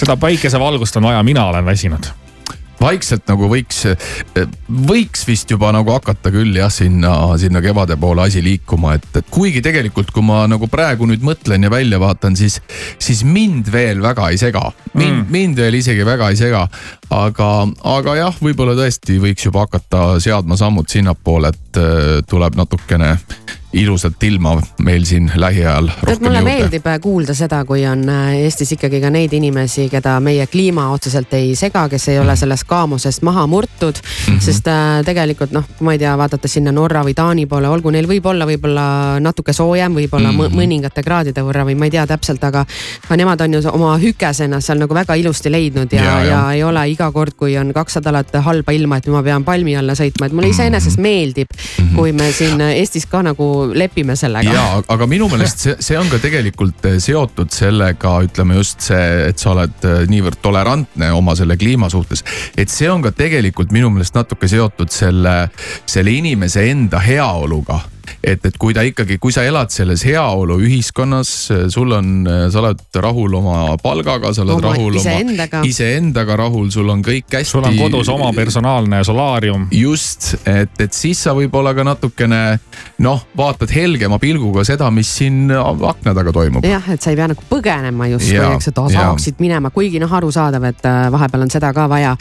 seda 0.00 0.16
päikesevalgust 0.16 0.96
on 0.96 1.10
vaja, 1.12 1.22
mina 1.22 1.44
olen 1.52 1.68
väsinud 1.68 2.14
vaikselt 2.80 3.26
nagu 3.30 3.48
võiks, 3.50 3.84
võiks 4.88 5.24
vist 5.28 5.50
juba 5.50 5.70
nagu 5.74 5.92
hakata 5.94 6.32
küll 6.34 6.56
jah, 6.58 6.72
sinna, 6.72 7.14
sinna 7.40 7.62
kevade 7.64 7.96
poole 8.00 8.26
asi 8.26 8.42
liikuma, 8.44 8.96
et, 8.98 9.08
et 9.20 9.30
kuigi 9.32 9.62
tegelikult, 9.64 10.12
kui 10.14 10.24
ma 10.26 10.44
nagu 10.50 10.68
praegu 10.70 11.08
nüüd 11.08 11.24
mõtlen 11.24 11.66
ja 11.66 11.72
välja 11.72 12.00
vaatan, 12.02 12.36
siis, 12.38 12.60
siis 13.02 13.24
mind 13.26 13.70
veel 13.72 14.02
väga 14.04 14.30
ei 14.32 14.40
sega. 14.40 14.66
mind 14.94 15.24
mm., 15.24 15.32
mind 15.34 15.60
veel 15.62 15.80
isegi 15.80 16.06
väga 16.06 16.30
ei 16.32 16.38
sega. 16.40 16.66
aga, 17.14 17.50
aga 17.96 18.16
jah, 18.20 18.38
võib-olla 18.42 18.76
tõesti 18.78 19.18
võiks 19.22 19.46
juba 19.46 19.66
hakata 19.66 20.20
seadma 20.22 20.58
sammud 20.60 20.88
sinnapoole, 20.90 21.54
et 21.54 21.80
äh, 21.80 22.22
tuleb 22.28 22.58
natukene 22.58 23.14
ilusat 23.74 24.22
ilma 24.22 24.54
meil 24.84 25.04
siin 25.04 25.30
lähiajal 25.34 25.88
rohkem 26.02 26.24
mulle 26.26 26.38
juurde. 26.38 26.50
meeldib 26.50 26.86
äh, 26.86 27.00
kuulda 27.00 27.34
seda, 27.34 27.64
kui 27.64 27.86
on 27.86 28.08
äh, 28.08 28.34
Eestis 28.44 28.72
ikkagi 28.72 29.00
ka 29.00 29.10
neid 29.10 29.32
inimesi, 29.32 29.88
keda 29.92 30.20
meie 30.20 30.46
kliima 30.46 30.88
otseselt 30.94 31.32
ei 31.34 31.54
sega, 31.58 31.88
kes 31.88 32.08
ei 32.08 32.14
Mhm. 32.18 32.24
ole 32.28 32.36
sellest 32.36 32.64
kaamusest 32.64 33.22
maha 33.22 33.46
murtud 33.46 33.94
mm. 33.94 34.34
-hmm. 34.34 34.40
sest 34.40 34.68
äh, 34.68 35.04
tegelikult 35.04 35.50
noh, 35.52 35.64
ma 35.80 35.92
ei 35.92 35.98
tea, 35.98 36.16
vaadata 36.18 36.48
sinna 36.48 36.72
Norra 36.72 37.02
või 37.02 37.14
Taani 37.14 37.46
poole, 37.46 37.68
olgu 37.68 37.90
neil 37.90 38.06
võib-olla, 38.08 38.46
võib-olla 38.46 39.20
natuke 39.20 39.52
soojem, 39.52 39.94
võib-olla 39.94 40.32
mm 40.32 40.34
Mhm. 40.34 40.46
-hmm. 40.46 40.56
mõningate 40.60 41.02
kraadide 41.02 41.42
võrra 41.42 41.64
või 41.64 41.74
ma 41.78 41.84
ei 41.84 41.90
tea 41.90 42.06
täpselt, 42.06 42.44
aga. 42.44 42.64
aga 43.04 43.16
nemad 43.16 43.40
on 43.40 43.52
ju 43.54 43.60
oma 43.72 43.98
hükese 43.98 44.44
ennast 44.44 44.66
seal 44.66 44.78
nagu 44.78 44.94
väga 44.94 45.14
ilusti 45.14 45.50
leidnud 45.50 45.92
ja, 45.92 46.04
Ja, 46.04 46.10
ja, 46.10 46.24
ja. 46.24 46.30
ja 46.30 46.52
ei 46.52 46.62
ole 46.62 46.88
iga 46.90 47.12
kord, 47.12 47.32
kui 47.36 47.56
on 47.58 47.72
kaks 47.72 47.96
nädalat 47.96 48.32
halba 48.44 48.72
ilma, 48.72 48.96
et 48.96 49.06
ma 49.06 49.22
pean 49.22 49.44
palmi 49.44 49.76
alla 49.76 49.92
sõitma, 49.92 50.26
et 50.26 50.32
mulle 50.32 50.48
iseenesest 50.48 50.98
meeldib 50.98 51.46
mm, 51.50 51.84
-hmm. 51.84 51.96
kui 51.96 52.12
me 52.12 52.32
siin 52.32 52.60
Eestis 52.60 53.06
ka 53.06 53.22
nagu 53.22 53.63
lepime 53.72 54.16
sellega. 54.16 54.52
ja, 54.52 54.64
aga 54.88 55.08
minu 55.10 55.28
meelest 55.32 55.64
see, 55.66 55.76
see 55.84 55.98
on 55.98 56.10
ka 56.12 56.20
tegelikult 56.22 56.84
eh, 56.90 56.98
seotud 57.02 57.52
sellega, 57.54 58.16
ütleme 58.26 58.58
just 58.58 58.84
see, 58.90 59.30
et 59.30 59.40
sa 59.40 59.52
oled 59.54 59.88
eh, 59.88 60.04
niivõrd 60.10 60.40
tolerantne 60.44 61.10
oma 61.16 61.36
selle 61.38 61.58
kliima 61.60 61.90
suhtes. 61.92 62.24
et 62.56 62.72
see 62.72 62.90
on 62.90 63.04
ka 63.04 63.14
tegelikult 63.16 63.74
minu 63.74 63.90
meelest 63.94 64.16
natuke 64.18 64.50
seotud 64.50 64.92
selle, 64.92 65.36
selle 65.86 66.14
inimese 66.14 66.68
enda 66.70 67.02
heaoluga 67.04 67.80
et, 68.26 68.46
et 68.48 68.56
kui 68.60 68.74
ta 68.76 68.84
ikkagi, 68.86 69.18
kui 69.22 69.32
sa 69.34 69.44
elad 69.46 69.72
selles 69.74 70.04
heaolu 70.06 70.56
ühiskonnas, 70.64 71.30
sul 71.72 71.92
on, 71.96 72.10
sa 72.52 72.62
oled 72.62 72.98
rahul 73.04 73.36
oma 73.38 73.76
palgaga, 73.82 74.32
sa 74.34 74.44
oled 74.44 74.56
Oma 74.56 74.72
rahul 74.72 74.98
iseendaga. 74.98 75.60
oma 75.60 75.68
iseendaga 75.68 76.38
rahul, 76.40 76.70
sul 76.74 76.88
on 76.92 77.02
kõik 77.04 77.28
hästi. 77.32 77.50
sul 77.50 77.66
on 77.68 77.76
kodus 77.78 78.10
oma 78.12 78.30
personaalne 78.36 79.02
solaarium. 79.04 79.66
just, 79.74 80.34
et, 80.46 80.72
et 80.80 80.92
siis 80.96 81.20
sa 81.26 81.34
võib-olla 81.36 81.74
ka 81.76 81.84
natukene 81.86 82.40
noh, 83.04 83.24
vaatad 83.36 83.72
helgema 83.74 84.18
pilguga 84.22 84.64
seda, 84.66 84.90
mis 84.94 85.10
siin 85.18 85.52
akna 85.52 86.14
taga 86.16 86.32
toimub. 86.34 86.64
jah, 86.68 86.88
et 86.94 87.02
sa 87.02 87.12
ei 87.12 87.18
pea 87.20 87.28
nagu 87.32 87.46
põgenema 87.50 88.08
justkui 88.12 88.40
eks, 88.54 88.70
et 88.72 88.82
saaksid 88.96 89.42
minema, 89.44 89.72
kuigi 89.74 90.00
noh, 90.02 90.12
arusaadav, 90.20 90.68
et 90.70 90.88
äh, 90.88 91.00
vahepeal 91.12 91.46
on 91.46 91.52
seda 91.52 91.72
ka 91.76 91.88
vaja. 91.90 92.16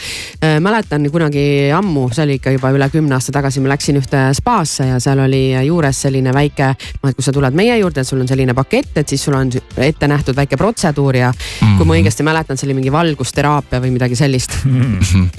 mäletan 0.64 1.06
kunagi 1.14 1.72
ammu, 1.76 2.08
see 2.14 2.26
oli 2.26 2.40
ikka 2.40 2.56
juba 2.56 2.74
üle 2.76 2.90
kümne 2.92 3.16
aasta 3.18 3.34
tagasi, 3.36 3.62
ma 3.64 3.74
läksin 3.74 4.00
ühte 4.00 4.26
spaasse 4.38 4.88
ja 4.90 5.00
seal 5.04 5.22
oli 5.24 5.44
juures 5.68 5.93
selline 6.02 6.34
väike, 6.34 6.74
noh 7.02 7.12
et 7.12 7.18
kui 7.18 7.26
sa 7.26 7.34
tuled 7.36 7.56
meie 7.58 7.78
juurde, 7.78 8.04
sul 8.08 8.22
on 8.24 8.28
selline 8.30 8.56
pakett, 8.58 8.98
et 8.98 9.10
siis 9.10 9.24
sul 9.24 9.38
on 9.38 9.52
ette 9.78 10.08
nähtud 10.10 10.36
väike 10.36 10.58
protseduur 10.58 11.16
ja 11.16 11.32
mm 11.32 11.38
-hmm. 11.38 11.78
kui 11.78 11.86
ma 11.86 11.98
õigesti 12.00 12.24
mäletan, 12.24 12.58
see 12.58 12.68
oli 12.68 12.78
mingi 12.80 12.92
valgusteraapia 12.92 13.82
või 13.82 13.92
midagi 13.92 14.16
sellist. 14.16 14.52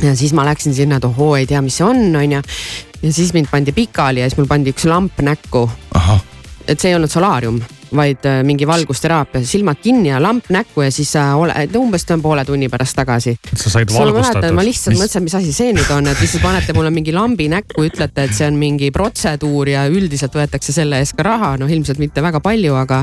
ja 0.03 0.17
siis 0.17 0.33
ma 0.33 0.45
läksin 0.45 0.75
sinna, 0.75 0.97
et 0.97 1.05
ohoo, 1.05 1.37
ei 1.37 1.47
tea, 1.47 1.63
mis 1.63 1.77
see 1.77 1.87
on, 1.87 2.17
onju. 2.17 2.43
ja 3.03 3.13
siis 3.13 3.33
mind 3.33 3.47
pandi 3.51 3.73
pikali 3.73 4.21
ja 4.21 4.29
siis 4.29 4.39
mul 4.39 4.47
pandi 4.47 4.71
üks 4.71 4.85
lamp 4.89 5.21
näkku. 5.21 5.71
et 6.69 6.81
see 6.81 6.91
ei 6.91 6.95
olnud 6.95 7.11
solaarium, 7.11 7.61
vaid 7.97 8.27
äh, 8.29 8.41
mingi 8.47 8.67
valgusteraapia, 8.69 9.45
silmad 9.47 9.81
kinni 9.83 10.11
ja 10.11 10.21
lamp 10.23 10.49
näkku 10.53 10.85
ja 10.85 10.91
siis 10.95 11.15
äh, 11.17 11.33
ole, 11.39 11.55
et 11.65 11.75
umbes 11.77 12.07
poole 12.23 12.45
tunni 12.45 12.69
pärast 12.73 12.97
tagasi. 12.99 13.37
sa 13.55 13.71
said 13.71 13.93
valgustatud 13.93 14.55
ma. 14.55 14.65
lihtsalt 14.65 14.99
mõtlesin, 14.99 15.25
mis 15.25 15.37
asi 15.39 15.53
see 15.55 15.73
nüüd 15.77 15.91
on, 15.95 16.09
et 16.11 16.21
lihtsalt 16.21 16.45
panete 16.45 16.75
mulle 16.77 16.91
mingi 16.95 17.15
lambi 17.15 17.49
näkku, 17.53 17.87
ütlete, 17.89 18.27
et 18.29 18.37
see 18.37 18.47
on 18.49 18.59
mingi 18.61 18.91
protseduur 18.95 19.71
ja 19.73 19.87
üldiselt 19.91 20.35
võetakse 20.37 20.75
selle 20.75 21.01
eest 21.03 21.17
ka 21.19 21.27
raha, 21.27 21.55
noh 21.61 21.71
ilmselt 21.71 22.01
mitte 22.03 22.23
väga 22.25 22.41
palju, 22.45 22.77
aga. 22.79 23.03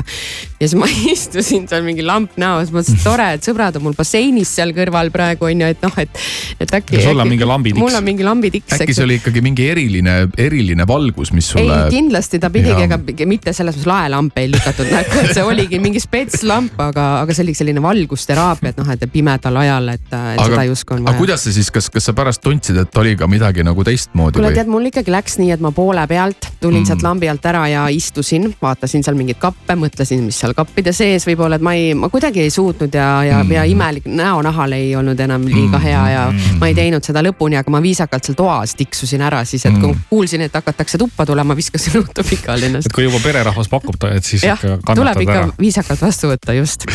ja 0.60 0.68
siis 0.68 0.78
ma 0.78 0.88
istusin 1.14 1.68
seal 1.70 1.84
mingi 1.86 2.04
lamp 2.06 2.38
näos, 2.40 2.72
mõtlesin, 2.74 3.00
et 3.00 3.06
tore, 3.06 3.28
et 3.38 3.48
sõbrad 3.48 3.78
on 3.78 3.86
mul 3.88 3.98
basseinis 3.98 4.54
seal 4.58 4.74
kõrval 4.76 5.12
praegu 5.14 5.48
on 5.50 5.64
ju, 5.64 5.72
et 5.74 5.84
noh, 5.84 5.98
et, 6.02 6.22
et 6.62 6.76
äkki. 6.80 7.02
Sul 7.02 7.20
on 7.22 7.30
mingi 7.30 7.48
lambitiks. 7.48 7.82
mul 7.82 7.98
on 7.98 8.06
mingi 8.06 8.26
lambitiks. 8.26 8.78
äkki 8.78 8.96
see 8.96 9.06
oli 9.06 9.18
ikkagi 9.20 9.44
mingi 9.44 9.68
eriline, 9.72 10.16
eriline 10.40 10.86
valgus, 10.88 11.32
mis 11.36 11.52
sulle. 11.54 11.84
ei, 11.86 11.96
kindlasti 11.96 12.40
ta 12.42 12.50
pidigi, 12.52 12.86
ega 12.88 13.00
mitte 13.28 13.54
selles 13.56 13.76
mõttes 13.76 13.90
laelamp 13.90 14.38
ei 14.40 14.50
lükatud 14.52 14.81
näkku, 14.90 15.18
et 15.22 15.32
see 15.36 15.44
oligi 15.46 15.78
mingi 15.82 16.00
spetslamp, 16.02 16.78
aga, 16.82 17.06
aga 17.22 17.36
see 17.36 17.44
oli 17.46 17.54
selline 17.56 17.82
valgusteraapia, 17.84 18.72
et 18.72 18.80
noh, 18.80 18.90
et 18.94 19.06
pimedal 19.12 19.60
ajal, 19.62 19.92
et, 19.94 20.04
et 20.10 20.16
aga, 20.16 20.48
seda 20.50 20.64
justkui 20.66 20.96
on 20.96 21.04
aga 21.04 21.12
vaja. 21.12 21.20
kuidas 21.20 21.46
sa 21.46 21.54
siis, 21.54 21.70
kas, 21.74 21.88
kas 21.92 22.10
sa 22.10 22.16
pärast 22.16 22.42
tundsid, 22.44 22.80
et 22.82 23.00
oli 23.02 23.14
ka 23.20 23.28
midagi 23.30 23.64
nagu 23.66 23.84
teistmoodi 23.86 24.38
kuule, 24.38 24.50
või? 24.50 24.58
tead, 24.58 24.72
mul 24.72 24.90
ikkagi 24.90 25.14
läks 25.14 25.38
nii, 25.40 25.52
et 25.54 25.62
ma 25.64 25.72
poole 25.76 26.04
pealt 26.10 26.50
tulin 26.62 26.82
mm. 26.82 26.90
sealt 26.90 27.06
lambi 27.06 27.30
alt 27.30 27.48
ära 27.52 27.62
ja 27.70 27.86
istusin, 27.92 28.50
vaatasin 28.62 29.06
seal 29.06 29.18
mingeid 29.18 29.40
kappe, 29.42 29.76
mõtlesin, 29.78 30.24
mis 30.26 30.38
seal 30.42 30.56
kappide 30.58 30.94
sees 30.96 31.26
võib 31.28 31.44
olla, 31.46 31.58
et 31.60 31.64
ma 31.64 31.76
ei, 31.78 31.92
ma 31.98 32.10
kuidagi 32.12 32.42
ei 32.42 32.50
suutnud 32.52 32.94
ja, 32.94 33.08
ja 33.28 33.40
mm., 33.42 33.56
ja 33.56 33.64
imelik 33.68 34.10
näonahal 34.10 34.76
ei 34.76 34.92
olnud 34.98 35.20
enam 35.20 35.46
liiga 35.46 35.80
hea 35.82 36.04
ja 36.14 36.26
mm. 36.30 36.60
ma 36.62 36.70
ei 36.70 36.76
teinud 36.78 37.06
seda 37.06 37.22
lõpuni, 37.24 37.58
aga 37.60 37.74
ma 37.74 37.82
viisakalt 37.84 38.26
seal 38.26 38.38
toas 38.38 38.76
tiksusin 38.78 39.22
ära 39.22 39.44
siis, 39.48 39.66
et 39.68 39.78
kui 39.78 39.92
Mm. 39.92 40.00
kuulsin, 40.10 40.40
et 40.40 40.54
hakatakse 40.54 40.98
tuppa 40.98 41.26
tulema, 41.26 41.56
viskasin 41.56 41.94
ruttu 42.00 42.24
pikali 42.28 42.66
ennast 42.66 42.86
et. 42.86 42.94
kui 42.94 43.04
juba 43.04 43.20
pererahvas 43.22 43.68
pakub, 43.68 43.96
et 44.10 44.24
siis 44.24 44.44
jah 44.46 44.60
ikka, 44.78 44.96
tuleb 44.98 45.24
ikka 45.24 45.38
ära. 45.38 45.48
viisakalt 45.60 46.04
vastu 46.04 46.30
võtta, 46.32 46.54
just. 46.56 46.86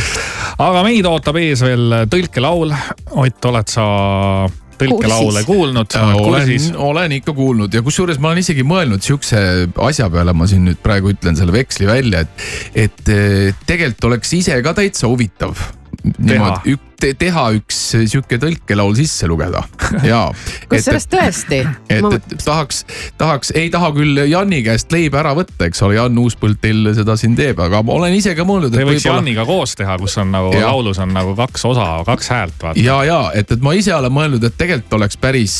aga 0.57 0.85
meid 0.87 1.09
ootab 1.09 1.39
ees 1.41 1.63
veel 1.65 2.03
tõlkelaul. 2.11 2.73
Ott, 3.17 3.45
oled 3.49 3.71
sa 3.71 3.85
tõlkelaule 4.77 5.43
kuulnud? 5.47 5.97
olen, 5.97 6.51
olen 6.89 7.15
ikka 7.17 7.33
kuulnud 7.37 7.73
ja 7.73 7.83
kusjuures 7.85 8.19
ma 8.21 8.31
olen 8.31 8.43
isegi 8.43 8.65
mõelnud 8.67 9.03
sihukese 9.05 9.41
asja 9.87 10.09
peale, 10.13 10.35
ma 10.37 10.47
siin 10.49 10.67
nüüd 10.67 10.81
praegu 10.83 11.13
ütlen 11.13 11.37
selle 11.39 11.55
veksli 11.55 11.89
välja, 11.89 12.25
et, 12.25 12.47
et 12.87 13.13
eh, 13.13 13.55
tegelikult 13.69 14.11
oleks 14.11 14.35
ise 14.37 14.59
ka 14.65 14.75
täitsa 14.77 15.09
huvitav 15.09 15.57
niimoodi 16.17 16.77
te, 17.01 17.13
teha 17.17 17.43
üks 17.57 17.77
sihuke 17.95 18.39
tõlkelaul 18.41 18.95
sisse 18.97 19.27
lugeda 19.29 19.63
ja. 20.05 20.27
kusjuures 20.69 21.07
tõesti. 21.11 21.61
et, 21.93 22.07
et 22.17 22.35
tahaks, 22.43 22.83
tahaks, 23.19 23.53
ei 23.57 23.69
taha 23.73 23.91
küll 23.95 24.23
Janni 24.27 24.61
käest 24.65 24.91
leiba 24.93 25.21
ära 25.21 25.33
võtta, 25.37 25.67
eks 25.69 25.83
ole, 25.85 25.97
Jan 25.97 26.17
Uuspõld 26.21 26.59
teil 26.61 26.91
seda 26.97 27.17
siin 27.19 27.35
teeb, 27.37 27.59
aga 27.63 27.81
ma 27.85 27.97
olen 27.97 28.15
ise 28.17 28.33
ka 28.37 28.45
mõelnud, 28.47 28.73
Te 28.73 28.81
et 28.81 28.89
võiks 28.89 29.03
võib-olla. 29.03 29.21
Janniga 29.21 29.47
koos 29.47 29.75
teha, 29.79 29.97
kus 30.01 30.17
on 30.21 30.33
nagu 30.33 30.51
Jah. 30.55 30.67
laulus 30.67 31.01
on 31.03 31.13
nagu 31.15 31.35
kaks 31.37 31.67
osa, 31.69 31.87
kaks 32.07 32.31
häält, 32.33 32.57
vaata. 32.61 32.81
ja, 32.81 32.97
ja 33.07 33.19
et, 33.37 33.51
et 33.53 33.63
ma 33.63 33.73
ise 33.77 33.93
olen 33.95 34.13
mõelnud, 34.13 34.43
et 34.47 34.57
tegelikult 34.57 34.97
oleks 34.99 35.19
päris, 35.21 35.55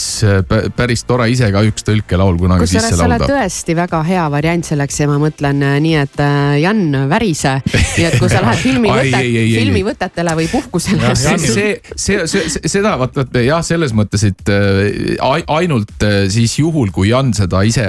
päris 0.77 1.05
tore 1.07 1.29
ise 1.31 1.49
ka 1.53 1.63
üks 1.67 1.85
tõlkelaul 1.87 2.39
kunagi 2.41 2.65
kusjuures 2.65 2.89
sisse 2.89 2.99
sa 2.99 3.07
oled 3.07 3.23
laulda. 3.23 3.33
tõesti 3.33 3.77
väga 3.77 4.01
hea 4.07 4.25
variant 4.33 4.67
selleks 4.67 5.01
ja 5.01 5.09
ma 5.11 5.19
mõtlen 5.21 5.63
äh, 5.65 5.77
nii, 5.83 5.95
et 6.01 6.21
äh, 6.23 6.57
Jan, 6.63 6.83
värise. 7.09 7.57
nii 7.97 8.07
et 8.09 8.19
kui 8.19 8.31
sa 8.31 8.43
lähed 8.43 8.61
filmivõtet 8.61 9.27
filmivõtetele 9.57 10.35
või 10.37 10.47
puhkusele, 10.51 11.13
see, 11.37 11.81
see, 11.95 12.27
see, 12.27 12.61
seda 12.71 12.93
vaat, 12.99 13.15
vaat 13.19 13.37
jah, 13.43 13.61
selles 13.65 13.93
mõttes, 13.97 14.23
et 14.29 14.49
äh, 14.53 15.17
ai- 15.23 15.43
ainult 15.59 16.03
äh, 16.05 16.27
siis 16.33 16.57
juhul, 16.59 16.91
kui 16.95 17.09
Jan 17.11 17.33
seda 17.37 17.61
ise 17.67 17.85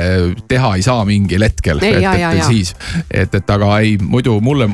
teha 0.48 0.74
ei 0.76 0.82
saa 0.82 1.04
mingil 1.08 1.42
hetkel. 1.46 1.78
Et, 1.82 1.98
et 2.02 2.42
siis, 2.48 2.74
et, 3.10 3.34
et 3.34 3.50
aga 3.54 3.78
ei, 3.80 3.96
muidu 4.02 4.38
mulle. 4.44 4.68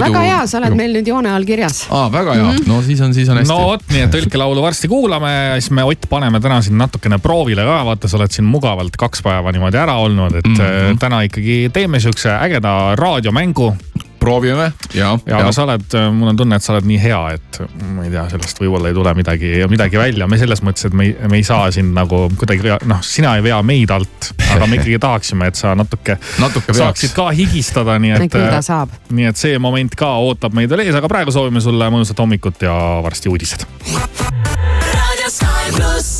väga 0.00 0.22
hea, 0.26 0.40
sa 0.50 0.58
oled 0.60 0.76
meil 0.78 0.96
nüüd 0.98 1.08
joone 1.12 1.30
all 1.32 1.44
kirjas. 1.48 1.84
aa, 1.90 2.08
väga 2.12 2.34
hea, 2.38 2.52
no 2.66 2.80
siis 2.86 3.00
on, 3.04 3.14
siis 3.14 3.28
on 3.32 3.38
hästi 3.40 3.52
no 3.52 3.58
vot, 3.72 3.84
nii 3.92 4.04
et 4.06 4.14
tõlkelaulu 4.14 4.62
varsti 4.64 4.88
kuulame, 4.90 5.32
siis 5.60 5.70
me 5.70 5.84
Ott 5.88 6.04
paneme 6.10 6.40
täna 6.40 6.58
siin 6.62 6.76
natukene 6.78 7.16
proovile 7.18 7.64
ka, 7.64 7.78
vaata, 7.88 8.08
sa 8.10 8.18
oled 8.18 8.30
siin 8.34 8.44
mugavalt 8.48 8.96
kaks 9.00 9.22
päeva 9.24 9.52
niimoodi 9.54 9.78
ära 9.80 9.96
olnud, 10.04 10.34
et 10.34 10.44
mm 10.46 10.58
Mhm. 10.58 10.64
-hmm. 10.92 10.98
täna 10.98 11.20
ikkagi 11.22 11.70
teeme 11.72 12.00
siukse 12.00 12.28
ägeda 12.30 12.94
raadiomängu. 12.96 13.76
Proovime 14.20 14.70
ja, 14.94 15.12
ja 15.26 15.38
aga 15.40 15.52
sa 15.54 15.64
oled, 15.66 15.96
mul 16.14 16.32
on 16.32 16.38
tunne, 16.38 16.58
et 16.58 16.64
sa 16.64 16.74
oled 16.74 16.88
nii 16.88 16.98
hea, 17.02 17.20
et 17.36 17.60
ma 17.94 18.06
ei 18.06 18.12
tea, 18.12 18.24
sellest 18.32 18.60
võib-olla 18.62 18.90
ei 18.90 18.96
tule 18.96 19.14
midagi, 19.18 19.52
midagi 19.70 20.00
välja, 20.00 20.28
me 20.30 20.38
selles 20.40 20.62
mõttes, 20.66 20.88
et 20.88 20.96
me 20.96 21.08
ei, 21.08 21.14
me 21.30 21.40
ei 21.40 21.46
saa 21.46 21.70
sind 21.74 21.94
nagu 21.96 22.24
kuidagi, 22.38 22.74
noh, 22.90 23.02
sina 23.06 23.36
ei 23.38 23.44
vea 23.46 23.58
meid 23.66 23.92
alt, 23.94 24.32
aga 24.54 24.68
me 24.68 24.80
ikkagi 24.80 25.00
tahaksime, 25.02 25.50
et 25.52 25.60
sa 25.60 25.74
natuke, 25.78 26.18
natuke 26.44 26.76
saaksid 26.76 27.14
ka 27.16 27.30
higistada, 27.36 27.98
nii 28.02 28.16
et. 28.16 28.26
küll 28.32 28.48
ta 28.52 28.62
saab. 28.64 28.94
nii 29.14 29.30
et 29.30 29.40
see 29.40 29.58
moment 29.62 29.98
ka 29.98 30.14
ootab 30.28 30.56
meid 30.56 30.70
veel 30.72 30.86
ees, 30.86 30.96
aga 30.98 31.10
praegu 31.10 31.34
soovime 31.34 31.62
sulle 31.64 31.90
mõnusat 31.94 32.24
hommikut 32.24 32.66
ja 32.68 32.74
varsti 33.04 33.32
uudised. 33.32 33.68
raadio 33.88 35.30
Sky 35.32 35.76
pluss. 35.76 36.17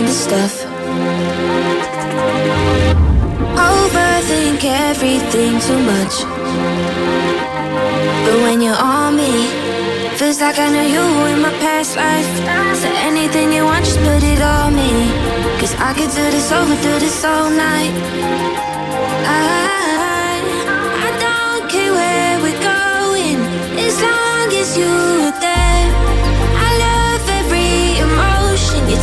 The 0.00 0.16
stuff. 0.26 0.54
Overthink 3.56 4.64
everything 4.64 5.60
too 5.60 5.80
much. 5.92 6.14
But 8.24 8.36
when 8.44 8.62
you're 8.62 8.82
on 8.96 9.16
me, 9.16 9.32
feels 10.16 10.40
like 10.40 10.58
I 10.58 10.68
know 10.74 10.86
you 10.94 11.04
in 11.32 11.40
my 11.42 11.52
past 11.64 11.96
life. 11.96 12.30
So 12.80 12.88
anything 13.10 13.52
you 13.52 13.64
want, 13.64 13.84
just 13.84 13.98
put 13.98 14.22
it 14.22 14.40
on 14.40 14.74
me. 14.74 14.90
Cause 15.60 15.74
I 15.78 15.92
could 15.92 16.10
do 16.10 16.24
this 16.36 16.50
over, 16.50 16.74
do 16.88 16.98
this 16.98 17.24
all 17.24 17.50
night. 17.50 17.94
I, 19.26 20.40
I 21.06 21.10
don't 21.24 21.64
care 21.70 21.92
where 21.92 22.34
we're 22.44 22.62
going 22.74 23.38
as 23.86 23.96
long 24.00 24.48
as 24.60 24.78
you're 24.78 25.30
there. 25.40 25.51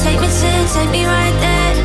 Take 0.04 0.22
me 0.22 0.28
to, 0.28 0.74
take 0.74 0.90
me 0.92 1.06
right 1.06 1.36
there. 1.42 1.79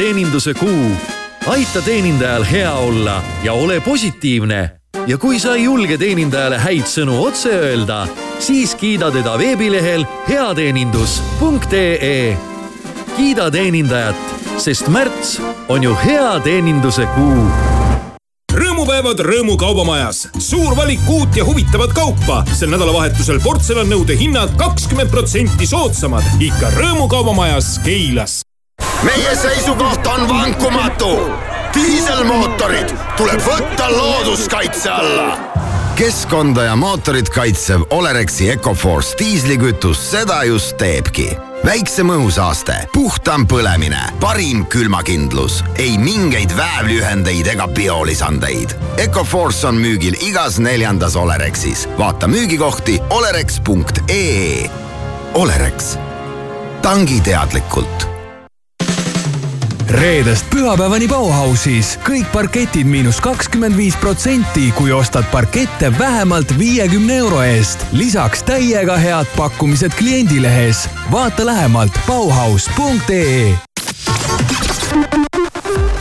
Teeninduse 0.00 0.54
kuu. 0.54 0.90
aita 1.46 1.82
teenindajal 1.82 2.44
hea 2.44 2.72
olla 2.72 3.22
ja 3.42 3.52
ole 3.52 3.80
positiivne. 3.80 4.70
ja 5.06 5.18
kui 5.18 5.38
sa 5.38 5.54
ei 5.54 5.64
julge 5.64 5.98
teenindajale 5.98 6.58
häid 6.58 6.88
sõnu 6.88 7.18
otse 7.20 7.52
öelda, 7.52 8.08
siis 8.38 8.74
kiida 8.74 9.10
teda 9.10 9.38
veebilehel 9.38 10.06
heateenindus.ee. 10.28 12.36
kiida 13.16 13.50
teenindajat, 13.50 14.16
sest 14.56 14.88
märts 14.88 15.36
on 15.68 15.82
ju 15.82 15.96
hea 16.06 16.40
teeninduse 16.40 17.06
kuu 17.14 17.44
rõõmupäevad 18.56 19.20
Rõõmu 19.20 19.60
kaubamajas. 19.60 20.28
suur 20.38 20.76
valik 20.76 21.00
uut 21.08 21.36
ja 21.36 21.44
huvitavat 21.44 21.92
kaupa. 21.92 22.44
sel 22.56 22.72
nädalavahetusel 22.72 23.40
portselannõude 23.40 24.16
hinnad 24.16 24.56
kakskümmend 24.56 25.10
protsenti 25.10 25.66
soodsamad. 25.66 26.24
ikka 26.40 26.70
Rõõmu 26.70 27.08
kaubamajas 27.08 27.78
Keilas. 27.84 28.40
Meie 29.02 29.36
seisukoht 29.36 30.06
on 30.06 30.28
vankumatu. 30.28 31.30
diiselmootorid 31.74 32.94
tuleb 33.16 33.40
võtta 33.40 33.90
looduskaitse 33.96 34.90
alla. 34.90 35.38
keskkonda 35.94 36.62
ja 36.62 36.76
mootorit 36.76 37.28
kaitsev 37.28 37.80
Olerexi 37.90 38.50
Ecoforce 38.50 39.16
diislikütus 39.18 40.10
seda 40.10 40.42
just 40.44 40.76
teebki 40.76 41.30
väiksem 41.64 42.08
õhusaaste, 42.08 42.74
puhtam 42.92 43.44
põlemine, 43.46 44.00
parim 44.20 44.64
külmakindlus, 44.66 45.60
ei 45.76 45.98
mingeid 46.00 46.56
väävlühendeid 46.56 47.50
ega 47.52 47.68
biolisandeid. 47.68 48.72
Ecoforce 48.98 49.68
on 49.68 49.76
müügil 49.76 50.16
igas 50.24 50.58
neljandas 50.58 51.16
Olerexis. 51.16 51.88
vaata 51.98 52.28
müügikohti 52.28 53.00
olerex.ee. 53.10 54.70
Olerex, 55.34 55.96
tangi 56.82 57.20
teadlikult 57.20 58.09
reedest 59.90 60.46
pühapäevani 60.52 61.08
Bauhausis 61.10 61.96
kõik 62.06 62.28
parketid 62.32 62.86
miinus 62.86 63.18
kakskümmend 63.24 63.76
viis 63.76 63.96
protsenti, 64.00 64.68
kui 64.76 64.92
ostad 64.94 65.26
parkette 65.32 65.90
vähemalt 65.98 66.54
viiekümne 66.58 67.16
euro 67.16 67.42
eest. 67.42 67.86
lisaks 67.92 68.42
täiega 68.42 68.96
head 68.96 69.26
pakkumised 69.36 69.96
kliendilehes. 69.98 70.88
vaata 71.10 71.46
lähemalt 71.46 72.00
Bauhaus.ee 72.06 73.58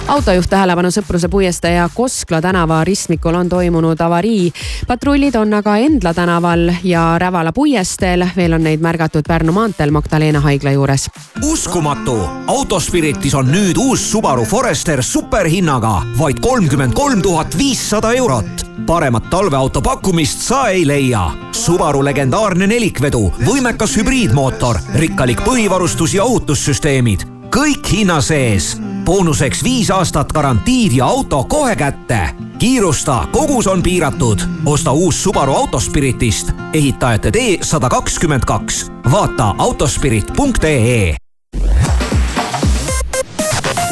autojuht 0.10 0.50
tähelepanu 0.50 0.90
Sõpruse 0.92 1.30
puiestee 1.30 1.76
ja 1.76 1.90
Koskla 1.94 2.42
tänava 2.42 2.84
ristmikul 2.84 3.36
on 3.36 3.50
toimunud 3.50 4.02
avarii. 4.02 4.52
patrullid 4.88 5.36
on 5.36 5.54
aga 5.54 5.78
Endla 5.78 6.14
tänaval 6.14 6.72
ja 6.84 7.20
Rävala 7.20 7.52
puiesteel, 7.54 8.26
veel 8.36 8.54
on 8.54 8.64
neid 8.64 8.82
märgatud 8.82 9.28
Pärnu 9.28 9.52
maanteel 9.52 9.92
Magdalena 9.92 10.40
haigla 10.40 10.72
juures. 10.72 11.10
uskumatu, 11.52 12.18
Autospiritis 12.48 13.36
on 13.36 13.52
nüüd 13.52 13.78
uus 13.78 14.12
Subaru 14.12 14.46
Forester 14.46 15.04
superhinnaga 15.04 16.02
vaid 16.20 16.40
kolmkümmend 16.40 16.94
kolm 16.94 17.22
tuhat 17.22 17.58
viissada 17.58 18.14
eurot. 18.14 18.66
paremat 18.86 19.30
talveauto 19.30 19.82
pakkumist 19.82 20.42
sa 20.42 20.68
ei 20.68 20.88
leia. 20.88 21.32
Subaru 21.52 22.04
legendaarne 22.06 22.68
nelikvedu, 22.68 23.34
võimekas 23.46 23.98
hübriidmootor, 23.98 24.80
rikkalik 24.96 25.42
põhivarustus 25.42 26.14
ja 26.14 26.24
ohutussüsteemid 26.24 27.40
kõik 27.50 27.92
hinna 27.92 28.22
sees. 28.22 28.78
Boonuseks 29.10 29.64
viis 29.64 29.90
aastat 29.90 30.30
garantiid 30.34 30.94
ja 30.94 31.06
auto 31.06 31.44
kohe 31.44 31.76
kätte. 31.76 32.30
kiirusta, 32.60 33.28
kogus 33.32 33.68
on 33.68 33.84
piiratud. 33.84 34.40
osta 34.66 34.92
uus 34.92 35.24
Subaru 35.24 35.54
Autospiritist, 35.54 36.52
ehitajate 36.74 37.32
tee 37.32 37.58
sada 37.62 37.90
kakskümmend 37.90 38.46
kaks. 38.46 38.92
vaata 39.12 39.56
autospirit.ee 39.58 41.16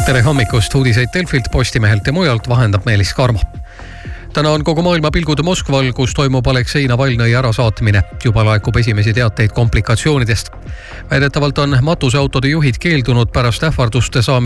tere 0.05 0.21
hommikust, 0.21 0.75
uudiseid 0.75 1.09
Delfilt, 1.13 1.45
Postimehelt 1.51 2.07
ja 2.07 2.13
mujalt 2.13 2.49
vahendab 2.49 2.85
Meelis 2.85 3.13
Karmo 3.13 3.39
täna 4.37 4.51
on 4.53 4.63
kogu 4.63 4.83
maailma 4.85 5.09
pilgud 5.11 5.39
Moskval, 5.43 5.87
kus 5.97 6.11
toimub 6.13 6.45
Aleksei 6.47 6.85
Navalnõi 6.87 7.31
ärasaatmine. 7.39 8.03
juba 8.23 8.43
laekub 8.45 8.75
esimesi 8.77 9.13
teateid 9.13 9.51
komplikatsioonidest. 9.51 10.51
väidetavalt 11.09 11.57
on 11.57 11.77
matuseautode 11.81 12.47
juhid 12.47 12.77
keeldunud 12.79 13.31
pärast 13.33 13.63
ähvarduste 13.63 14.21
saamist 14.21 14.35